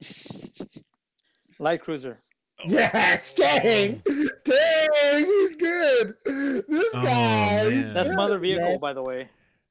Light 1.58 1.80
cruiser. 1.82 2.20
Oh. 2.60 2.64
Yes, 2.68 3.34
dang, 3.34 4.00
dang, 4.44 5.24
he's 5.24 5.56
good. 5.56 6.14
This 6.24 6.94
Oh, 6.94 7.02
guy, 7.02 7.64
he's 7.64 7.86
man. 7.86 7.94
That's 7.94 8.08
good, 8.10 8.16
my 8.16 8.22
other 8.24 8.38
vehicle, 8.38 8.64
man. 8.70 8.78
by 8.78 8.92
the 8.92 9.02
way. 9.02 9.28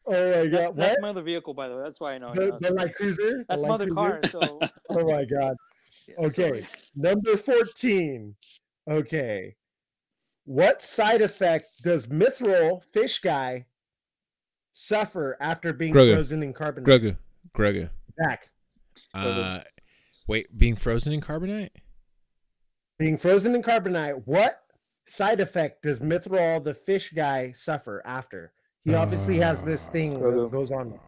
Oh 0.08 0.12
my 0.12 0.18
That's, 0.18 0.50
god, 0.50 0.76
that's 0.76 0.92
what? 0.96 1.02
my 1.02 1.10
other 1.10 1.22
vehicle, 1.24 1.54
by 1.54 1.70
the 1.70 1.78
way. 1.78 1.84
That's 1.84 2.00
why 2.02 2.14
I 2.16 2.18
know. 2.18 2.34
The, 2.36 2.56
it. 2.56 2.62
the 2.62 2.74
light 2.74 2.96
cruiser. 2.96 3.38
The 3.38 3.46
That's 3.48 3.62
my 3.62 3.70
light 3.70 3.76
other 3.76 3.86
cruiser? 3.86 3.96
car. 3.96 4.30
So 4.30 4.60
Oh 4.90 5.10
my 5.10 5.24
god. 5.24 5.56
Okay, 6.20 6.50
sorry. 6.50 6.68
number 6.96 7.36
14. 7.38 8.36
Okay. 8.90 9.56
What 10.46 10.82
side 10.82 11.22
effect 11.22 11.66
does 11.84 12.08
Mythrol 12.08 12.84
fish 12.94 13.20
guy 13.20 13.66
suffer 14.74 15.38
after 15.40 15.74
being 15.74 15.94
Grogu. 15.94 16.14
frozen 16.14 16.44
in 16.44 16.54
carbonite? 16.54 16.84
Grogu. 16.84 17.18
Grogu. 17.56 17.90
Back. 18.18 18.50
Uh, 19.14 19.62
wait, 20.28 20.56
being 20.58 20.76
frozen 20.76 21.14
in 21.14 21.22
carbonite? 21.22 21.72
Being 23.00 23.18
frozen 23.18 23.56
in 23.56 23.62
carbonite, 23.64 24.22
what 24.26 24.62
side 25.06 25.40
effect 25.40 25.82
does 25.84 26.00
Mythrol 26.00 26.64
the 26.64 26.74
fish 26.74 27.10
guy 27.10 27.52
suffer 27.52 28.02
after? 28.06 28.54
He 28.84 28.94
obviously 28.94 29.38
has 29.38 29.64
this 29.64 29.90
thing 29.90 30.14
that 30.14 30.20
Grogu. 30.30 30.52
goes 30.52 30.72
on. 30.72 31.00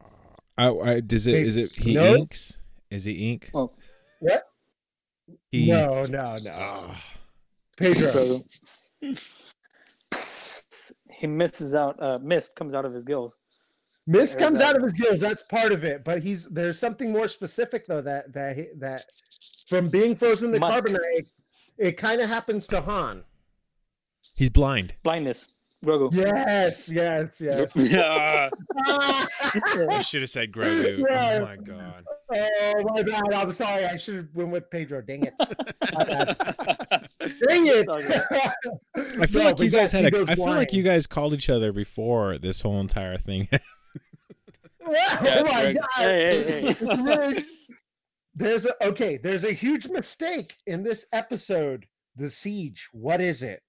I, 0.58 0.70
I, 0.72 1.00
does 1.02 1.28
it? 1.28 1.32
Hey, 1.34 1.42
Is 1.48 1.56
it? 1.56 1.76
He 1.76 1.94
no? 1.94 2.16
inks? 2.16 2.58
Is 2.90 3.06
he 3.06 3.32
ink? 3.32 3.52
Oh, 3.54 3.72
What? 4.20 4.44
He. 5.52 5.70
No, 5.70 6.04
no, 6.06 6.38
no. 6.42 6.52
Ah. 6.52 7.04
Pedro. 7.78 8.42
Grogu. 9.04 10.92
he 11.12 11.28
misses 11.28 11.76
out. 11.76 12.02
Uh, 12.02 12.18
mist 12.22 12.56
comes 12.56 12.74
out 12.74 12.86
of 12.86 12.94
his 12.94 13.04
gills. 13.04 13.36
Mist 14.06 14.38
There's 14.40 14.48
comes 14.48 14.60
that. 14.60 14.70
out 14.70 14.76
of 14.78 14.84
his 14.84 14.94
gills. 14.94 15.20
That's 15.20 15.44
part 15.44 15.72
of 15.72 15.84
it. 15.84 16.04
But 16.06 16.22
he's 16.22 16.48
there's 16.50 16.80
something 16.80 17.12
more 17.12 17.28
specific 17.28 17.86
though 17.88 18.02
that 18.02 18.32
that 18.34 18.56
he- 18.56 18.70
that 18.78 19.06
from 19.68 19.90
being 19.90 20.16
frozen 20.16 20.54
in 20.54 20.62
Musk. 20.62 20.86
carbonite, 20.86 20.98
it, 21.18 21.28
it 21.78 21.92
kind 21.98 22.22
of 22.22 22.30
happens 22.30 22.68
to 22.68 22.80
Han. 22.82 23.24
He's 24.36 24.50
blind. 24.50 24.94
Blindness. 25.04 25.48
Grogu. 25.86 26.10
Yes, 26.14 26.92
yes, 26.92 27.40
yes. 27.40 27.76
Yeah. 27.76 28.50
I 28.88 30.02
should 30.06 30.22
have 30.22 30.30
said 30.30 30.52
Grogu. 30.52 31.04
Oh 31.04 31.06
yeah. 31.10 31.40
Oh 31.42 31.46
my 31.46 31.56
god. 31.58 32.04
oh 32.34 32.84
my 32.96 33.04
bad. 33.04 33.34
I'm 33.34 33.52
sorry. 33.52 33.86
I 33.86 33.96
should 33.96 34.16
have 34.16 34.28
went 34.36 34.52
with 34.52 34.70
Pedro. 34.72 35.02
Dang 35.02 35.26
it. 35.26 35.34
My. 35.40 35.46
Dang 37.48 37.68
it. 37.68 37.88
I 39.22 39.26
feel 39.28 39.44
No, 39.44 39.50
like 39.50 39.60
you 39.60 39.70
guys 39.70 39.94
yes, 39.94 39.94
had. 39.94 40.06
A, 40.06 40.12
goes 40.12 40.30
I 40.30 40.36
feel 40.36 40.46
like 40.48 40.74
you 40.74 40.84
guys 40.84 41.06
called 41.06 41.34
each 41.34 41.50
other 41.50 41.72
before 41.72 42.38
this 42.40 42.62
whole 42.62 42.80
entire 42.80 43.18
thing. 43.20 43.48
oh 44.86 44.92
my 44.92 45.42
Greg. 45.44 45.76
god. 45.76 45.86
Hey, 45.98 46.44
hey, 46.44 46.74
hey. 46.74 47.46
There's 48.34 48.66
a 48.66 48.88
okay. 48.88 49.18
There's 49.18 49.44
a 49.46 49.52
huge 49.54 49.90
mistake 49.90 50.56
in 50.66 50.84
this 50.84 51.08
episode. 51.14 51.86
The 52.16 52.30
siege. 52.30 52.90
What 52.94 53.22
is 53.22 53.44
it? 53.44 53.62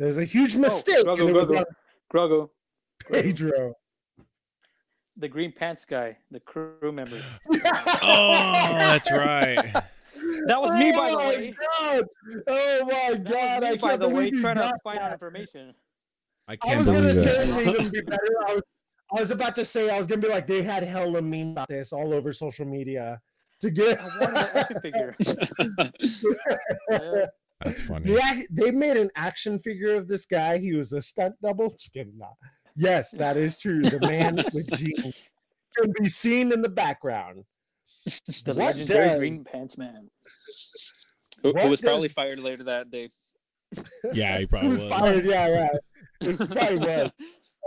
There's 0.00 0.16
a 0.16 0.24
huge 0.24 0.56
mistake. 0.56 1.04
Grogu, 1.04 1.28
and 1.28 1.28
it 1.28 1.34
Grogu. 1.36 1.64
Grogu. 2.10 2.48
Pedro. 3.10 3.74
The 5.18 5.28
green 5.28 5.52
pants 5.52 5.84
guy, 5.84 6.16
the 6.30 6.40
crew 6.40 6.90
member. 6.90 7.20
oh, 8.02 8.70
that's 8.72 9.12
right. 9.12 9.56
That 10.46 10.58
was 10.62 10.70
me, 10.72 10.90
by 10.92 11.10
the 11.10 11.16
Oh 11.16 11.18
my 11.18 11.28
way. 11.28 11.54
God. 11.78 12.04
Oh 12.46 12.84
my 12.86 13.12
That 13.12 13.24
god! 13.30 13.62
me, 13.62 13.68
I 13.68 13.76
by 13.76 13.88
can't 13.90 14.00
the 14.00 14.08
way, 14.08 14.30
you 14.30 14.40
trying 14.40 14.56
to 14.56 14.72
find 14.82 14.98
out 15.00 15.12
information. 15.12 15.74
I 16.48 16.54
I 16.54 16.56
can't 16.56 16.78
was 16.78 16.86
gonna 16.88 17.00
believe 17.00 17.14
say 17.16 17.46
that. 17.46 17.52
to 17.64 17.70
even 17.70 17.88
be 17.90 18.00
better. 18.00 18.22
I 18.48 18.54
was, 18.54 18.62
I 19.14 19.20
was 19.20 19.30
about 19.32 19.54
to 19.56 19.66
say 19.66 19.90
I 19.90 19.98
was 19.98 20.06
gonna 20.06 20.22
be 20.22 20.28
like 20.28 20.46
they 20.46 20.62
had 20.62 20.82
hella 20.82 21.20
meme 21.20 21.50
about 21.52 21.68
this 21.68 21.92
all 21.92 22.14
over 22.14 22.32
social 22.32 22.64
media 22.64 23.20
to 23.60 23.70
get. 23.70 24.00
I 24.00 24.04
wanted 24.18 24.36
an 24.36 24.46
action 24.56 24.80
figure. 24.80 25.14
Yeah. 26.90 27.26
That's 27.64 27.86
funny. 27.86 28.06
They, 28.06 28.46
they 28.50 28.70
made 28.70 28.96
an 28.96 29.10
action 29.16 29.58
figure 29.58 29.94
of 29.94 30.08
this 30.08 30.24
guy. 30.26 30.58
He 30.58 30.74
was 30.74 30.92
a 30.92 31.02
stunt 31.02 31.34
double. 31.42 31.68
Just 31.70 31.92
kidding. 31.92 32.16
Nah. 32.16 32.26
Yes, 32.76 33.10
that 33.12 33.36
is 33.36 33.58
true. 33.58 33.82
The 33.82 34.00
man 34.00 34.36
with 34.54 34.70
jeans 34.72 35.30
can 35.76 35.92
be 36.00 36.08
seen 36.08 36.52
in 36.52 36.62
the 36.62 36.68
background. 36.70 37.44
The 38.44 38.54
What 38.54 38.56
legendary 38.56 39.08
does- 39.08 39.18
green 39.18 39.44
pants 39.44 39.76
man. 39.76 40.08
Who, 41.42 41.52
who 41.52 41.68
was 41.68 41.80
does- 41.80 41.90
probably 41.90 42.08
fired 42.08 42.38
later 42.38 42.64
that 42.64 42.90
day. 42.90 43.10
Yeah, 44.14 44.38
he 44.38 44.46
probably 44.46 44.68
Who's 44.70 44.82
was. 44.84 44.92
fired? 44.92 45.24
Yeah, 45.24 45.48
yeah. 45.48 46.28
It 46.28 46.36
probably 46.38 46.78
was. 46.78 47.10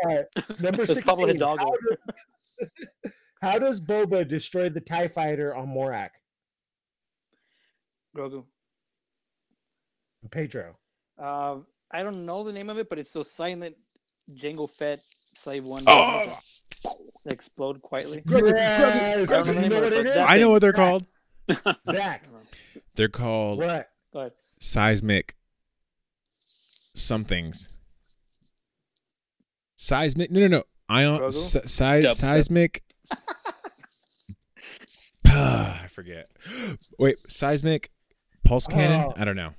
All 0.04 0.10
right, 0.16 0.26
number 0.60 0.82
It's 0.84 1.00
Pablo 1.02 1.28
16. 1.28 1.36
Hidalgo. 1.36 1.66
How 1.66 1.72
does, 1.90 3.14
how 3.44 3.60
does 3.60 3.86
Boba 3.86 4.28
destroy 4.28 4.70
the 4.70 4.82
TIE 4.82 5.08
fighter 5.08 5.56
on 5.56 5.68
Morak? 5.68 6.08
Grogu. 8.18 8.44
Pedro. 10.34 10.76
Um, 11.20 11.66
I 11.92 12.02
don't 12.04 12.26
know 12.26 12.44
the 12.44 12.52
name 12.52 12.70
of 12.70 12.78
it, 12.80 12.90
but 12.90 12.98
it's 13.00 13.12
so 13.12 13.24
silent 13.24 13.76
Jango 14.32 14.70
Fett 14.70 15.02
slave 15.36 15.64
one. 15.64 15.82
Oh! 15.88 16.38
explode 17.26 17.82
quietly. 17.82 18.22
Yes, 18.28 19.32
I 19.32 19.38
know 19.38 19.44
the 19.44 19.54
you 19.54 19.60
name 19.62 19.70
know 19.70 19.76
what 19.82 19.84
it, 19.86 19.94
it 19.94 19.98
but 19.98 20.06
is? 20.08 20.16
that 20.16 20.30
I 20.30 20.38
know 20.38 20.50
what 20.50 20.62
they're 20.62 20.74
called. 20.74 21.06
Zach, 21.86 22.26
They're 22.96 23.08
called 23.08 23.60
what? 23.60 23.88
Go 24.12 24.20
ahead. 24.20 24.34
seismic 24.60 25.36
somethings. 26.94 27.70
Seismic? 29.76 30.32
No, 30.32 30.42
no, 30.42 30.48
no. 30.48 30.64
Ion 30.90 31.20
Grogu? 31.22 31.32
se- 31.32 31.62
si- 31.66 32.12
seismic. 32.14 32.84
I 35.26 35.88
forget. 35.90 36.30
Wait, 37.00 37.18
seismic 37.28 37.92
pulse 38.44 38.68
cannon? 38.68 39.06
Oh. 39.08 39.14
I 39.18 39.26
don't 39.26 39.36
know. 39.36 39.54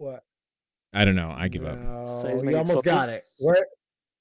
What? 0.00 0.24
I 0.94 1.04
don't 1.04 1.14
know. 1.14 1.34
I 1.36 1.48
give 1.48 1.64
up. 1.66 1.78
No, 1.78 2.22
Seismic 2.22 2.52
you 2.52 2.56
almost 2.58 2.84
got 2.86 3.10
it. 3.10 3.22
What? 3.38 3.64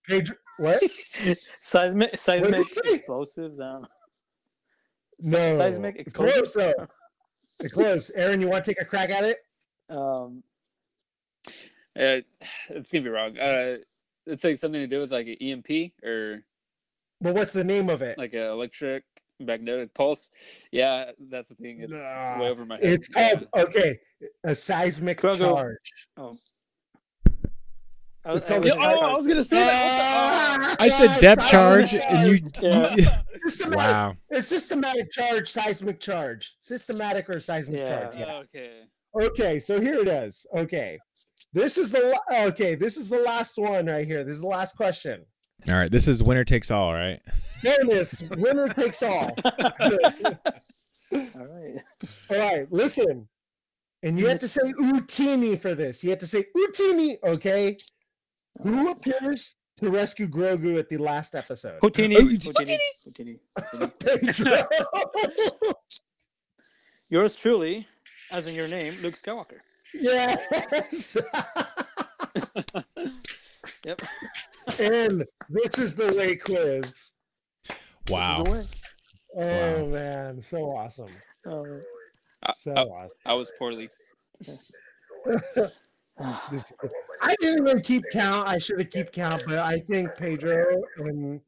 Pedro, 0.06 0.36
what? 0.58 0.84
Seismic, 1.62 2.18
seismic 2.18 2.58
you 2.58 2.68
say? 2.68 2.96
explosives. 2.96 3.60
I. 3.62 3.80
No. 5.22 5.58
Seismic 5.58 6.14
Close 6.14 6.54
though. 6.54 6.74
Close. 7.72 8.10
Aaron, 8.12 8.42
you 8.42 8.50
want 8.50 8.66
to 8.66 8.72
take 8.72 8.82
a 8.82 8.86
crack 8.86 9.10
at 9.10 9.24
it? 9.24 9.38
Um, 9.90 10.44
Uh, 11.98 12.20
it's 12.70 12.92
gonna 12.92 13.04
be 13.04 13.10
wrong. 13.10 13.38
Uh, 13.38 13.78
it's 14.28 14.44
like 14.44 14.60
something 14.60 14.82
to 14.82 14.88
do 14.88 15.00
with 15.00 15.12
like 15.12 15.28
an 15.28 15.36
EMP 15.42 15.94
or 16.04 16.44
But 17.22 17.36
what's 17.36 17.54
the 17.54 17.64
name 17.64 17.90
of 17.90 18.02
it? 18.02 18.18
like 18.18 18.34
an 18.34 18.42
electric 18.44 19.06
magnetic 19.40 19.94
pulse. 19.94 20.30
Yeah, 20.72 21.12
that's 21.30 21.50
the 21.50 21.56
thing. 21.56 21.80
It's 21.82 21.92
Nah, 21.92 22.40
way 22.42 22.50
over 22.50 22.66
my 22.66 22.76
head. 22.76 22.86
It's 22.86 23.10
Yeah. 23.16 23.40
okay, 23.56 24.00
a 24.44 24.54
seismic 24.54 25.22
Grogu. 25.22 25.38
charge. 25.40 25.78
oh. 26.18 26.38
I 28.26 28.34
was, 28.34 28.46
I 28.52 28.60
was, 28.60 28.76
oh, 28.76 28.82
I 28.82 29.16
was 29.16 29.26
gonna 29.28 29.44
say 29.44 29.58
that. 29.58 30.58
Ah, 30.62 30.76
I 30.80 30.88
said 30.90 31.20
depth 31.22 31.42
seismic 31.48 31.50
charge, 31.52 31.96
and 31.96 32.28
you. 32.28 32.50
Yeah. 32.62 32.96
you- 32.96 33.06
Systematic, 33.48 33.78
wow. 33.94 34.16
It's 34.30 34.48
systematic 34.48 35.10
charge, 35.12 35.48
seismic 35.48 36.00
charge. 36.02 36.56
Systematic 36.60 37.30
or 37.30 37.40
seismic 37.40 37.80
Yeah. 37.80 37.86
charge. 37.86 38.16
Yeah. 38.16 38.34
okay. 38.36 38.82
Okay, 39.20 39.58
so 39.58 39.80
here 39.80 39.96
it 40.00 40.08
is. 40.10 40.46
Okay. 40.56 41.00
This 41.54 41.78
is 41.80 41.92
the 41.92 42.20
okay, 42.32 42.76
this 42.76 42.98
is 42.98 43.10
the 43.10 43.20
last 43.20 43.58
one 43.58 43.86
right 43.88 44.06
here. 44.06 44.24
This 44.24 44.36
is 44.36 44.42
the 44.42 44.48
last 44.48 44.76
question. 44.76 45.26
All 45.72 45.78
right. 45.78 45.92
This 45.92 46.08
is 46.08 46.24
winner 46.24 46.44
takes 46.44 46.72
all, 46.72 46.94
right? 46.94 47.20
Bonus, 47.64 48.24
winner 48.38 48.70
takes 48.70 49.04
all. 49.04 49.32
all 49.44 49.52
right. 51.12 51.78
All 52.30 52.38
right, 52.38 52.72
listen. 52.72 53.28
And 54.04 54.18
you 54.18 54.28
have 54.28 54.40
to 54.40 54.48
say 54.48 54.62
Utini 54.80 55.60
for 55.60 55.76
this. 55.76 56.04
You 56.04 56.10
have 56.12 56.20
to 56.20 56.28
say 56.28 56.46
Utini, 56.56 57.18
okay? 57.24 57.78
Who 58.62 58.92
appears 58.92 59.56
to 59.78 59.90
rescue 59.90 60.28
Grogu 60.28 60.80
at 60.80 60.90
the 60.90 60.98
last 60.98 61.36
episode? 61.36 61.80
Houtini. 61.82 62.16
Oh, 62.18 62.22
Houtini. 62.22 62.78
Houtini. 63.06 63.40
Houtini. 63.76 65.64
Yours 67.10 67.36
truly, 67.36 67.88
as 68.32 68.46
in 68.48 68.54
your 68.54 68.68
name, 68.68 68.98
Luke 69.02 69.16
Skywalker. 69.16 69.60
yes. 69.94 71.18
Yep. 73.86 74.02
and 74.82 75.26
this 75.50 75.80
is 75.80 75.96
the 75.96 76.14
way 76.14 76.36
quiz. 76.36 77.14
Wow. 78.10 78.44
Go 78.44 78.52
away. 78.54 78.66
Oh 79.38 79.88
man, 79.88 80.42
so 80.42 80.58
awesome. 80.76 81.12
Oh. 81.46 81.80
I, 82.44 82.54
So 82.54 82.74
I, 82.74 82.82
awesome. 82.82 83.18
I 83.26 83.34
was 83.34 83.52
poorly. 83.58 83.90
This, 86.52 86.74
I 87.22 87.34
didn't 87.40 87.66
even 87.66 87.82
keep 87.82 88.04
count. 88.12 88.46
I 88.46 88.58
should 88.58 88.80
have 88.80 88.90
keep 88.90 89.12
count, 89.12 89.44
but 89.48 89.60
I 89.60 89.80
think 89.80 90.14
Pedro 90.18 90.66
and 90.98 91.40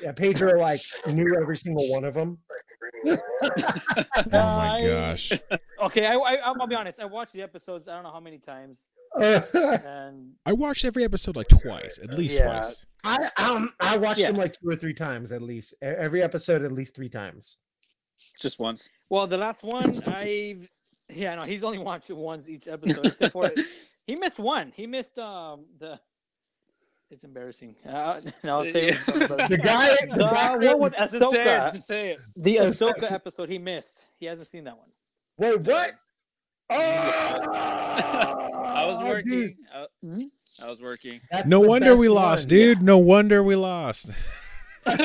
yeah, 0.00 0.12
Pedro 0.12 0.60
like 0.60 0.80
knew 1.06 1.28
every 1.40 1.56
single 1.56 1.90
one 1.90 2.04
of 2.04 2.14
them. 2.14 2.38
Oh 4.32 4.56
my 4.56 4.80
gosh. 4.86 5.32
okay, 5.82 6.06
I, 6.06 6.14
I, 6.14 6.34
I'll 6.36 6.66
be 6.66 6.74
honest. 6.74 7.00
I 7.00 7.04
watched 7.04 7.32
the 7.32 7.42
episodes. 7.42 7.88
I 7.88 7.94
don't 7.94 8.02
know 8.04 8.12
how 8.12 8.20
many 8.20 8.38
times, 8.38 8.84
and 9.20 10.32
I 10.46 10.52
watched 10.52 10.84
every 10.84 11.04
episode 11.04 11.36
like 11.36 11.48
twice, 11.48 11.98
at 12.02 12.14
least 12.14 12.36
Yeah. 12.38 12.46
twice. 12.60 12.86
I 13.04 13.28
um 13.38 13.72
I 13.80 13.96
watched 13.96 14.20
Yeah. 14.20 14.28
them 14.28 14.36
like 14.36 14.52
two 14.58 14.68
or 14.68 14.76
three 14.76 14.94
times 14.94 15.32
at 15.32 15.42
least. 15.42 15.74
Every 15.82 16.22
episode 16.22 16.62
at 16.62 16.72
least 16.72 16.96
three 16.96 17.08
times. 17.08 17.58
Just 18.40 18.58
once. 18.58 18.88
well, 19.10 19.26
the 19.28 19.36
last 19.38 19.62
one, 19.62 20.02
I, 20.06 20.56
yeah, 21.08 21.36
no, 21.36 21.42
he's 21.42 21.62
only 21.62 21.78
watched 21.78 22.10
once 22.10 22.48
each 22.48 22.66
episode, 22.66 23.06
except 23.06 23.32
for 23.32 23.52
he 24.06 24.16
missed 24.16 24.38
one. 24.38 24.72
He 24.74 24.86
missed 24.86 25.18
um 25.18 25.66
the. 25.78 26.00
It's 27.10 27.24
embarrassing. 27.24 27.76
Uh, 27.86 28.20
no, 28.42 28.58
I'll 28.58 28.64
say 28.64 28.90
The 28.92 29.60
guy, 29.62 29.88
the 30.10 30.16
The 30.16 30.30
guy 30.30 30.56
one 30.74 30.80
with 30.80 30.96
Just 30.96 31.12
say 31.12 31.42
it. 31.42 31.72
Just 31.72 31.86
say 31.86 32.10
it. 32.10 32.18
The 32.36 32.52
Yes. 32.52 32.80
Ahsoka 32.80 33.10
episode 33.12 33.48
he 33.48 33.58
missed. 33.58 34.04
He 34.18 34.26
hasn't 34.26 34.48
seen 34.48 34.64
that 34.64 34.76
one. 34.76 34.88
wait, 35.38 35.60
what? 35.60 35.92
Oh, 36.70 36.76
I 36.76 38.84
was 38.86 39.04
working. 39.04 39.30
dude, 39.30 39.54
I, 39.72 39.86
Mhm. 40.04 40.22
I 40.64 40.70
was 40.70 40.80
working. 40.80 41.20
that's 41.30 41.46
No 41.46 41.60
wonder 41.60 41.96
we 41.96 42.08
lost, 42.08 42.44
one. 42.44 42.48
dude. 42.48 42.82
No 42.82 42.98
wonder 42.98 43.42
we 43.42 43.54
lost. 43.56 44.10
Sorry. 44.86 44.98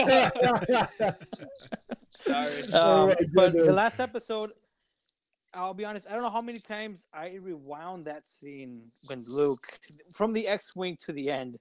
Oh 2.74 3.04
Um, 3.04 3.08
my 3.10 3.16
but 3.34 3.54
the 3.54 3.74
last 3.74 4.00
episode, 4.00 4.52
I'll 5.54 5.74
be 5.74 5.86
honest, 5.86 6.08
I 6.08 6.14
don't 6.14 6.22
know 6.22 6.30
how 6.30 6.42
many 6.42 6.60
times 6.60 7.08
I 7.14 7.38
rewound 7.42 8.06
that 8.06 8.28
scene 8.30 8.84
when 9.08 9.24
Luke, 9.28 9.80
from 10.14 10.34
the 10.34 10.48
X-wing 10.48 10.98
to 11.06 11.14
the 11.14 11.30
end. 11.30 11.58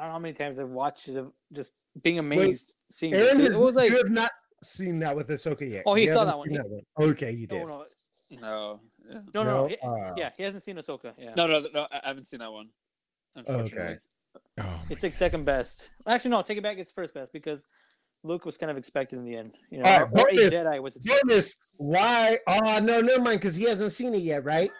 I 0.00 0.04
don't 0.04 0.08
know 0.08 0.12
how 0.14 0.18
many 0.18 0.34
times 0.34 0.58
I've 0.58 0.70
watched 0.70 1.08
it, 1.08 1.16
of 1.16 1.30
just 1.52 1.72
being 2.02 2.18
amazed 2.18 2.74
seeing 2.90 3.12
Aaron 3.12 3.36
this. 3.36 3.48
has, 3.48 3.58
It 3.58 3.62
was 3.62 3.76
like, 3.76 3.90
you 3.90 3.98
have 3.98 4.08
not 4.10 4.30
seen 4.62 4.98
that 5.00 5.14
with 5.14 5.28
Ahsoka 5.28 5.70
yet. 5.70 5.82
Oh, 5.84 5.92
he 5.94 6.04
You 6.04 6.12
saw 6.14 6.24
haven't 6.24 6.54
that 6.54 6.68
one. 6.96 7.10
Okay, 7.10 7.32
you 7.32 7.46
did. 7.46 7.66
no, 7.66 7.84
No. 8.30 8.40
No, 8.40 8.80
no, 9.34 9.42
no. 9.42 9.44
No? 9.44 9.66
He- 9.66 9.76
Ah. 9.82 10.14
yeah, 10.16 10.30
he 10.38 10.42
hasn't 10.42 10.62
seen 10.62 10.76
Ahsoka. 10.76 11.12
Yeah, 11.18 11.34
No, 11.36 11.46
no, 11.46 11.66
no. 11.74 11.86
I 11.90 12.00
haven't 12.04 12.26
seen 12.26 12.38
that 12.40 12.50
one. 12.50 12.68
Unfortunately. 13.36 13.98
Oh, 14.58 14.80
it's 14.88 15.02
like 15.02 15.12
second 15.12 15.44
best. 15.44 15.90
Actually, 16.06 16.30
no, 16.30 16.40
take 16.42 16.56
it 16.56 16.62
back. 16.62 16.78
It's 16.78 16.92
first 16.92 17.12
best 17.12 17.32
because 17.32 17.62
Luke 18.22 18.44
was 18.46 18.56
kind 18.56 18.70
of 18.70 18.76
expected 18.78 19.18
in 19.18 19.24
the 19.26 19.36
end. 19.36 19.54
You 19.70 19.78
know, 19.78 19.84
All 19.84 20.00
right, 20.00 20.02
or 20.02 20.28
a 20.28 20.32
bonus- 20.32 20.56
Jedi 20.56 20.80
was 20.82 20.96
expected. 20.96 21.28
Bonus, 21.28 21.58
why? 21.78 22.38
Oh 22.46 22.78
no, 22.80 23.00
never 23.02 23.20
mind, 23.20 23.40
because 23.40 23.56
he 23.56 23.64
hasn't 23.64 23.92
seen 23.92 24.14
it 24.14 24.22
yet, 24.22 24.44
right? 24.44 24.70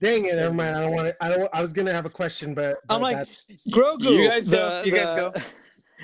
Dang 0.00 0.26
it, 0.26 0.34
never 0.36 0.54
mind. 0.54 0.76
I 0.76 0.80
don't 0.82 0.92
want 0.94 1.08
to. 1.08 1.24
I 1.24 1.28
don't. 1.28 1.50
I 1.52 1.60
was 1.60 1.72
gonna 1.72 1.92
have 1.92 2.06
a 2.06 2.10
question, 2.10 2.54
but, 2.54 2.78
I'm 2.88 3.02
like 3.02 3.16
that- 3.16 3.28
Grogu. 3.70 4.10
You 4.22 4.28
guys 4.28 4.48
go. 4.48 4.80
the- 4.82 4.86
You 4.88 4.92
guys 4.96 5.32
the- 5.34 5.42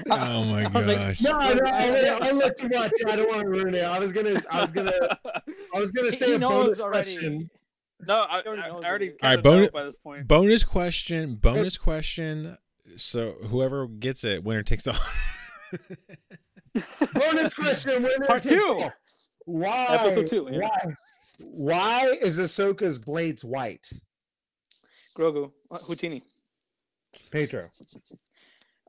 Oh 0.11 0.43
my 0.45 0.65
I 0.65 0.67
was 0.69 0.87
like, 0.89 0.99
gosh. 0.99 1.21
no, 1.23 1.31
no, 1.31 1.39
I- 1.39 2.19
I, 2.19 2.19
I'll 2.29 2.35
let 2.37 2.61
you 2.61 2.69
watch. 2.73 2.91
I 3.07 3.15
don't 3.15 3.29
want 3.29 3.43
to 3.43 3.49
ruin 3.49 3.75
it. 3.77 3.85
I 3.85 3.99
was 4.01 4.13
gonna. 4.13 4.35
I 4.51 4.61
was 4.61 4.73
gonna. 4.73 4.93
I 5.75 5.79
was 5.79 5.93
gonna 5.93 6.11
say 6.11 6.27
he 6.27 6.33
a 6.35 6.39
bonus 6.41 6.83
already. 6.83 7.15
question. 7.15 7.51
no, 8.07 8.15
I, 8.23 8.43
already 8.43 8.63
I, 8.63 8.67
I 8.67 8.71
already 8.71 9.13
Alright, 9.23 9.43
bonus- 9.45 9.71
by 9.71 9.85
this 9.85 9.97
point. 9.97 10.27
Bonus 10.27 10.65
question. 10.65 11.37
Bonus 11.37 11.79
question. 11.79 12.59
So 12.97 13.35
whoever 13.47 13.87
gets 13.87 14.25
it, 14.25 14.43
winner 14.43 14.65
takes 14.65 14.89
all. 14.89 14.97
Bonus 17.15 17.55
question. 17.55 18.03
Winner 18.03 18.27
Part 18.27 18.43
takes 18.43 18.55
two. 18.57 18.79
all. 18.81 18.93
Why? 19.47 19.87
Episode 19.91 20.29
two, 20.29 20.49
yeah. 20.51 20.59
Why? 20.59 20.95
Why 21.53 22.07
is 22.23 22.39
Ahsoka's 22.39 22.99
blades 22.99 23.45
white? 23.45 23.89
Grogu, 25.17 25.51
uh, 25.71 25.79
Houtini. 25.79 26.23
Pedro. 27.31 27.71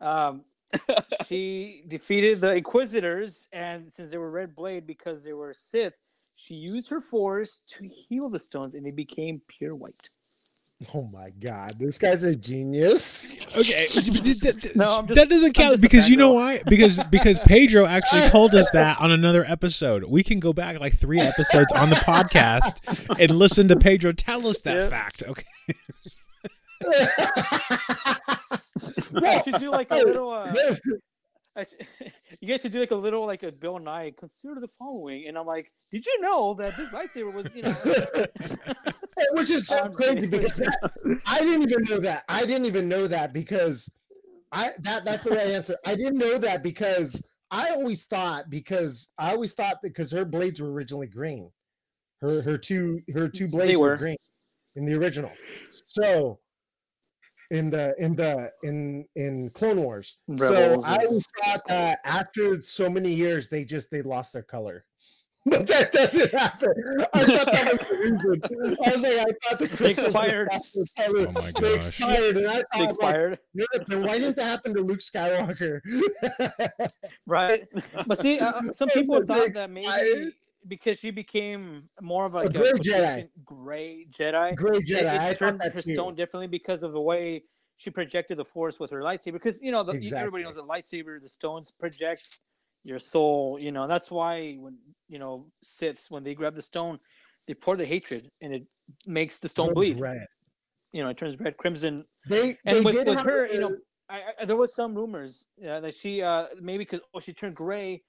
Um, 0.02 0.44
she 1.28 1.84
defeated 1.88 2.42
the 2.42 2.54
Inquisitors, 2.54 3.48
and 3.54 3.92
since 3.92 4.12
they 4.12 4.18
were 4.18 4.32
red 4.32 4.56
blade 4.56 4.88
because 4.88 5.24
they 5.24 5.34
were 5.34 5.54
Sith, 5.54 5.94
she 6.36 6.56
used 6.56 6.90
her 6.90 7.02
force 7.02 7.62
to 7.68 7.88
heal 7.88 8.30
the 8.30 8.40
stones, 8.40 8.76
and 8.76 8.86
they 8.86 8.92
became 8.92 9.42
pure 9.48 9.76
white. 9.76 10.10
Oh 10.94 11.04
my 11.06 11.28
God, 11.40 11.72
this 11.80 11.98
guy's 11.98 12.24
a 12.24 12.36
genius. 12.36 13.48
Okay, 13.58 13.86
that, 14.42 14.72
No, 14.76 14.84
just- 14.84 15.08
that 15.16 15.30
doesn't 15.30 15.54
count 15.54 15.80
because 15.80 16.10
you 16.10 16.18
know 16.18 16.32
why? 16.34 16.62
Because 16.68 17.00
because 17.10 17.40
Pedro 17.40 17.86
actually 17.86 18.28
told 18.30 18.54
us 18.54 18.70
that 18.72 19.00
on 19.00 19.10
another 19.12 19.46
episode. 19.48 20.04
We 20.04 20.22
can 20.22 20.42
go 20.42 20.52
back 20.52 20.78
like 20.82 20.94
three 20.98 21.22
episodes 21.22 21.72
on 21.72 21.90
the 21.90 21.96
podcast 21.96 23.18
and 23.20 23.32
listen 23.40 23.70
to 23.70 23.78
Pedro 23.78 24.12
tell 24.12 24.46
us 24.48 24.60
that 24.62 24.76
Yep. 24.78 24.90
fact. 24.90 25.24
Okay. 25.26 25.46
I 29.24 29.42
should 29.44 29.60
do 29.60 29.70
like 29.72 29.88
a 29.92 29.96
little. 29.96 30.30
Uh, 30.30 30.54
I 31.56 31.64
sh- 31.64 31.70
you 32.46 32.54
guys 32.54 32.62
should 32.62 32.72
do 32.74 32.80
like 32.80 32.92
a 32.92 32.96
little 32.96 33.26
like 33.26 33.42
a 33.42 33.52
Bill 33.52 33.80
Nye. 33.80 34.14
Consider 34.20 34.60
the 34.60 34.68
following, 34.80 35.28
and 35.28 35.38
I'm 35.38 35.48
like, 35.48 35.72
did 35.92 36.06
you 36.06 36.22
know 36.22 36.54
that 36.56 36.78
this 36.78 36.90
lightsaber 36.92 37.34
was, 37.34 37.48
you 37.56 37.64
know? 37.64 38.66
Which 39.32 39.50
is 39.50 39.68
so 39.68 39.78
I'm 39.78 39.94
crazy 39.94 40.28
because 40.28 40.58
that, 40.58 41.22
I 41.26 41.40
didn't 41.40 41.64
even 41.64 41.84
know 41.90 42.00
that. 42.00 42.24
I 42.30 42.46
didn't 42.46 42.66
even 42.66 42.88
know 42.88 43.08
that 43.08 43.34
because 43.34 43.92
I 44.52 44.72
that 44.82 45.06
that's 45.06 45.24
the 45.24 45.32
right 45.32 45.48
answer. 45.48 45.76
I 45.86 45.96
didn't 45.96 46.20
know 46.20 46.38
that 46.38 46.62
because 46.62 47.26
I 47.50 47.72
always 47.72 48.06
thought 48.06 48.50
because 48.50 49.10
I 49.18 49.32
always 49.32 49.54
thought 49.54 49.82
that 49.82 49.90
because 49.90 50.12
her 50.12 50.26
blades 50.26 50.62
were 50.62 50.72
originally 50.72 51.08
green. 51.08 51.50
Her 52.22 52.44
her 52.44 52.58
two 52.58 53.02
her 53.14 53.28
two 53.28 53.48
blades 53.48 53.80
were. 53.80 53.90
were. 53.90 53.98
green 53.98 54.18
in 54.76 54.86
the 54.86 54.94
original. 54.94 55.32
So 55.72 56.40
in 57.52 57.70
the 57.70 57.96
in 57.98 58.16
the 58.16 58.52
in 58.64 59.06
in 59.16 59.50
Clone 59.52 59.82
Wars. 59.84 60.20
so 60.38 60.82
I 60.84 60.98
yeah. 61.02 61.08
always 61.08 61.28
thought 61.44 61.62
that 61.68 62.00
after 62.04 62.62
so 62.62 62.90
many 62.90 63.12
years, 63.12 63.50
they 63.50 63.66
just 63.66 63.92
they 63.92 64.02
lost 64.02 64.34
their 64.34 64.44
color. 64.44 64.86
But 65.48 65.68
that 65.68 65.92
doesn't 65.92 66.32
happen. 66.32 66.74
I 67.14 67.24
thought 67.24 67.46
that 67.46 67.72
was 67.72 67.80
the 67.88 68.42
reason. 68.50 68.78
I 68.84 68.90
was 68.90 69.04
like, 69.04 69.28
I 69.28 69.48
thought 69.48 69.60
the 69.60 69.68
crystals 69.68 70.08
expired. 70.08 70.50
lost 70.52 70.74
their 70.74 71.06
color. 71.06 71.28
Oh 71.28 71.32
my 71.34 71.52
They 71.62 71.76
expired, 71.76 72.38
and 72.38 72.48
I 72.48 72.56
thought, 72.56 72.66
like, 72.74 72.90
expired, 72.90 73.40
"Yeah, 73.54 73.66
then 73.86 74.04
why 74.04 74.18
didn't 74.18 74.38
that 74.38 74.46
happen 74.46 74.74
to 74.74 74.82
Luke 74.82 75.02
Skywalker? 75.02 75.82
right? 77.28 77.68
But 78.08 78.18
see, 78.18 78.40
uh, 78.40 78.60
some 78.74 78.90
people 78.90 79.18
thought 79.18 79.28
that 79.28 79.46
expired. 79.46 79.72
maybe 79.72 80.32
because 80.68 81.00
she 81.00 81.12
became 81.12 81.90
more 82.02 82.26
of 82.26 82.34
like 82.34 82.48
a, 82.48 82.60
gray 82.60 82.72
Jedi. 82.74 83.30
gray 83.44 84.06
Jedi, 84.12 84.56
Gray 84.56 84.80
Jedi. 84.82 85.14
it, 85.16 85.22
I 85.22 85.34
thought 85.34 85.40
turned 85.40 85.62
that 85.62 85.74
her 85.74 85.82
too. 85.82 85.94
stone 85.94 86.16
differently 86.16 86.48
because 86.48 86.84
of 86.84 86.94
the 86.94 87.02
way 87.02 87.44
she 87.78 87.90
projected 87.90 88.38
the 88.38 88.46
force 88.46 88.80
with 88.80 88.92
her 88.92 89.02
lightsaber. 89.02 89.34
Because 89.34 89.62
you 89.62 89.72
know, 89.72 89.84
the, 89.84 90.00
you- 90.00 90.16
everybody 90.16 90.44
knows 90.44 90.56
that 90.56 90.64
lightsaber, 90.66 91.22
the 91.22 91.30
stones 91.30 91.72
project 91.72 92.40
your 92.84 93.00
soul. 93.00 93.58
You 93.60 93.72
know, 93.72 93.88
that's 93.88 94.10
why 94.12 94.56
when 94.56 94.78
you 95.08 95.20
know 95.20 95.48
Siths 95.64 96.10
when 96.10 96.24
they 96.24 96.34
grab 96.36 96.56
the 96.56 96.62
stone, 96.62 97.00
they 97.48 97.54
pour 97.54 97.76
the 97.76 97.86
hatred, 97.86 98.30
and 98.42 98.54
it 98.54 98.64
makes 99.06 99.40
the 99.40 99.50
stone 99.50 99.74
bleed. 99.74 100.00
red. 100.00 100.26
You 100.94 101.04
know, 101.04 101.10
it 101.10 101.18
turns 101.18 101.38
red 101.40 101.58
crimson. 101.58 102.06
They 102.30 102.56
And 102.66 102.78
they 102.78 102.82
with, 102.84 102.94
did 102.96 103.08
with 103.08 103.20
her, 103.20 103.48
you 103.48 103.60
know, 103.60 103.74
a- 104.10 104.14
I, 104.14 104.22
I, 104.40 104.46
there 104.46 104.56
was 104.56 104.74
some 104.76 104.96
rumors 104.96 105.46
uh, 105.68 105.80
that 105.82 105.96
she 105.96 106.22
uh, 106.22 106.46
maybe 106.62 106.84
because 106.86 107.02
oh 107.14 107.20
she 107.20 107.34
turned 107.34 107.56
gray, 107.56 108.04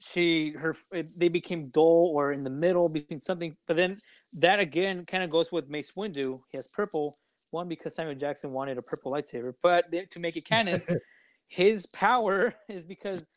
she 0.00 0.52
her 0.58 0.74
it, 0.92 1.18
they 1.18 1.28
became 1.28 1.68
dull 1.70 2.12
or 2.14 2.32
in 2.32 2.44
the 2.44 2.50
middle 2.50 2.88
between 2.88 3.20
something. 3.20 3.56
But 3.66 3.76
then 3.76 4.00
that 4.34 4.60
again 4.60 5.04
kind 5.06 5.22
of 5.22 5.30
goes 5.30 5.50
with 5.52 5.68
Mace 5.68 5.92
Windu. 5.96 6.40
He 6.50 6.56
has 6.58 6.66
purple. 6.66 7.18
One 7.50 7.68
because 7.68 7.94
Samuel 7.94 8.16
Jackson 8.16 8.52
wanted 8.52 8.78
a 8.78 8.82
purple 8.82 9.12
lightsaber, 9.12 9.54
but 9.62 9.90
they, 9.90 10.04
to 10.06 10.18
make 10.18 10.36
it 10.36 10.44
canon, 10.44 10.82
his 11.48 11.86
power 11.86 12.54
is 12.68 12.84
because 12.84 13.28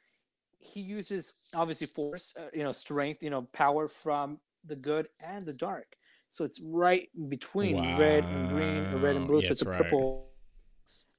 he 0.59 0.81
uses 0.81 1.33
obviously 1.53 1.87
force, 1.87 2.33
uh, 2.39 2.47
you 2.53 2.63
know, 2.63 2.71
strength, 2.71 3.21
you 3.23 3.29
know, 3.29 3.43
power 3.53 3.87
from 3.87 4.39
the 4.65 4.75
good 4.75 5.07
and 5.19 5.45
the 5.45 5.53
dark. 5.53 5.95
So 6.31 6.45
it's 6.45 6.59
right 6.61 7.09
between 7.29 7.85
red 7.87 8.27
and 8.31 8.47
green 8.47 8.87
or 8.91 8.99
red 8.99 9.15
and 9.17 9.27
blue. 9.27 9.41
yeah, 9.41 9.51
so 9.51 9.53
it's 9.53 9.61
a 9.61 9.65
right. 9.65 9.85
purple. 9.85 10.23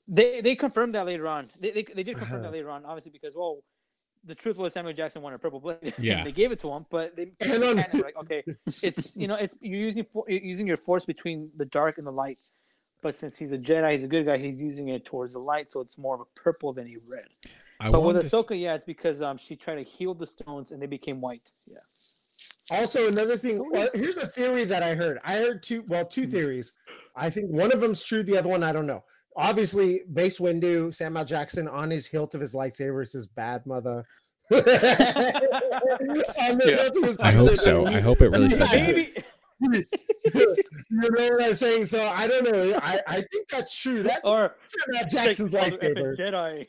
They 0.08 0.40
they 0.40 0.54
confirmed 0.56 0.94
that 0.94 1.06
later 1.06 1.26
on. 1.28 1.50
They 1.60 1.70
they, 1.70 1.82
they 1.82 2.04
did 2.04 2.18
confirm 2.18 2.42
Uh-huh. 2.42 2.42
that 2.42 2.52
later 2.52 2.70
on, 2.70 2.84
obviously 2.84 3.12
because 3.12 3.34
well, 3.36 3.62
the 4.24 4.34
truth 4.34 4.56
was 4.56 4.72
Samuel 4.72 4.94
Jackson 4.94 5.22
wanted 5.22 5.36
a 5.36 5.38
purple 5.38 5.60
blade. 5.60 5.94
Yeah. 5.98 6.24
they 6.24 6.32
gave 6.32 6.52
it 6.52 6.58
to 6.60 6.70
him, 6.72 6.86
but 6.90 7.16
they 7.16 7.32
And 7.40 7.62
on- 7.64 7.76
kind 7.76 7.94
of 7.94 8.00
like 8.00 8.16
okay, 8.16 8.42
it's 8.82 9.16
you 9.16 9.26
know 9.28 9.34
it's 9.34 9.56
you're 9.60 9.80
using 9.80 10.04
for, 10.12 10.24
you're 10.28 10.40
using 10.40 10.66
your 10.66 10.76
force 10.76 11.04
between 11.04 11.50
the 11.56 11.64
dark 11.66 11.98
and 11.98 12.06
the 12.06 12.12
light. 12.12 12.40
But 13.00 13.14
since 13.14 13.36
he's 13.36 13.52
a 13.52 13.58
Jedi, 13.58 13.92
he's 13.92 14.02
a 14.04 14.08
good 14.08 14.26
guy. 14.26 14.38
He's 14.38 14.60
using 14.60 14.88
it 14.88 15.04
towards 15.04 15.34
the 15.34 15.38
light, 15.40 15.70
so 15.70 15.80
it's 15.80 15.96
more 15.98 16.14
of 16.16 16.20
a 16.20 16.24
purple 16.34 16.72
than 16.72 16.88
a 16.88 16.96
red. 17.06 17.28
I 17.80 17.90
But 17.92 18.00
with 18.00 18.16
wanted 18.16 18.28
to 18.28 18.36
Ahsoka, 18.36 18.60
yeah, 18.60 18.74
it's 18.74 18.84
because 18.84 19.22
um 19.22 19.38
she 19.38 19.54
tried 19.56 19.76
to 19.76 19.84
heal 19.84 20.14
the 20.14 20.26
stones 20.26 20.72
and 20.72 20.82
they 20.82 20.86
became 20.86 21.20
white. 21.20 21.52
Yeah. 21.70 21.78
Also, 22.70 23.08
another 23.08 23.36
thing. 23.36 23.64
Well, 23.70 23.88
here's 23.94 24.16
a 24.18 24.26
theory 24.26 24.64
that 24.64 24.82
I 24.82 24.94
heard. 24.94 25.18
I 25.24 25.36
heard 25.36 25.62
two. 25.62 25.82
Well, 25.88 26.04
two 26.04 26.24
Hmm. 26.24 26.30
theories. 26.30 26.74
I 27.16 27.30
think 27.30 27.50
one 27.50 27.72
of 27.72 27.80
them's 27.80 28.02
true. 28.02 28.22
The 28.22 28.36
other 28.36 28.48
one, 28.50 28.62
I 28.62 28.72
don't 28.72 28.86
know. 28.86 29.04
Obviously, 29.38 30.02
Mace 30.10 30.40
Windu, 30.40 30.92
Samuel 30.92 31.24
Jackson 31.24 31.68
on 31.68 31.88
his 31.90 32.06
hilt 32.06 32.34
of 32.34 32.40
his 32.40 32.54
lightsaber 32.54 33.06
says 33.06 33.26
"bad 33.28 33.64
mother." 33.66 34.04
Yeah. 34.50 34.60
hilt 36.58 36.96
of 36.96 37.02
his 37.04 37.18
I 37.18 37.32
hope 37.32 37.56
so. 37.56 37.86
I 37.86 38.00
hope 38.00 38.20
it 38.20 38.28
really 38.30 38.48
said 38.48 38.68
that. 38.68 39.24
You 39.60 39.84
know 40.92 41.30
what 41.30 41.42
I'm 41.42 41.54
saying? 41.54 41.84
So 41.86 42.06
I 42.06 42.28
don't 42.28 42.44
know. 42.44 42.78
I, 42.82 43.00
I 43.08 43.14
think 43.32 43.48
that's 43.50 43.76
true. 43.76 44.02
That's 44.04 44.20
or 44.24 44.54
Samuel 44.66 45.08
Jackson's 45.10 45.52
like, 45.52 45.72
lightsaber. 45.74 46.16
Jedi. 46.18 46.66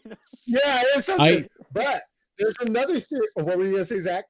Yeah, 0.48 0.82
it's 0.96 1.06
something. 1.06 1.44
I- 1.44 1.48
But 1.72 2.02
there's 2.40 2.56
another 2.62 3.00
theory. 3.00 3.28
oh, 3.38 3.44
What 3.44 3.58
were 3.60 3.66
you 3.66 3.74
gonna 3.74 3.86
say, 3.86 4.00
Zach? 4.00 4.26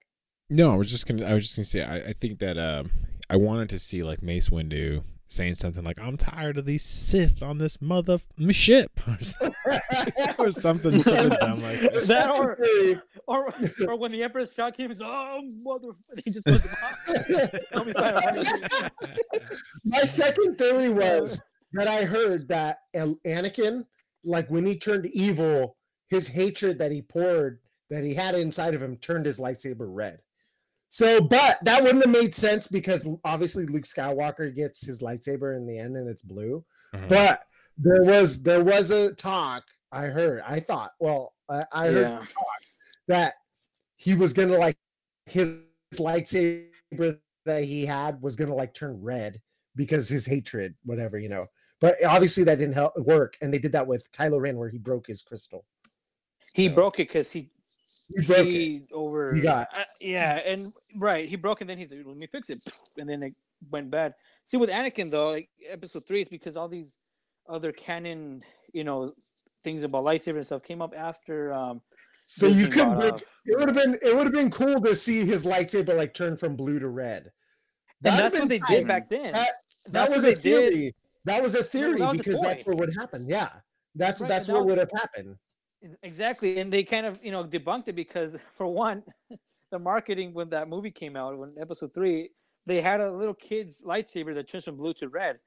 No, 0.49 0.73
I 0.73 0.75
was 0.75 0.89
just 0.91 1.07
gonna. 1.07 1.25
I 1.25 1.33
was 1.33 1.43
just 1.43 1.55
gonna 1.57 1.65
say. 1.65 1.83
I, 1.83 2.09
I 2.09 2.13
think 2.13 2.39
that 2.39 2.57
um, 2.57 2.91
I 3.29 3.37
wanted 3.37 3.69
to 3.69 3.79
see 3.79 4.03
like 4.03 4.21
Mace 4.21 4.49
Windu 4.49 5.03
saying 5.29 5.55
something 5.55 5.83
like, 5.83 6.01
"I'm 6.01 6.17
tired 6.17 6.57
of 6.57 6.65
these 6.65 6.83
Sith 6.83 7.41
on 7.41 7.57
this 7.59 7.81
mother 7.81 8.15
f- 8.15 8.55
ship," 8.55 8.91
or 9.07 9.17
something, 9.21 9.55
or 10.37 10.51
something, 10.51 11.03
something 11.03 11.29
dumb 11.39 11.61
like 11.61 11.79
that. 11.81 12.03
That 12.07 12.29
or- 12.37 12.55
Theory. 12.57 13.01
or 13.27 13.53
or 13.87 13.95
when 13.97 14.11
the 14.11 14.23
Emperor's 14.23 14.51
shot 14.53 14.75
came, 14.75 14.89
he's 14.89 15.01
oh 15.01 15.41
mother, 15.63 15.89
he 16.25 16.31
just 16.31 16.45
puts 16.45 16.65
him 17.07 17.35
on. 17.37 17.49
Tell 17.71 17.85
me 17.85 17.91
about 17.91 18.37
it. 18.37 19.21
My 19.85 20.01
second 20.01 20.57
theory 20.57 20.89
was 20.89 21.41
that 21.73 21.87
I 21.87 22.03
heard 22.03 22.47
that 22.49 22.79
Anakin, 22.95 23.85
like 24.23 24.49
when 24.49 24.65
he 24.65 24.77
turned 24.77 25.05
evil, 25.07 25.77
his 26.09 26.27
hatred 26.27 26.79
that 26.79 26.91
he 26.91 27.01
poured, 27.03 27.59
that 27.91 28.03
he 28.03 28.13
had 28.15 28.33
inside 28.35 28.73
of 28.73 28.81
him, 28.81 28.97
turned 28.97 29.25
his 29.27 29.39
lightsaber 29.39 29.85
red. 29.87 30.19
So, 30.91 31.21
but 31.21 31.59
that 31.63 31.83
wouldn't 31.83 32.03
have 32.03 32.13
made 32.13 32.33
sense 32.33 32.67
because 32.67 33.07
obviously 33.23 33.65
Luke 33.67 33.83
Skywalker 33.83 34.53
gets 34.55 34.85
his 34.85 35.01
lightsaber 35.01 35.55
in 35.55 35.67
the 35.67 35.77
end 35.77 35.95
and 35.95 36.09
it's 36.09 36.23
blue. 36.23 36.65
Uh-huh. 36.93 37.05
But 37.07 37.43
there 37.77 38.03
was 38.03 38.41
there 38.41 38.63
was 38.63 38.89
a 38.89 39.13
talk 39.13 39.63
I 39.91 40.03
heard. 40.05 40.41
I 40.47 40.59
thought, 40.59 40.91
well, 40.99 41.33
I, 41.47 41.63
I 41.71 41.87
heard 41.87 42.07
Yeah. 42.07 42.25
that 43.07 43.33
he 43.97 44.15
was 44.15 44.33
gonna 44.33 44.57
like 44.57 44.77
his 45.27 45.63
lightsaber 45.93 47.19
that 47.45 47.63
he 47.63 47.85
had 47.85 48.19
was 48.21 48.35
gonna 48.35 48.55
like 48.55 48.73
turn 48.73 48.99
red 49.01 49.39
because 49.75 50.09
his 50.09 50.25
hatred, 50.25 50.73
whatever, 50.83 51.19
you 51.19 51.29
know. 51.29 51.45
But 51.79 52.03
obviously 52.03 52.43
that 52.45 52.57
didn't 52.57 52.73
help 52.73 52.97
work, 52.97 53.37
and 53.41 53.53
they 53.53 53.59
did 53.59 53.71
that 53.73 53.85
with 53.85 54.11
Kylo 54.11 54.41
Ren 54.41 54.57
where 54.57 54.69
he 54.69 54.79
broke 54.79 55.05
his 55.07 55.21
crystal. 55.21 55.65
He 56.55 56.67
So- 56.67 56.73
broke 56.73 56.99
it 56.99 57.07
because 57.09 57.29
he 57.31 57.51
He 58.17 58.25
broke 58.25 58.47
it. 58.47 58.83
over 58.91 59.33
He 59.35 59.41
got- 59.41 59.67
uh, 59.75 59.83
yeah 60.01 60.35
and 60.45 60.73
right 60.97 61.27
he 61.29 61.35
broke 61.35 61.61
it 61.61 61.67
then 61.67 61.77
he's 61.77 61.91
like 61.91 62.01
let 62.05 62.17
me 62.17 62.27
fix 62.27 62.49
it 62.49 62.61
and 62.97 63.07
then 63.09 63.21
it 63.23 63.33
went 63.69 63.91
bad 63.91 64.13
see 64.45 64.57
with 64.57 64.69
anakin 64.69 65.11
though 65.11 65.31
like 65.31 65.49
episode 65.69 66.05
three 66.07 66.21
is 66.21 66.27
because 66.29 66.55
all 66.57 66.67
these 66.67 66.97
other 67.47 67.71
canon 67.71 68.41
you 68.73 68.83
know 68.83 69.13
things 69.63 69.83
about 69.83 70.03
lightsaber 70.05 70.37
and 70.37 70.45
stuff 70.45 70.63
came 70.63 70.81
up 70.81 70.93
after 70.97 71.53
um 71.53 71.81
So 72.25 72.47
you 72.47 72.67
could 72.67 72.93
brought 72.93 72.99
break, 72.99 73.13
it 73.45 73.57
would 73.59 73.67
have 73.67 73.75
been 73.75 73.99
it 74.01 74.15
would 74.15 74.23
have 74.25 74.33
been 74.33 74.51
cool 74.51 74.79
to 74.79 74.95
see 74.95 75.25
his 75.25 75.43
lightsaber 75.45 75.95
like 75.95 76.13
turn 76.13 76.37
from 76.37 76.55
blue 76.55 76.79
to 76.79 76.87
red. 76.89 77.23
and 77.23 77.33
That'd 78.01 78.19
that's 78.31 78.39
what 78.39 78.49
they 78.49 78.59
did 78.59 78.87
back 78.87 79.09
then 79.09 79.33
That, 79.33 79.49
that 79.89 80.09
was 80.09 80.23
a 80.23 80.27
they 80.27 80.33
did. 80.35 80.41
theory. 80.73 80.95
That 81.25 81.43
was 81.43 81.55
a 81.55 81.63
theory 81.63 81.99
that 81.99 82.09
was 82.11 82.19
a 82.19 82.23
because 82.23 82.39
that's 82.41 82.65
what 82.65 82.77
would 82.77 82.95
happen. 82.97 83.25
Yeah. 83.27 83.49
That's 83.95 84.21
Right, 84.21 84.27
that's 84.29 84.47
that 84.47 84.53
what 84.53 84.65
would 84.67 84.77
have 84.77 84.91
happened. 84.95 85.35
Exactly 86.03 86.57
and 86.59 86.71
they 86.71 86.83
kind 86.83 87.05
of 87.05 87.19
you 87.23 87.31
know 87.31 87.43
debunked 87.43 87.87
it 87.87 87.95
because 87.95 88.35
for 88.57 88.67
one 88.67 89.03
the 89.71 89.79
marketing 89.79 90.33
when 90.33 90.49
that 90.49 90.67
movie 90.67 90.91
came 90.91 91.15
out 91.15 91.37
when 91.37 91.53
episode 91.59 91.93
three 91.93 92.29
they 92.65 92.81
had 92.81 92.99
a 92.99 93.11
little 93.11 93.33
kid's 93.33 93.81
lightsaber 93.83 94.33
that 94.33 94.47
turns 94.49 94.65
from 94.65 94.75
blue 94.77 94.93
to 94.93 95.07
red. 95.07 95.37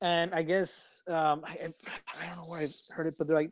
And 0.00 0.34
i 0.34 0.42
guess 0.42 1.02
um 1.08 1.42
i, 1.46 1.56
I 2.20 2.26
don't 2.26 2.36
know 2.36 2.50
where 2.50 2.60
i 2.62 2.68
heard 2.92 3.06
it 3.06 3.14
but 3.18 3.26
they're 3.26 3.36
like 3.36 3.50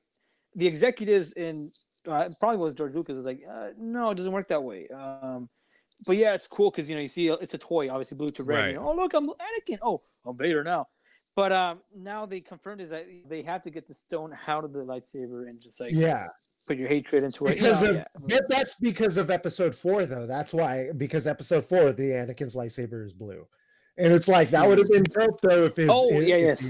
the 0.55 0.67
executives 0.67 1.33
in 1.33 1.71
uh, 2.09 2.29
probably 2.41 2.59
was 2.59 2.75
george 2.75 2.95
lucas 2.95 3.17
was 3.17 3.25
like 3.27 3.41
uh, 3.51 3.69
no 3.79 4.11
it 4.11 4.17
doesn't 4.17 4.33
work 4.33 4.49
that 4.49 4.63
way. 4.63 4.89
Um 4.95 5.49
but 6.07 6.17
yeah 6.17 6.35
it's 6.35 6.49
cool 6.49 6.71
because 6.71 6.89
you 6.89 6.97
know 6.97 7.03
you 7.03 7.09
see 7.09 7.29
it's 7.29 7.55
a 7.55 7.59
toy 7.59 7.91
obviously 7.91 8.17
blue 8.17 8.31
to 8.31 8.43
red 8.43 8.65
Right. 8.65 8.69
you 8.69 8.75
know, 8.75 8.89
oh 8.91 8.95
look 8.95 9.15
i'm 9.15 9.29
anakin. 9.29 9.79
Oh 9.83 10.03
i'm 10.27 10.37
vader 10.37 10.65
now 10.65 10.87
but 11.37 11.53
um 11.53 11.81
now 11.95 12.27
they 12.27 12.41
confirmed 12.41 12.81
is 12.81 12.91
that 12.91 13.07
they 13.29 13.43
have 13.43 13.63
to 13.63 13.71
get 13.71 13.87
the 13.87 13.95
stone 13.95 14.37
out 14.47 14.65
of 14.65 14.73
the 14.73 14.81
lightsaber 14.81 15.49
and 15.49 15.61
just 15.61 15.81
like 15.81 15.93
Yeah. 15.95 16.27
put 16.67 16.77
your 16.79 16.89
hatred 16.89 17.25
into 17.25 17.47
it. 17.47 17.55
Because 17.57 17.83
Yeah, 17.83 17.91
of 17.91 18.23
yeah. 18.29 18.39
that's 18.49 18.77
because 18.77 19.17
of 19.17 19.31
episode 19.31 19.75
four 19.75 20.07
though. 20.07 20.27
That's 20.27 20.53
why 20.53 20.91
because 20.97 21.27
episode 21.27 21.65
four 21.65 21.93
the 21.93 22.11
Anakin's 22.11 22.55
lightsaber 22.57 23.05
is 23.05 23.13
blue. 23.13 23.47
And 23.99 24.13
it's 24.13 24.29
like 24.29 24.51
that 24.51 24.67
would 24.67 24.79
have 24.79 24.89
been 24.89 25.03
dope 25.03 25.41
though 25.41 25.65
if 25.65 25.77
his 25.77 25.91
Oh 25.93 26.11
if- 26.11 26.25
yeah, 26.25 26.37
yes. 26.37 26.61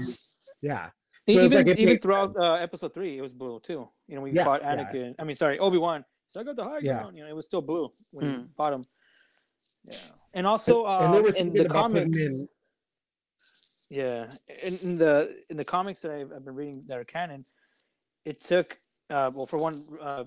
he- 0.61 0.67
yeah. 0.67 0.89
So 1.29 1.39
even 1.43 1.65
like 1.65 1.67
even 1.77 1.85
made 1.93 2.01
throughout 2.01 2.35
uh, 2.35 2.53
episode 2.55 2.93
three, 2.93 3.17
it 3.17 3.21
was 3.21 3.31
blue 3.31 3.59
too. 3.63 3.87
You 4.07 4.15
know, 4.15 4.21
when 4.21 4.31
you 4.31 4.37
Yeah, 4.37 4.43
fought 4.43 4.61
yeah. 4.63 4.75
Anakin. 4.75 5.15
I 5.19 5.23
mean, 5.23 5.35
sorry, 5.35 5.59
Obi 5.59 5.77
Wan. 5.77 6.03
So 6.27 6.41
I 6.41 6.43
got 6.43 6.55
the 6.55 6.63
high 6.63 6.79
Yeah. 6.81 6.95
ground. 6.97 7.15
You 7.15 7.23
know, 7.23 7.29
it 7.29 7.35
was 7.35 7.45
still 7.45 7.61
blue 7.61 7.91
when 8.11 8.25
you 8.25 8.31
Mm. 8.39 8.55
fought 8.55 8.73
him. 8.73 8.85
Yeah, 9.85 9.95
and 10.33 10.47
also 10.47 10.85
and 10.85 11.13
they 11.13 11.17
um, 11.19 11.23
were 11.23 11.29
in 11.35 11.53
the 11.53 11.65
about 11.65 11.73
comics. 11.91 12.19
in 12.19 12.47
Yeah, 13.91 14.27
in, 14.63 14.77
in 14.77 14.97
the 14.97 15.43
in 15.49 15.57
the 15.57 15.65
comics 15.65 16.01
that 16.03 16.11
I've, 16.11 16.31
I've 16.31 16.45
been 16.45 16.55
reading 16.55 16.85
that 16.87 16.97
are 16.97 17.03
canon, 17.03 17.43
it 18.23 18.41
took 18.41 18.77
uh, 19.09 19.31
well 19.33 19.45
for 19.45 19.57
one 19.57 19.83
uh, 20.01 20.23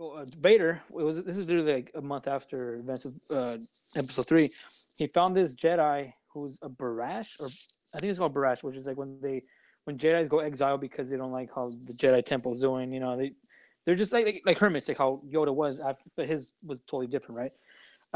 uh, 0.00 0.24
Vader. 0.40 0.80
It 0.88 1.02
was 1.02 1.22
this 1.22 1.36
is 1.36 1.48
literally 1.48 1.74
like 1.74 1.90
a 1.94 2.00
month 2.00 2.26
after 2.26 2.76
events 2.76 3.04
of 3.04 3.14
uh, 3.30 3.58
episode 3.94 4.26
three. 4.26 4.50
He 4.94 5.06
found 5.06 5.36
this 5.36 5.54
Jedi 5.54 6.14
who's 6.32 6.58
a 6.62 6.70
Barash, 6.70 7.38
or 7.40 7.48
I 7.94 8.00
think 8.00 8.08
it's 8.08 8.18
called 8.18 8.34
Barash, 8.34 8.62
which 8.62 8.76
is 8.76 8.86
like 8.86 8.96
when 8.96 9.20
they 9.20 9.42
when 9.84 9.98
Jedi's 9.98 10.30
go 10.30 10.38
exile 10.38 10.78
because 10.78 11.10
they 11.10 11.18
don't 11.18 11.32
like 11.32 11.50
how 11.54 11.68
the 11.84 11.92
Jedi 11.92 12.24
Temple's 12.24 12.62
doing. 12.62 12.90
You 12.90 13.00
know, 13.00 13.18
they 13.18 13.32
they're 13.84 13.94
just 13.94 14.14
like 14.14 14.24
like, 14.24 14.40
like 14.46 14.58
hermits, 14.58 14.88
like 14.88 14.96
how 14.96 15.20
Yoda 15.30 15.54
was, 15.54 15.78
after, 15.78 16.04
but 16.16 16.26
his 16.26 16.54
was 16.64 16.80
totally 16.86 17.06
different, 17.06 17.36
right? 17.36 17.52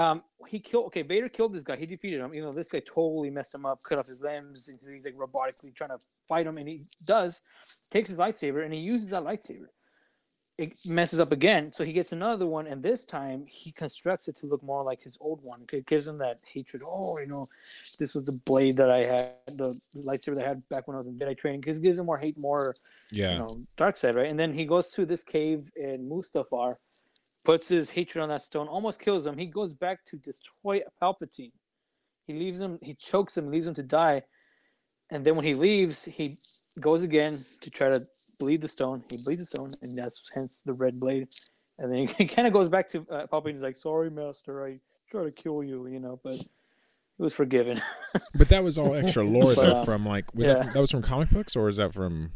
Um, 0.00 0.22
he 0.48 0.58
killed. 0.58 0.86
Okay, 0.86 1.02
Vader 1.02 1.28
killed 1.28 1.52
this 1.52 1.62
guy. 1.62 1.76
He 1.76 1.84
defeated 1.84 2.20
him. 2.20 2.32
You 2.32 2.40
know, 2.40 2.52
this 2.52 2.68
guy 2.68 2.80
totally 2.86 3.28
messed 3.28 3.54
him 3.54 3.66
up, 3.66 3.82
cut 3.82 3.98
off 3.98 4.06
his 4.06 4.20
limbs, 4.22 4.68
and 4.68 4.78
he's 4.94 5.04
like 5.04 5.14
robotically 5.14 5.74
trying 5.74 5.90
to 5.90 5.98
fight 6.26 6.46
him, 6.46 6.56
and 6.56 6.66
he 6.66 6.84
does. 7.04 7.42
Takes 7.90 8.08
his 8.08 8.18
lightsaber 8.18 8.64
and 8.64 8.72
he 8.72 8.80
uses 8.80 9.10
that 9.10 9.24
lightsaber. 9.24 9.66
It 10.56 10.78
messes 10.86 11.20
up 11.20 11.32
again, 11.32 11.72
so 11.72 11.84
he 11.84 11.92
gets 11.92 12.12
another 12.12 12.46
one, 12.46 12.66
and 12.66 12.82
this 12.82 13.04
time 13.04 13.44
he 13.46 13.72
constructs 13.72 14.28
it 14.28 14.36
to 14.38 14.46
look 14.46 14.62
more 14.62 14.82
like 14.82 15.02
his 15.02 15.16
old 15.20 15.40
one. 15.42 15.64
It 15.72 15.86
gives 15.86 16.06
him 16.06 16.18
that 16.18 16.38
hatred. 16.50 16.82
Oh, 16.84 17.18
you 17.18 17.26
know, 17.26 17.46
this 17.98 18.14
was 18.14 18.24
the 18.24 18.32
blade 18.32 18.76
that 18.78 18.90
I 18.90 18.98
had, 18.98 19.32
the 19.48 19.78
lightsaber 19.96 20.36
that 20.36 20.44
I 20.44 20.48
had 20.48 20.68
back 20.70 20.86
when 20.86 20.96
I 20.96 20.98
was 21.00 21.08
in 21.08 21.18
Jedi 21.18 21.36
training. 21.36 21.60
Because 21.60 21.78
it 21.78 21.82
gives 21.82 21.98
him 21.98 22.06
more 22.06 22.18
hate, 22.18 22.38
more 22.38 22.74
Yeah. 23.10 23.32
you 23.32 23.38
know, 23.38 23.56
dark 23.76 23.96
side, 23.96 24.16
right? 24.16 24.28
And 24.28 24.38
then 24.38 24.52
he 24.52 24.64
goes 24.64 24.90
to 24.90 25.04
this 25.04 25.22
cave 25.22 25.70
in 25.76 26.08
Mustafar, 26.08 26.76
puts 27.44 27.68
his 27.68 27.90
hatred 27.90 28.22
on 28.22 28.28
that 28.28 28.42
stone, 28.42 28.68
almost 28.68 29.00
kills 29.00 29.26
him. 29.26 29.36
He 29.36 29.46
goes 29.46 29.72
back 29.72 30.04
to 30.06 30.16
destroy 30.16 30.82
Palpatine. 31.02 31.52
He 32.26 32.34
leaves 32.34 32.60
him, 32.60 32.78
he 32.82 32.94
chokes 32.94 33.36
him, 33.36 33.50
leaves 33.50 33.66
him 33.66 33.74
to 33.74 33.82
die. 33.82 34.22
And 35.10 35.24
then 35.24 35.34
when 35.34 35.44
he 35.44 35.54
leaves, 35.54 36.04
he 36.04 36.38
goes 36.78 37.02
again 37.02 37.44
to 37.60 37.70
try 37.70 37.88
to 37.88 38.06
bleed 38.38 38.60
the 38.60 38.68
stone. 38.68 39.02
He 39.10 39.18
bleeds 39.24 39.40
the 39.40 39.46
stone, 39.46 39.74
and 39.82 39.98
that's 39.98 40.20
hence 40.32 40.60
the 40.64 40.72
red 40.72 41.00
blade. 41.00 41.28
And 41.78 41.92
then 41.92 42.08
he 42.18 42.26
kind 42.26 42.46
of 42.46 42.52
goes 42.52 42.68
back 42.68 42.88
to 42.90 43.06
uh, 43.10 43.26
Palpatine. 43.26 43.54
He's 43.54 43.62
like, 43.62 43.76
"Sorry, 43.76 44.10
Master, 44.10 44.64
I 44.64 44.78
tried 45.10 45.24
to 45.24 45.30
kill 45.32 45.64
you," 45.64 45.88
you 45.88 45.98
know, 45.98 46.20
but 46.22 46.34
it 46.34 46.48
was 47.18 47.34
forgiven. 47.34 47.82
But 48.34 48.48
that 48.48 48.64
was 48.64 48.78
all 48.78 48.94
extra 48.94 49.24
lore 49.24 49.54
But, 49.54 49.66
though 49.66 49.72
uh, 49.72 49.84
from 49.84 50.06
like 50.06 50.32
was 50.34 50.46
yeah. 50.46 50.54
that, 50.54 50.72
that 50.72 50.80
was 50.80 50.90
from 50.90 51.02
comic 51.02 51.30
books 51.30 51.54
or 51.54 51.68
is 51.68 51.76
that 51.76 51.92
from 51.92 52.32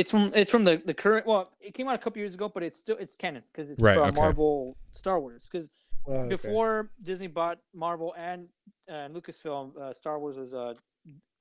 It's 0.00 0.10
from 0.12 0.32
it's 0.34 0.50
from 0.50 0.62
the, 0.64 0.80
the 0.84 0.94
current. 0.94 1.26
Well, 1.26 1.50
it 1.60 1.74
came 1.74 1.88
out 1.88 1.94
a 1.96 1.98
couple 1.98 2.18
years 2.20 2.34
ago, 2.34 2.48
but 2.48 2.62
it's 2.62 2.78
still 2.78 2.96
it's 2.98 3.16
canon 3.16 3.42
because 3.52 3.68
it's 3.70 3.80
Right, 3.82 3.96
from 3.96 4.08
okay. 4.08 4.16
Marvel 4.20 4.76
Star 4.92 5.18
Wars. 5.20 5.48
Because 5.50 5.68
Oh, 6.06 6.12
okay. 6.20 6.28
before 6.30 6.88
Disney 7.04 7.26
bought 7.26 7.58
Marvel 7.74 8.14
and 8.16 8.48
uh, 8.88 9.08
Lucasfilm, 9.14 9.76
uh, 9.76 9.92
Star 9.92 10.18
Wars 10.18 10.36
was 10.38 10.54
uh 10.54 10.72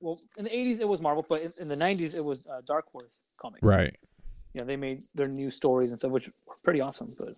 well 0.01 0.20
in 0.38 0.43
the 0.45 0.53
eighties 0.53 0.80
it 0.80 0.88
was 0.88 0.99
Marvel, 0.99 1.26
but 1.30 1.41
in, 1.41 1.53
in 1.60 1.68
the 1.70 1.76
nineties 1.76 2.14
it 2.16 2.26
was 2.26 2.45
uh, 2.47 2.62
Dark 2.68 2.86
Horse 2.91 3.20
comic. 3.39 3.60
right? 3.62 3.95
Yeah, 4.53 4.64
they 4.66 4.76
made 4.76 5.03
their 5.16 5.28
new 5.28 5.51
stories 5.51 5.91
and 5.91 5.99
stuff, 5.99 6.12
which 6.12 6.28
were 6.47 6.55
pretty 6.64 6.82
awesome. 6.82 7.16
But 7.18 7.36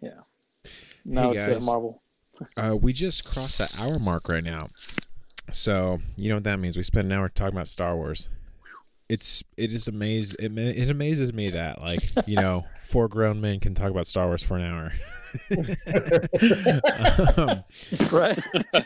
yeah, 0.00 0.20
now 1.04 1.30
it's 1.32 1.44
guys. 1.46 1.62
uh, 1.68 1.70
Marvel. 1.70 2.00
Uh, 2.56 2.76
we 2.80 2.92
just 2.92 3.24
crossed 3.24 3.58
the 3.58 3.68
hour 3.78 3.98
mark 4.00 4.28
right 4.28 4.42
now, 4.42 4.66
so 5.52 5.98
you 6.16 6.28
know 6.30 6.36
what 6.36 6.44
that 6.44 6.58
means. 6.58 6.76
We 6.76 6.82
spent 6.82 7.04
an 7.06 7.12
hour 7.12 7.28
talking 7.28 7.54
about 7.54 7.68
Star 7.68 7.94
Wars. 7.96 8.30
It's 9.10 9.42
it 9.56 9.72
is 9.72 9.88
amaze 9.88 10.34
it, 10.34 10.56
it 10.56 10.88
amazes 10.88 11.32
me 11.32 11.50
that 11.50 11.80
like 11.80 12.00
you 12.28 12.36
know 12.36 12.64
four 12.80 13.08
grown 13.08 13.40
men 13.40 13.58
can 13.58 13.74
talk 13.74 13.90
about 13.90 14.06
Star 14.06 14.28
Wars 14.28 14.40
for 14.40 14.56
an 14.56 14.62
hour. 14.62 14.92
um, 17.36 17.64
right, 18.12 18.38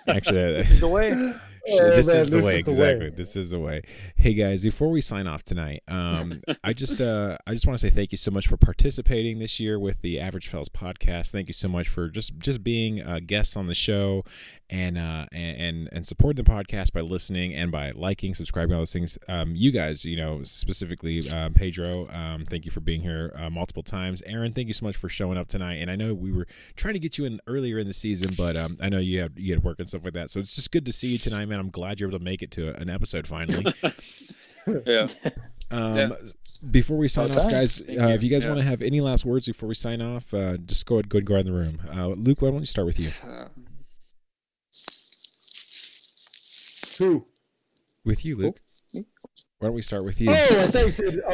actually, 0.09 0.63
This 0.63 0.81
the 0.81 0.89
way. 0.89 1.35
Oh, 1.67 1.91
this 1.91 2.09
man, 2.09 2.17
is 2.19 2.31
the 2.31 2.37
this 2.37 2.45
way 2.45 2.59
is 2.59 2.65
the 2.65 2.71
exactly. 2.73 3.07
Way. 3.07 3.15
this 3.17 3.37
is 3.37 3.51
the 3.51 3.59
way. 3.59 3.83
Hey 4.17 4.35
guys 4.35 4.63
before 4.63 4.91
we 4.91 5.01
sign 5.01 5.27
off 5.27 5.43
tonight 5.45 5.83
um 5.89 6.43
i 6.63 6.73
just 6.73 7.01
uh 7.01 7.39
i 7.47 7.53
just 7.53 7.67
want 7.67 7.79
to 7.79 7.87
say 7.87 7.91
thank 7.95 8.13
you 8.13 8.19
so 8.19 8.31
much 8.31 8.47
for 8.47 8.57
participating 8.57 9.39
this 9.39 9.59
year 9.59 9.79
with 9.79 10.03
the 10.03 10.21
average 10.21 10.49
fellas 10.49 10.69
podcast. 10.69 11.31
Thank 11.31 11.49
you 11.49 11.55
so 11.55 11.69
much 11.69 11.89
for 11.89 12.09
just 12.09 12.39
just 12.39 12.63
being 12.63 13.03
uh, 13.03 13.21
guests 13.25 13.57
on 13.57 13.67
the 13.67 13.75
show 13.75 14.25
and 14.69 14.99
uh 14.99 15.27
and 15.33 15.61
and, 15.61 15.89
and 15.93 16.07
supporting 16.07 16.43
the 16.43 16.51
podcast 16.51 16.93
by 16.93 17.01
listening 17.01 17.55
and 17.55 17.71
by 17.73 17.93
liking 17.93 18.35
subscribing 18.35 18.75
all 18.75 18.81
those 18.81 18.93
things. 18.93 19.19
Um 19.29 19.55
you 19.55 19.71
guys 19.73 20.05
you 20.05 20.17
know 20.17 20.43
specifically 20.43 21.29
um, 21.31 21.55
pedro 21.55 22.09
um 22.11 22.45
thank 22.45 22.67
you 22.67 22.73
for 22.73 22.81
being 22.81 23.01
here 23.01 23.35
uh, 23.39 23.49
multiple 23.49 23.83
times. 23.83 24.23
Aaron 24.27 24.53
thank 24.53 24.67
you 24.69 24.75
so 24.75 24.85
much 24.85 24.97
for 24.97 25.09
showing 25.09 25.39
up 25.39 25.49
tonight. 25.49 25.77
And 25.77 25.91
i 25.91 25.97
know 25.97 26.13
we 26.13 26.31
were 26.31 26.47
trying 26.77 26.95
to 26.95 27.01
get 27.01 27.17
you 27.17 27.25
in 27.25 27.41
earlier 27.47 27.79
in 27.79 27.87
the 27.87 27.95
season 27.95 28.31
but 28.37 28.57
um 28.57 28.77
i 28.83 28.89
know 28.91 28.99
you 28.99 29.21
had 29.21 29.33
you 29.37 29.55
had 29.55 29.65
work 29.65 29.79
and 29.79 29.89
stuff 29.89 30.05
like 30.05 30.15
that. 30.15 30.31
So 30.31 30.41
it's 30.41 30.55
just 30.55 30.71
good 30.71 30.85
to 30.87 30.93
see 30.93 31.09
you 31.09 31.19
tonight 31.19 31.47
man 31.47 31.54
i'm 31.61 31.71
glad 31.71 32.01
you're 32.01 32.09
able 32.09 32.19
to 32.19 32.25
make 32.25 32.43
it 32.43 32.51
to 32.51 32.75
an 32.81 32.89
episode 32.91 33.27
finally 33.27 33.65
Yeah. 34.87 35.07
um 35.71 35.97
Yeah. 35.97 36.09
before 36.71 36.97
we 36.97 37.09
sign 37.09 37.29
Well 37.31 37.41
off 37.47 37.51
guys 37.51 37.81
uh, 37.83 37.85
you. 37.89 37.99
if 38.15 38.23
you 38.23 38.31
guys 38.31 38.45
Yeah. 38.45 38.51
want 38.51 38.61
to 38.61 38.67
have 38.67 38.83
any 38.83 39.01
last 39.01 39.25
words 39.25 39.47
before 39.47 39.69
we 39.69 39.75
sign 39.75 40.01
off 40.01 40.33
uh 40.35 40.57
just 40.59 40.87
go 40.87 40.97
ahead 40.97 41.09
go 41.09 41.19
ahead 41.19 41.23
and 41.23 41.29
go 41.29 41.35
around 41.35 41.47
the 41.47 41.53
room 41.53 41.81
uh 41.99 42.09
luke 42.09 42.43
why 42.43 42.51
don't 42.51 42.61
we 42.61 42.67
start 42.67 42.87
with 42.87 42.99
you 42.99 43.11
Uh, 43.23 43.49
Who? 46.99 47.27
with 48.05 48.25
you 48.25 48.37
luke 48.37 48.61
me? 48.93 49.05
why 49.59 49.69
don't 49.69 49.75
we 49.75 49.83
start 49.83 50.05
with 50.05 50.21
you 50.21 50.31
Oh, 50.31 50.35
I 50.35 50.67
thought 50.69 50.99
you. 50.99 51.23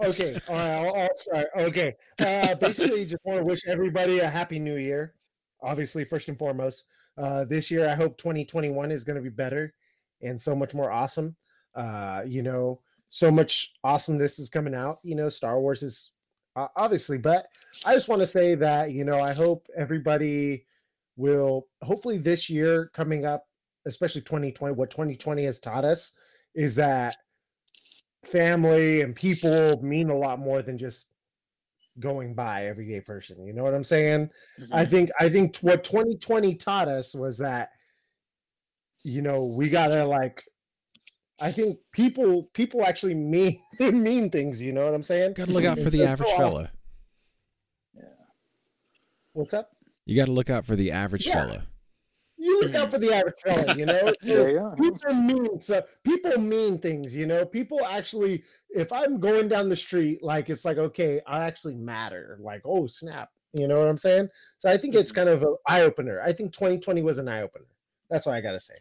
Oh, 0.00 0.08
okay, 0.08 0.36
all 0.48 0.54
right, 0.56 0.70
I'll, 0.72 0.96
I'll 0.96 1.16
start. 1.16 1.46
Okay, 1.56 1.94
uh, 2.18 2.54
basically, 2.56 3.04
just 3.04 3.24
want 3.24 3.38
to 3.38 3.44
wish 3.44 3.60
everybody 3.68 4.18
a 4.18 4.28
happy 4.28 4.58
New 4.58 4.76
Year. 4.76 5.14
Obviously, 5.62 6.04
first 6.04 6.28
and 6.28 6.38
foremost, 6.38 6.86
uh, 7.18 7.44
this 7.44 7.70
year 7.70 7.88
I 7.88 7.94
hope 7.94 8.18
2021 8.18 8.90
is 8.90 9.04
going 9.04 9.16
to 9.16 9.22
be 9.22 9.28
better 9.28 9.72
and 10.22 10.40
so 10.40 10.54
much 10.54 10.74
more 10.74 10.90
awesome. 10.90 11.36
Uh, 11.74 12.22
you 12.26 12.42
know, 12.42 12.80
so 13.08 13.30
much 13.30 13.74
awesomeness 13.84 14.38
is 14.38 14.48
coming 14.48 14.74
out. 14.74 14.98
You 15.02 15.14
know, 15.14 15.28
Star 15.28 15.60
Wars 15.60 15.82
is 15.82 16.12
uh, 16.56 16.68
obviously, 16.76 17.18
but 17.18 17.46
I 17.84 17.94
just 17.94 18.08
want 18.08 18.20
to 18.20 18.26
say 18.26 18.54
that 18.56 18.92
you 18.92 19.04
know 19.04 19.20
I 19.20 19.32
hope 19.32 19.66
everybody 19.76 20.64
will 21.16 21.68
hopefully 21.82 22.18
this 22.18 22.48
year 22.50 22.90
coming 22.94 23.24
up, 23.24 23.46
especially 23.86 24.22
2020. 24.22 24.74
What 24.74 24.90
2020 24.90 25.44
has 25.44 25.60
taught 25.60 25.84
us 25.84 26.12
is 26.54 26.74
that 26.76 27.16
family 28.24 29.00
and 29.00 29.16
people 29.16 29.80
mean 29.82 30.10
a 30.10 30.16
lot 30.16 30.38
more 30.38 30.62
than 30.62 30.78
just 30.78 31.11
going 32.00 32.34
by 32.34 32.64
everyday 32.64 33.00
person 33.00 33.44
you 33.44 33.52
know 33.52 33.62
what 33.62 33.74
i'm 33.74 33.84
saying 33.84 34.30
i 34.72 34.82
mm-hmm. 34.82 34.90
think 34.90 35.10
i 35.20 35.28
think 35.28 35.54
t- 35.54 35.66
what 35.66 35.84
2020 35.84 36.54
taught 36.54 36.88
us 36.88 37.14
was 37.14 37.36
that 37.38 37.70
you 39.04 39.20
know 39.20 39.44
we 39.44 39.68
gotta 39.68 40.04
like 40.04 40.42
i 41.40 41.50
think 41.50 41.78
people 41.92 42.44
people 42.54 42.84
actually 42.84 43.14
mean 43.14 43.60
mean 43.80 44.30
things 44.30 44.62
you 44.62 44.72
know 44.72 44.84
what 44.84 44.94
i'm 44.94 45.02
saying 45.02 45.34
gotta 45.34 45.52
look 45.52 45.64
out 45.64 45.78
for 45.78 45.90
the 45.90 46.04
average 46.04 46.30
fella. 46.30 46.70
Yeah. 47.94 48.02
what's 49.34 49.52
up 49.52 49.70
you 50.06 50.16
gotta 50.16 50.32
look 50.32 50.50
out 50.50 50.64
for 50.64 50.76
the 50.76 50.92
average 50.92 51.26
Yeah. 51.26 51.34
fella 51.34 51.66
you 52.42 52.60
look 52.60 52.74
out 52.74 52.90
for 52.90 52.98
the 52.98 53.12
average 53.12 53.40
fella 53.44 53.74
you 53.76 53.86
know? 53.86 54.12
There 54.22 54.50
you 54.50 54.58
go. 54.58 54.74
people 54.78 55.14
mean 55.14 55.60
so 55.60 55.82
people 56.04 56.38
mean 56.38 56.78
things 56.78 57.16
you 57.16 57.26
know? 57.26 57.44
People 57.44 57.84
actually 57.84 58.44
if 58.70 58.92
i'm 58.92 59.18
going 59.18 59.48
down 59.48 59.68
the 59.68 59.76
street 59.76 60.22
like 60.22 60.50
it's 60.50 60.64
like 60.64 60.78
okay 60.78 61.20
i 61.26 61.44
actually 61.44 61.76
matter. 61.76 62.38
Like 62.40 62.62
oh 62.64 62.86
snap 62.86 63.30
you 63.54 63.68
know 63.68 63.78
what 63.78 63.88
i'm 63.88 63.98
saying? 63.98 64.28
So 64.58 64.70
i 64.70 64.76
think 64.76 64.94
it's 64.94 65.12
kind 65.12 65.28
of 65.28 65.42
an 65.42 65.56
eye-opener. 65.68 66.20
I 66.22 66.32
think 66.32 66.52
2020 66.52 67.02
was 67.02 67.18
an 67.18 67.28
eye-opener. 67.28 67.66
That's 68.10 68.26
what 68.26 68.34
i 68.34 68.40
gotta 68.40 68.60
say. 68.60 68.74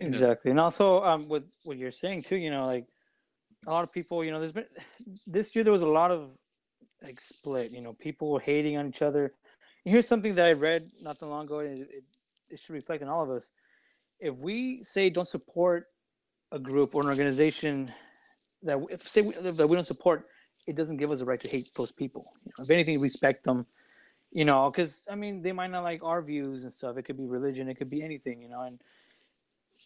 Exactly, 0.00 0.50
and 0.50 0.60
also 0.60 1.02
um, 1.02 1.28
with 1.28 1.44
what 1.64 1.78
you're 1.78 1.90
saying 1.90 2.22
too, 2.22 2.36
you 2.36 2.50
know, 2.50 2.66
like 2.66 2.86
a 3.66 3.70
lot 3.70 3.82
of 3.82 3.92
people, 3.92 4.24
you 4.24 4.30
know, 4.30 4.38
there's 4.38 4.52
been 4.52 4.66
this 5.26 5.54
year 5.54 5.64
there 5.64 5.72
was 5.72 5.82
a 5.82 5.86
lot 5.86 6.10
of 6.10 6.30
like 7.02 7.20
split, 7.20 7.70
you 7.70 7.80
know, 7.80 7.92
people 7.94 8.38
hating 8.38 8.76
on 8.76 8.88
each 8.88 9.02
other. 9.02 9.32
And 9.84 9.92
here's 9.92 10.08
something 10.08 10.34
that 10.34 10.46
I 10.46 10.52
read 10.52 10.90
not 11.00 11.18
too 11.18 11.26
long 11.26 11.44
ago, 11.46 11.60
and 11.60 11.82
it, 11.82 11.88
it, 11.90 12.04
it 12.50 12.60
should 12.60 12.74
reflect 12.74 13.02
on 13.02 13.08
all 13.08 13.22
of 13.22 13.30
us. 13.30 13.50
If 14.20 14.34
we 14.36 14.82
say 14.82 15.10
don't 15.10 15.28
support 15.28 15.88
a 16.52 16.58
group 16.58 16.94
or 16.94 17.02
an 17.02 17.08
organization 17.08 17.92
that 18.62 18.78
if 18.90 19.02
say 19.02 19.22
we, 19.22 19.34
that 19.34 19.68
we 19.68 19.74
don't 19.74 19.86
support, 19.86 20.26
it 20.66 20.74
doesn't 20.74 20.96
give 20.96 21.10
us 21.10 21.20
a 21.20 21.24
right 21.24 21.40
to 21.40 21.48
hate 21.48 21.70
those 21.76 21.92
people. 21.92 22.32
You 22.44 22.52
know, 22.58 22.64
if 22.64 22.70
anything, 22.70 23.00
respect 23.00 23.44
them. 23.44 23.66
You 24.32 24.44
know, 24.44 24.70
because 24.70 25.04
I 25.10 25.14
mean, 25.14 25.42
they 25.42 25.52
might 25.52 25.70
not 25.70 25.82
like 25.82 26.02
our 26.02 26.20
views 26.22 26.64
and 26.64 26.72
stuff. 26.72 26.96
It 26.96 27.04
could 27.04 27.16
be 27.16 27.26
religion, 27.26 27.68
it 27.68 27.76
could 27.76 27.90
be 27.90 28.02
anything. 28.02 28.42
You 28.42 28.48
know, 28.48 28.62
and 28.62 28.80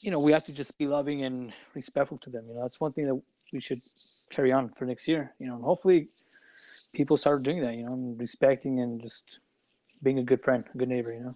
you 0.00 0.10
know, 0.10 0.18
we 0.18 0.32
have 0.32 0.44
to 0.44 0.52
just 0.52 0.78
be 0.78 0.86
loving 0.86 1.24
and 1.24 1.52
respectful 1.74 2.18
to 2.18 2.30
them. 2.30 2.46
You 2.48 2.54
know, 2.54 2.62
that's 2.62 2.80
one 2.80 2.92
thing 2.92 3.06
that 3.06 3.20
we 3.52 3.60
should 3.60 3.82
carry 4.30 4.52
on 4.52 4.70
for 4.70 4.86
next 4.86 5.06
year. 5.06 5.34
You 5.38 5.48
know, 5.48 5.56
and 5.56 5.64
hopefully 5.64 6.08
people 6.92 7.16
start 7.16 7.42
doing 7.42 7.60
that. 7.62 7.74
You 7.74 7.84
know, 7.84 7.92
and 7.92 8.18
respecting 8.18 8.80
and 8.80 9.00
just 9.00 9.40
being 10.02 10.18
a 10.18 10.24
good 10.24 10.42
friend, 10.42 10.64
a 10.74 10.78
good 10.78 10.88
neighbor. 10.88 11.12
You 11.12 11.20
know, 11.20 11.34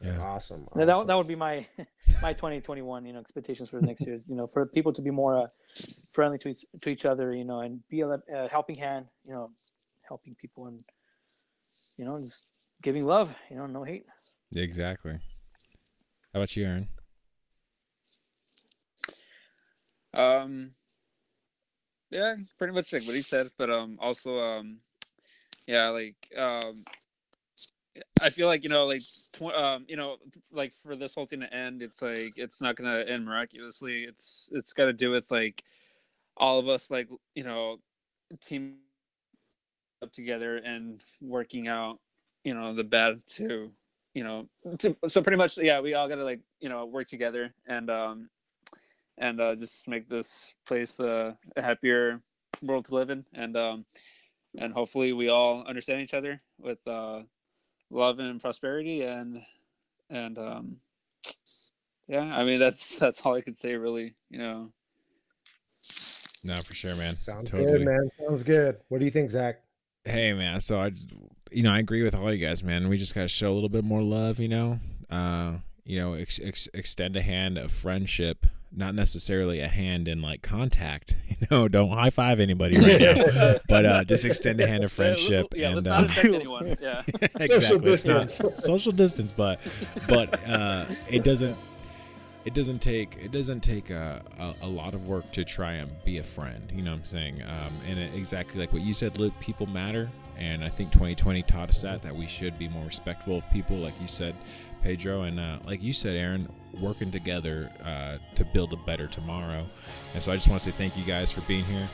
yeah 0.00 0.20
awesome, 0.20 0.66
And 0.74 0.88
that 0.88 0.94
awesome. 0.94 1.06
that 1.08 1.16
would 1.16 1.26
be 1.26 1.34
my 1.34 1.66
my 2.22 2.32
2021. 2.32 3.06
You 3.06 3.12
know, 3.12 3.20
expectations 3.20 3.70
for 3.70 3.80
the 3.80 3.86
next 3.86 4.06
year. 4.06 4.20
You 4.28 4.36
know, 4.36 4.46
for 4.46 4.66
people 4.66 4.92
to 4.92 5.02
be 5.02 5.10
more 5.10 5.36
uh, 5.36 5.46
friendly 6.08 6.38
to 6.38 6.48
each, 6.48 6.64
to 6.82 6.88
each 6.88 7.04
other. 7.04 7.34
You 7.34 7.44
know, 7.44 7.60
and 7.60 7.80
be 7.88 8.00
a 8.02 8.08
uh, 8.08 8.48
helping 8.50 8.76
hand. 8.76 9.06
You 9.24 9.32
know, 9.32 9.50
helping 10.06 10.34
people 10.34 10.66
and 10.66 10.82
you 11.96 12.04
know, 12.04 12.20
just 12.20 12.42
giving 12.82 13.04
love. 13.04 13.30
You 13.50 13.56
know, 13.56 13.66
no 13.66 13.82
hate. 13.82 14.06
exactly 14.54 15.18
how 16.32 16.40
about 16.40 16.56
you 16.56 16.64
aaron 16.66 16.88
Um, 20.14 20.72
yeah, 22.10 22.34
pretty 22.58 22.72
much 22.72 22.92
like 22.92 23.04
what 23.04 23.14
he 23.14 23.22
said, 23.22 23.50
but 23.58 23.70
um, 23.70 23.98
also 24.00 24.40
um, 24.40 24.78
yeah, 25.66 25.88
like 25.88 26.16
um, 26.36 26.84
I 28.20 28.30
feel 28.30 28.46
like 28.46 28.62
you 28.62 28.68
know, 28.68 28.86
like 28.86 29.04
tw- 29.32 29.54
um, 29.54 29.84
you 29.88 29.96
know, 29.96 30.16
like 30.52 30.72
for 30.74 30.96
this 30.96 31.14
whole 31.14 31.26
thing 31.26 31.40
to 31.40 31.54
end, 31.54 31.82
it's 31.82 32.02
like 32.02 32.34
it's 32.36 32.60
not 32.60 32.76
gonna 32.76 33.00
end 33.00 33.24
miraculously. 33.24 34.04
It's 34.04 34.48
it's 34.52 34.72
got 34.72 34.86
to 34.86 34.92
do 34.92 35.10
with 35.10 35.30
like 35.30 35.64
all 36.36 36.58
of 36.58 36.68
us, 36.68 36.90
like 36.90 37.08
you 37.34 37.44
know, 37.44 37.78
team 38.40 38.76
up 40.02 40.12
together 40.12 40.58
and 40.58 41.02
working 41.20 41.68
out, 41.68 41.98
you 42.44 42.54
know, 42.54 42.74
the 42.74 42.84
bad 42.84 43.20
to, 43.26 43.72
you 44.14 44.24
know, 44.24 44.48
to, 44.78 44.96
so 45.08 45.22
pretty 45.22 45.36
much, 45.36 45.58
yeah, 45.58 45.80
we 45.80 45.94
all 45.94 46.08
got 46.08 46.16
to 46.16 46.24
like, 46.24 46.40
you 46.60 46.68
know, 46.68 46.86
work 46.86 47.08
together 47.08 47.52
and, 47.66 47.90
um, 47.90 48.30
and 49.18 49.40
uh, 49.40 49.56
just 49.56 49.88
make 49.88 50.08
this 50.08 50.52
place 50.66 50.98
a 51.00 51.36
happier 51.56 52.22
world 52.62 52.84
to 52.86 52.94
live 52.94 53.10
in, 53.10 53.24
and 53.34 53.56
um, 53.56 53.84
and 54.56 54.72
hopefully 54.72 55.12
we 55.12 55.28
all 55.28 55.64
understand 55.64 56.00
each 56.00 56.14
other 56.14 56.40
with 56.58 56.86
uh, 56.86 57.22
love 57.90 58.18
and 58.18 58.40
prosperity, 58.40 59.02
and 59.02 59.42
and 60.10 60.38
um, 60.38 60.76
yeah, 62.06 62.36
I 62.36 62.44
mean 62.44 62.60
that's 62.60 62.96
that's 62.98 63.24
all 63.24 63.34
I 63.34 63.40
could 63.40 63.56
say 63.56 63.74
really, 63.74 64.14
you 64.30 64.38
know. 64.38 64.72
No, 66.44 66.56
for 66.60 66.74
sure, 66.74 66.94
man. 66.96 67.16
Sounds 67.16 67.50
totally. 67.50 67.78
good, 67.78 67.84
man. 67.84 68.08
Sounds 68.18 68.42
good. 68.42 68.78
What 68.88 68.98
do 68.98 69.04
you 69.04 69.10
think, 69.10 69.30
Zach? 69.30 69.60
Hey, 70.04 70.32
man. 70.32 70.60
So 70.60 70.80
I, 70.80 70.92
you 71.50 71.62
know, 71.64 71.72
I 71.72 71.78
agree 71.80 72.02
with 72.02 72.14
all 72.14 72.32
you 72.32 72.44
guys, 72.44 72.62
man. 72.62 72.88
We 72.88 72.96
just 72.96 73.14
gotta 73.14 73.28
show 73.28 73.52
a 73.52 73.54
little 73.54 73.68
bit 73.68 73.84
more 73.84 74.02
love, 74.02 74.38
you 74.38 74.48
know. 74.48 74.78
Uh, 75.10 75.54
you 75.84 76.00
know, 76.00 76.14
ex- 76.14 76.40
ex- 76.42 76.68
extend 76.74 77.16
a 77.16 77.22
hand 77.22 77.58
of 77.58 77.72
friendship, 77.72 78.46
not 78.74 78.94
necessarily 78.94 79.60
a 79.60 79.68
hand 79.68 80.08
in 80.08 80.22
like 80.22 80.42
contact. 80.42 81.14
You 81.40 81.46
know, 81.52 81.68
don't 81.68 81.90
high 81.90 82.10
five 82.10 82.40
anybody 82.40 82.76
right 82.80 83.00
now, 83.00 83.58
but 83.68 83.86
uh, 83.86 84.02
just 84.02 84.24
extend 84.24 84.60
a 84.60 84.66
hand 84.66 84.82
of 84.82 84.90
friendship. 84.90 85.54
Yeah, 85.54 85.68
let's 85.68 85.86
and, 85.86 86.08
not 86.08 86.24
uh, 86.24 86.34
anyone. 86.34 86.76
Yeah. 86.80 87.04
exactly. 87.22 87.92
It's 87.92 88.04
not- 88.04 88.26
distance. 88.26 88.64
social 88.64 88.90
distance, 88.90 89.30
but 89.30 89.60
but 90.08 90.44
uh, 90.48 90.86
it 91.08 91.22
doesn't 91.22 91.56
it 92.44 92.54
doesn't 92.54 92.80
take 92.80 93.18
it 93.22 93.30
doesn't 93.30 93.60
take 93.60 93.90
a, 93.90 94.20
a, 94.40 94.54
a 94.62 94.66
lot 94.66 94.94
of 94.94 95.06
work 95.06 95.30
to 95.32 95.44
try 95.44 95.74
and 95.74 95.90
be 96.04 96.18
a 96.18 96.24
friend. 96.24 96.72
You 96.74 96.82
know 96.82 96.90
what 96.90 97.00
I'm 97.00 97.06
saying? 97.06 97.42
Um, 97.42 97.72
and 97.88 98.00
it, 98.00 98.12
exactly 98.14 98.58
like 98.58 98.72
what 98.72 98.82
you 98.82 98.94
said, 98.94 99.18
Luke. 99.18 99.34
People 99.38 99.66
matter, 99.66 100.10
and 100.36 100.64
I 100.64 100.68
think 100.68 100.90
2020 100.90 101.42
taught 101.42 101.68
us 101.68 101.82
that 101.82 102.02
that 102.02 102.16
we 102.16 102.26
should 102.26 102.58
be 102.58 102.68
more 102.68 102.84
respectful 102.84 103.38
of 103.38 103.48
people, 103.52 103.76
like 103.76 103.94
you 104.00 104.08
said, 104.08 104.34
Pedro, 104.82 105.22
and 105.22 105.38
uh, 105.38 105.58
like 105.64 105.82
you 105.82 105.92
said, 105.92 106.16
Aaron, 106.16 106.48
working 106.80 107.10
together 107.10 107.70
uh, 107.84 108.18
to 108.34 108.44
build 108.44 108.72
a 108.72 108.76
better 108.76 109.06
tomorrow. 109.06 109.66
And 110.14 110.22
so 110.22 110.32
I 110.32 110.36
just 110.36 110.48
want 110.48 110.62
to 110.62 110.70
say 110.70 110.76
thank 110.76 110.96
you 110.96 111.04
guys 111.04 111.30
for 111.30 111.40
being 111.42 111.64
here. 111.64 111.88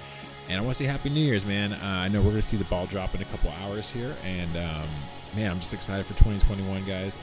And 0.48 0.58
I 0.58 0.60
want 0.60 0.76
to 0.76 0.84
say 0.84 0.90
Happy 0.90 1.08
New 1.08 1.20
Year's, 1.20 1.44
man. 1.44 1.72
Uh, 1.72 1.78
I 1.82 2.08
know 2.08 2.20
we're 2.20 2.30
going 2.30 2.36
to 2.36 2.42
see 2.42 2.56
the 2.56 2.64
ball 2.64 2.86
drop 2.86 3.14
in 3.14 3.22
a 3.22 3.24
couple 3.26 3.50
hours 3.62 3.90
here. 3.90 4.14
And, 4.24 4.56
um, 4.56 4.88
man, 5.34 5.50
I'm 5.50 5.60
just 5.60 5.72
excited 5.72 6.04
for 6.04 6.12
2021, 6.14 6.84
guys. 6.84 7.20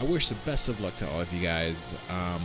I 0.00 0.04
wish 0.04 0.30
the 0.30 0.34
best 0.46 0.68
of 0.70 0.80
luck 0.80 0.96
to 0.96 1.10
all 1.10 1.20
of 1.20 1.32
you 1.32 1.42
guys. 1.42 1.94
Um, 2.08 2.42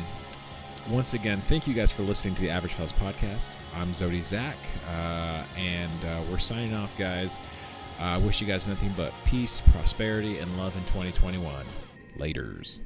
once 0.89 1.13
again, 1.13 1.41
thank 1.47 1.65
you 1.65 1.73
guys 1.73 1.91
for 1.91 2.03
listening 2.03 2.35
to 2.35 2.41
the 2.41 2.49
Average 2.49 2.73
Fellas 2.73 2.91
podcast. 2.91 3.55
I'm 3.73 3.91
Zodi 3.91 4.21
Zach, 4.21 4.57
uh, 4.87 5.43
and 5.57 6.05
uh, 6.05 6.21
we're 6.29 6.37
signing 6.37 6.73
off, 6.75 6.95
guys. 6.97 7.39
I 7.97 8.17
wish 8.17 8.41
you 8.41 8.45
guys 8.45 8.67
nothing 8.67 8.93
but 8.97 9.13
peace, 9.25 9.61
prosperity, 9.61 10.39
and 10.39 10.57
love 10.57 10.75
in 10.75 10.83
2021. 10.85 11.65
Laters. 12.17 12.81